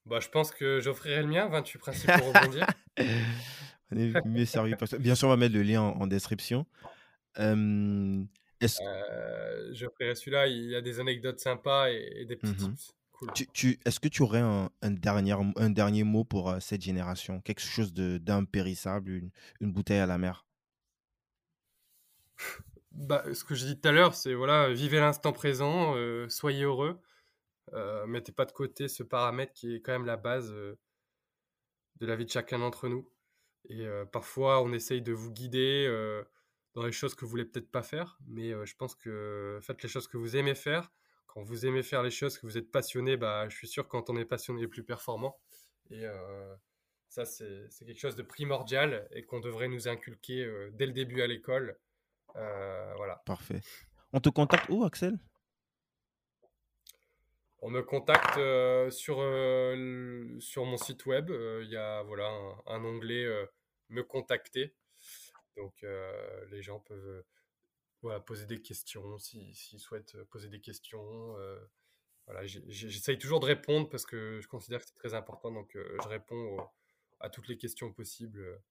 Bah, 0.07 0.19
je 0.21 0.29
pense 0.29 0.51
que 0.51 0.79
j'offrirai 0.79 1.21
le 1.21 1.27
mien, 1.27 1.47
28 1.49 1.79
principes 1.79 2.11
pour 2.17 2.33
rebondir. 2.33 2.65
on 3.91 3.97
est 3.97 4.25
mieux 4.25 4.45
sérieux. 4.45 4.77
Bien 4.99 5.15
sûr, 5.15 5.27
on 5.27 5.31
va 5.31 5.37
mettre 5.37 5.55
le 5.55 5.63
lien 5.63 5.81
en, 5.81 6.07
description. 6.07 6.65
Euh, 7.39 8.23
euh, 8.63 9.73
j'offrirai 9.73 10.15
celui-là, 10.15 10.47
il 10.47 10.69
y 10.69 10.75
a 10.75 10.81
des 10.81 10.99
anecdotes 10.99 11.39
sympas 11.39 11.89
et, 11.89 12.25
des 12.25 12.37
petits 12.37 12.53
mmh 12.53 12.73
tips. 12.75 12.93
Cool. 13.11 13.31
Tu, 13.53 13.79
Est-ce 13.83 13.99
que 13.99 14.07
tu 14.07 14.21
aurais 14.21 14.39
un, 14.39 14.69
dernier, 14.83 15.35
un 15.55 15.69
dernier 15.71 16.03
mot 16.03 16.23
pour 16.23 16.51
euh, 16.51 16.59
cette 16.59 16.81
génération? 16.81 17.41
Quelque 17.41 17.61
chose 17.61 17.93
d'impérissable, 17.93 19.11
une, 19.11 19.31
une 19.59 19.71
bouteille 19.73 19.99
à 19.99 20.05
la 20.05 20.17
mer? 20.17 20.46
Bah, 22.91 23.23
Ce 23.33 23.43
que 23.43 23.55
j'ai 23.55 23.67
dit 23.67 23.79
tout 23.79 23.87
à 23.87 23.91
l'heure, 23.91 24.15
c'est 24.15 24.33
voilà, 24.33 24.69
vivez 24.71 24.99
l'instant 24.99 25.33
présent, 25.33 25.95
soyez 26.29 26.63
heureux. 26.63 26.99
Euh, 27.73 28.05
mettez 28.07 28.31
pas 28.31 28.45
de 28.45 28.51
côté 28.51 28.87
ce 28.87 29.03
paramètre 29.03 29.53
qui 29.53 29.75
est 29.75 29.81
quand 29.81 29.91
même 29.91 30.05
la 30.05 30.17
base 30.17 30.51
euh, 30.53 30.77
de 31.97 32.05
la 32.05 32.15
vie 32.15 32.25
de 32.25 32.31
chacun 32.31 32.59
d'entre 32.59 32.87
nous. 32.87 33.09
Et 33.69 33.85
euh, 33.85 34.05
parfois, 34.05 34.61
on 34.61 34.71
essaye 34.71 35.01
de 35.01 35.11
vous 35.11 35.31
guider 35.31 35.87
dans 36.73 36.83
les 36.83 36.91
choses 36.91 37.15
que 37.15 37.25
vous 37.25 37.31
voulez 37.31 37.45
peut-être 37.45 37.71
pas 37.71 37.83
faire, 37.83 38.17
mais 38.27 38.51
je 38.65 38.75
pense 38.75 38.95
que 38.95 39.59
faites 39.61 39.81
les 39.83 39.89
choses 39.89 40.07
que 40.07 40.17
vous 40.17 40.37
aimez 40.37 40.55
faire. 40.55 40.91
Quand 41.25 41.41
vous 41.41 41.65
aimez 41.65 41.83
faire 41.83 42.03
les 42.03 42.11
choses, 42.11 42.37
que 42.37 42.45
vous 42.45 42.57
êtes 42.57 42.71
passionné, 42.71 43.17
bah, 43.17 43.49
je 43.49 43.55
suis 43.55 43.67
sûr 43.67 43.87
quand 43.87 44.09
on 44.09 44.17
est 44.17 44.25
passionné, 44.25 44.61
est 44.61 44.67
plus 44.67 44.83
performant. 44.83 45.39
Et 45.89 46.05
ça, 47.09 47.25
c'est 47.25 47.67
quelque 47.85 47.99
chose 47.99 48.15
de 48.15 48.23
primordial 48.23 49.07
et 49.11 49.23
qu'on 49.23 49.39
devrait 49.39 49.67
nous 49.67 49.87
inculquer 49.87 50.69
dès 50.73 50.85
le 50.85 50.93
début 50.93 51.21
à 51.21 51.27
l'école. 51.27 51.77
Voilà. 52.33 53.21
Parfait. 53.25 53.61
On 54.13 54.19
te 54.19 54.29
contacte 54.29 54.69
où, 54.69 54.83
Axel? 54.83 55.17
On 57.59 57.71
me 57.71 57.81
contacte 57.81 58.37
euh, 58.37 58.91
sur, 58.91 59.19
euh, 59.19 60.39
sur 60.39 60.65
mon 60.65 60.77
site 60.77 61.05
web. 61.05 61.31
Euh, 61.31 61.63
il 61.65 61.71
y 61.71 61.75
a 61.75 62.03
voilà, 62.03 62.29
un, 62.67 62.83
onglet 62.83 63.27
Me 63.89 64.03
contacter. 64.03 64.73
Donc 65.55 65.83
les 66.51 66.61
gens 66.61 66.79
peuvent 66.81 67.23
voilà, 68.03 68.19
poser 68.19 68.45
des 68.45 68.61
questions 68.61 69.17
s'ils 69.17 69.79
souhaitent 69.79 70.15
poser 70.25 70.49
des 70.49 70.61
questions. 70.61 71.35
voilà, 72.27 72.45
J'essaye 72.45 73.17
toujours 73.17 73.39
de 73.39 73.45
répondre 73.45 73.89
parce 73.89 74.05
que 74.05 74.39
je 74.39 74.47
considère 74.47 74.81
que 74.81 74.85
c'est 74.85 74.93
très 74.93 75.15
important. 75.15 75.51
Donc 75.51 75.71
je 75.75 76.07
réponds 76.07 76.57
à 77.19 77.29
toutes 77.29 77.47
les 77.47 77.57
questions 77.57 77.91
possibles 77.91 78.61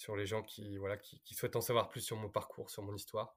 sur 0.00 0.16
les 0.16 0.24
gens 0.24 0.42
qui, 0.42 0.78
voilà, 0.78 0.96
qui, 0.96 1.34
souhaitent 1.34 1.56
en 1.56 1.60
savoir 1.60 1.90
plus 1.90 2.00
sur 2.00 2.16
mon 2.16 2.30
parcours, 2.30 2.70
sur 2.70 2.82
mon 2.82 2.94
histoire. 2.94 3.36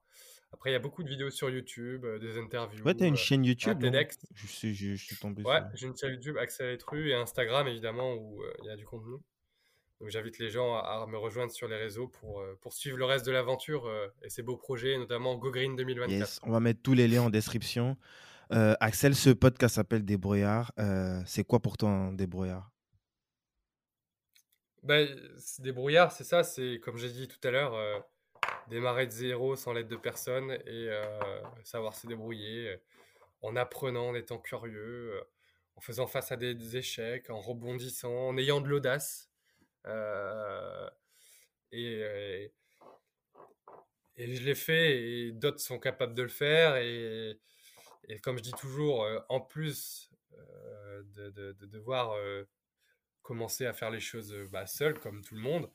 Après, 0.50 0.70
il 0.70 0.72
y 0.72 0.76
a 0.76 0.78
beaucoup 0.78 1.02
de 1.02 1.08
vidéos 1.10 1.28
sur 1.28 1.50
YouTube, 1.50 2.06
euh, 2.06 2.18
des 2.18 2.38
interviews. 2.38 2.82
Ouais, 2.84 2.94
t'as 2.94 3.06
une 3.06 3.14
euh, 3.14 3.16
chaîne 3.16 3.44
YouTube. 3.44 3.78
TEDx. 3.80 4.16
Je, 4.34 4.72
je, 4.72 4.94
suis 4.94 5.16
tombé 5.16 5.42
Ouais, 5.42 5.60
j'ai 5.74 5.88
une 5.88 5.96
chaîne 5.96 6.12
YouTube, 6.12 6.38
Axel 6.38 6.72
Etru, 6.72 7.10
et 7.10 7.14
Instagram, 7.14 7.68
évidemment, 7.68 8.14
où 8.14 8.42
euh, 8.42 8.50
il 8.62 8.66
y 8.66 8.70
a 8.70 8.76
du 8.76 8.86
contenu. 8.86 9.16
Donc, 10.00 10.08
j'invite 10.08 10.38
les 10.38 10.48
gens 10.48 10.74
à, 10.74 11.06
me 11.06 11.18
rejoindre 11.18 11.52
sur 11.52 11.68
les 11.68 11.76
réseaux 11.76 12.08
pour, 12.08 12.42
poursuivre 12.62 12.96
le 12.96 13.04
reste 13.04 13.26
de 13.26 13.30
l'aventure 13.30 13.90
et 14.22 14.30
ses 14.30 14.42
beaux 14.42 14.56
projets, 14.56 14.96
notamment 14.96 15.36
Go 15.36 15.50
Green 15.50 15.76
2024. 15.76 16.10
Yes, 16.10 16.40
on 16.44 16.50
va 16.50 16.60
mettre 16.60 16.80
tous 16.82 16.94
les 16.94 17.08
liens 17.08 17.22
en 17.22 17.30
description. 17.30 17.96
Axel, 18.50 19.14
ce 19.14 19.30
podcast 19.30 19.76
s'appelle 19.76 20.04
Débrouillard. 20.04 20.72
c'est 21.26 21.44
quoi 21.44 21.60
pour 21.60 21.76
toi 21.76 21.90
un 21.90 22.12
débrouillard? 22.12 22.73
Ben, 24.84 25.08
des 25.60 25.72
brouillards, 25.72 26.12
c'est 26.12 26.24
ça, 26.24 26.44
c'est 26.44 26.78
comme 26.82 26.98
j'ai 26.98 27.10
dit 27.10 27.26
tout 27.26 27.38
à 27.48 27.50
l'heure, 27.50 27.74
euh, 27.74 27.98
démarrer 28.68 29.06
de 29.06 29.12
zéro 29.12 29.56
sans 29.56 29.72
l'aide 29.72 29.88
de 29.88 29.96
personne 29.96 30.52
et 30.52 30.88
euh, 30.90 31.42
savoir 31.64 31.94
se 31.94 32.06
débrouiller 32.06 32.68
euh, 32.68 32.76
en 33.40 33.56
apprenant, 33.56 34.08
en 34.08 34.14
étant 34.14 34.38
curieux, 34.38 35.22
en 35.76 35.80
faisant 35.80 36.06
face 36.06 36.32
à 36.32 36.36
des, 36.36 36.76
échecs, 36.76 37.30
en 37.30 37.40
rebondissant, 37.40 38.12
en 38.28 38.36
ayant 38.36 38.60
de 38.60 38.68
l'audace. 38.68 39.30
et, 41.72 42.50
je 44.18 44.42
l'ai 44.44 44.54
fait 44.54 44.98
et 44.98 45.32
d'autres 45.32 45.60
sont 45.60 45.78
capables 45.78 46.14
de 46.14 46.22
le 46.22 46.28
faire. 46.28 46.76
Et, 46.76 47.38
comme 48.22 48.36
je 48.38 48.42
dis 48.42 48.52
toujours, 48.52 49.06
en 49.28 49.40
plus 49.40 50.10
de, 51.16 51.52
devoir 51.66 52.16
commencer 53.24 53.66
à 53.66 53.72
faire 53.72 53.90
les 53.90 53.98
choses 53.98 54.32
euh, 54.32 54.46
bah, 54.52 54.66
seul, 54.66 55.00
comme 55.00 55.22
tout 55.22 55.34
le 55.34 55.40
monde. 55.40 55.68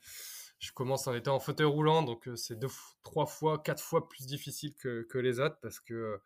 Je 0.58 0.72
commence 0.72 1.06
en 1.06 1.14
étant 1.14 1.34
en 1.34 1.40
fauteuil 1.40 1.66
roulant, 1.66 2.02
donc 2.02 2.28
euh, 2.28 2.36
c'est 2.36 2.58
deux, 2.58 2.68
trois 3.02 3.26
fois, 3.26 3.58
quatre 3.62 3.82
fois 3.82 4.08
plus 4.08 4.24
difficile 4.26 4.74
que, 4.74 5.02
que 5.02 5.18
les 5.18 5.40
autres 5.40 5.58
parce 5.60 5.80
que 5.80 5.94
euh, 5.94 6.18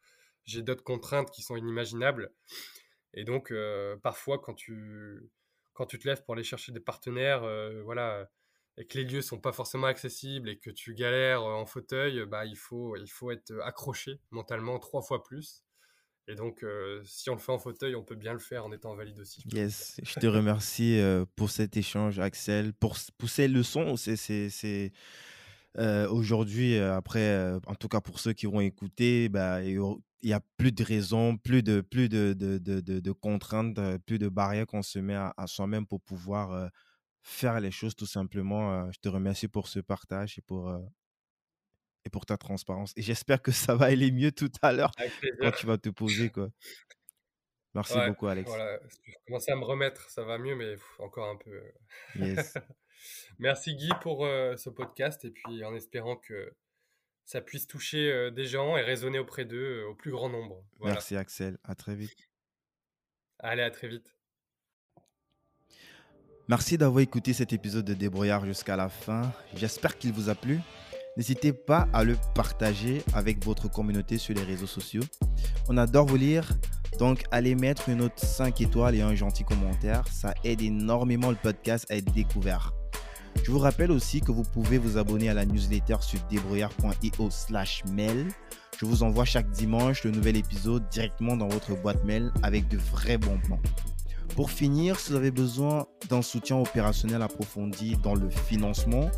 j'ai 0.44 0.62
d'autres 0.62 0.84
contraintes 0.84 1.30
qui 1.32 1.42
sont 1.42 1.56
inimaginables. 1.56 2.32
Et 3.14 3.24
donc, 3.24 3.54
parfois, 4.02 4.40
quand 4.40 4.54
tu, 4.54 5.30
quand 5.72 5.86
tu 5.86 6.00
te 6.00 6.08
lèves 6.08 6.24
pour 6.24 6.34
aller 6.34 6.42
chercher 6.42 6.72
des 6.72 6.80
partenaires, 6.80 7.42
voilà, 7.84 8.28
et 8.76 8.86
que 8.86 8.98
les 8.98 9.04
lieux 9.04 9.22
sont 9.22 9.38
pas 9.38 9.52
forcément 9.52 9.86
accessibles 9.86 10.48
et 10.48 10.58
que 10.58 10.68
tu 10.70 10.94
galères 10.94 11.44
en 11.44 11.64
fauteuil, 11.64 12.26
bah, 12.26 12.44
il, 12.44 12.56
faut, 12.56 12.96
il 12.96 13.06
faut 13.06 13.30
être 13.30 13.52
accroché 13.62 14.20
mentalement 14.32 14.80
trois 14.80 15.00
fois 15.00 15.22
plus. 15.22 15.64
Et 16.26 16.34
donc, 16.34 16.62
euh, 16.62 17.02
si 17.04 17.28
on 17.28 17.34
le 17.34 17.38
fait 17.38 17.52
en 17.52 17.58
fauteuil, 17.58 17.94
on 17.94 18.02
peut 18.02 18.14
bien 18.14 18.32
le 18.32 18.38
faire 18.38 18.64
en 18.64 18.72
étant 18.72 18.94
valide 18.94 19.18
aussi. 19.18 19.42
Yes, 19.52 20.00
je 20.02 20.14
te 20.14 20.26
remercie 20.26 20.98
euh, 20.98 21.26
pour 21.36 21.50
cet 21.50 21.76
échange, 21.76 22.18
Axel, 22.18 22.72
pour 22.72 22.96
pousser 23.18 23.46
le 23.46 23.62
son. 23.62 23.96
C'est 23.96 24.92
euh, 25.76 26.08
aujourd'hui, 26.08 26.78
après, 26.78 27.52
en 27.66 27.74
tout 27.74 27.88
cas 27.88 28.00
pour 28.00 28.20
ceux 28.20 28.32
qui 28.32 28.46
vont 28.46 28.60
écouter, 28.60 29.28
bah, 29.28 29.62
il 29.62 29.78
n'y 30.22 30.32
a 30.32 30.40
plus 30.56 30.72
de 30.72 30.82
raisons, 30.82 31.36
plus 31.36 31.62
de, 31.62 31.82
plus 31.82 32.08
de, 32.08 32.32
de, 32.32 32.58
de, 32.58 32.80
de 32.80 33.12
contraintes, 33.12 33.78
plus 34.06 34.18
de 34.18 34.28
barrières 34.28 34.66
qu'on 34.66 34.82
se 34.82 34.98
met 34.98 35.14
à, 35.14 35.34
à 35.36 35.46
soi-même 35.46 35.86
pour 35.86 36.00
pouvoir 36.00 36.70
faire 37.20 37.60
les 37.60 37.70
choses 37.70 37.94
tout 37.96 38.06
simplement. 38.06 38.90
je 38.92 38.98
te 38.98 39.08
remercie 39.08 39.48
pour 39.48 39.68
ce 39.68 39.80
partage 39.80 40.38
et 40.38 40.42
pour 40.42 40.74
et 42.04 42.10
pour 42.10 42.26
ta 42.26 42.36
transparence. 42.36 42.92
Et 42.96 43.02
j'espère 43.02 43.42
que 43.42 43.52
ça 43.52 43.74
va 43.74 43.86
aller 43.86 44.10
mieux 44.10 44.32
tout 44.32 44.52
à 44.62 44.72
l'heure 44.72 44.92
quand 45.40 45.50
tu 45.52 45.66
vas 45.66 45.78
te 45.78 45.88
poser. 45.88 46.30
Quoi. 46.30 46.50
Merci 47.74 47.98
beaucoup, 48.06 48.26
Alex. 48.26 48.48
Voilà, 48.48 48.78
je 48.88 49.12
commence 49.26 49.48
à 49.48 49.56
me 49.56 49.64
remettre, 49.64 50.08
ça 50.10 50.22
va 50.22 50.38
mieux, 50.38 50.54
mais 50.54 50.76
encore 51.00 51.28
un 51.28 51.36
peu. 51.36 51.60
Yes. 52.16 52.54
Merci, 53.38 53.74
Guy, 53.74 53.90
pour 54.00 54.24
euh, 54.24 54.56
ce 54.56 54.70
podcast. 54.70 55.24
Et 55.24 55.30
puis, 55.30 55.64
en 55.64 55.74
espérant 55.74 56.16
que 56.16 56.54
ça 57.24 57.40
puisse 57.40 57.66
toucher 57.66 58.12
euh, 58.12 58.30
des 58.30 58.46
gens 58.46 58.76
et 58.76 58.82
résonner 58.82 59.18
auprès 59.18 59.44
d'eux 59.44 59.82
euh, 59.82 59.88
au 59.88 59.94
plus 59.94 60.12
grand 60.12 60.28
nombre. 60.28 60.64
Merci, 60.80 61.16
Axel. 61.16 61.58
À 61.64 61.74
très 61.74 61.94
vite. 61.94 62.30
Allez, 63.40 63.62
à 63.62 63.70
très 63.70 63.88
vite. 63.88 64.14
Merci 66.48 66.76
d'avoir 66.76 67.00
écouté 67.00 67.32
cet 67.32 67.52
épisode 67.52 67.86
de 67.86 67.94
Débrouillard 67.94 68.44
jusqu'à 68.44 68.76
la 68.76 68.88
fin. 68.88 69.32
J'espère 69.54 69.98
qu'il 69.98 70.12
vous 70.12 70.28
a 70.28 70.34
plu. 70.34 70.60
N'hésitez 71.16 71.52
pas 71.52 71.86
à 71.92 72.02
le 72.02 72.16
partager 72.34 73.02
avec 73.14 73.44
votre 73.44 73.70
communauté 73.70 74.18
sur 74.18 74.34
les 74.34 74.42
réseaux 74.42 74.66
sociaux. 74.66 75.04
On 75.68 75.76
adore 75.76 76.06
vous 76.06 76.16
lire, 76.16 76.58
donc 76.98 77.22
allez 77.30 77.54
mettre 77.54 77.88
une 77.88 77.98
note 77.98 78.18
5 78.18 78.60
étoiles 78.60 78.96
et 78.96 79.02
un 79.02 79.14
gentil 79.14 79.44
commentaire. 79.44 80.02
Ça 80.10 80.34
aide 80.42 80.60
énormément 80.60 81.30
le 81.30 81.36
podcast 81.36 81.86
à 81.88 81.96
être 81.96 82.12
découvert. 82.12 82.72
Je 83.44 83.50
vous 83.50 83.58
rappelle 83.60 83.92
aussi 83.92 84.20
que 84.20 84.32
vous 84.32 84.42
pouvez 84.42 84.78
vous 84.78 84.98
abonner 84.98 85.28
à 85.28 85.34
la 85.34 85.44
newsletter 85.44 85.96
sur 86.00 86.18
débrouillard.io 86.30 87.30
slash 87.30 87.84
mail. 87.92 88.28
Je 88.78 88.84
vous 88.84 89.04
envoie 89.04 89.24
chaque 89.24 89.50
dimanche 89.50 90.02
le 90.02 90.10
nouvel 90.10 90.36
épisode 90.36 90.88
directement 90.88 91.36
dans 91.36 91.48
votre 91.48 91.80
boîte 91.80 92.02
mail 92.04 92.32
avec 92.42 92.66
de 92.68 92.78
vrais 92.78 93.18
bons 93.18 93.38
plans. 93.38 93.60
Pour 94.34 94.50
finir, 94.50 94.98
si 94.98 95.10
vous 95.10 95.16
avez 95.16 95.30
besoin 95.30 95.86
d'un 96.08 96.22
soutien 96.22 96.56
opérationnel 96.56 97.22
approfondi 97.22 97.96
dans 98.02 98.14
le 98.14 98.30
financement, 98.30 99.10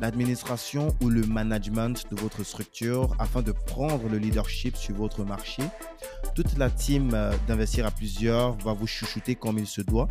l'administration 0.00 0.96
ou 1.00 1.10
le 1.10 1.26
management 1.26 2.08
de 2.10 2.16
votre 2.20 2.44
structure 2.44 3.16
afin 3.18 3.42
de 3.42 3.50
prendre 3.52 4.08
le 4.08 4.18
leadership 4.18 4.76
sur 4.76 4.94
votre 4.94 5.24
marché, 5.24 5.64
toute 6.34 6.56
la 6.58 6.70
team 6.70 7.12
euh, 7.14 7.34
d'investir 7.46 7.86
à 7.86 7.90
plusieurs 7.90 8.56
va 8.58 8.72
vous 8.72 8.86
chouchouter 8.86 9.34
comme 9.34 9.58
il 9.58 9.66
se 9.66 9.80
doit. 9.80 10.08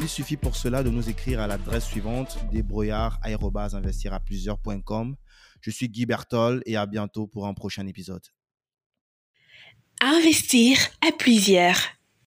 Il 0.00 0.08
suffit 0.08 0.36
pour 0.36 0.56
cela 0.56 0.82
de 0.82 0.90
nous 0.90 1.08
écrire 1.08 1.40
à 1.40 1.46
l'adresse 1.48 1.84
suivante 1.84 2.38
débrouillard@investiraplusieurs.com. 2.52 5.16
Je 5.60 5.70
suis 5.70 5.88
Guy 5.88 6.06
Bertol 6.06 6.62
et 6.66 6.76
à 6.76 6.86
bientôt 6.86 7.26
pour 7.26 7.48
un 7.48 7.54
prochain 7.54 7.84
épisode. 7.86 8.24
Investir 10.00 10.78
à 11.06 11.10
plusieurs. 11.10 11.97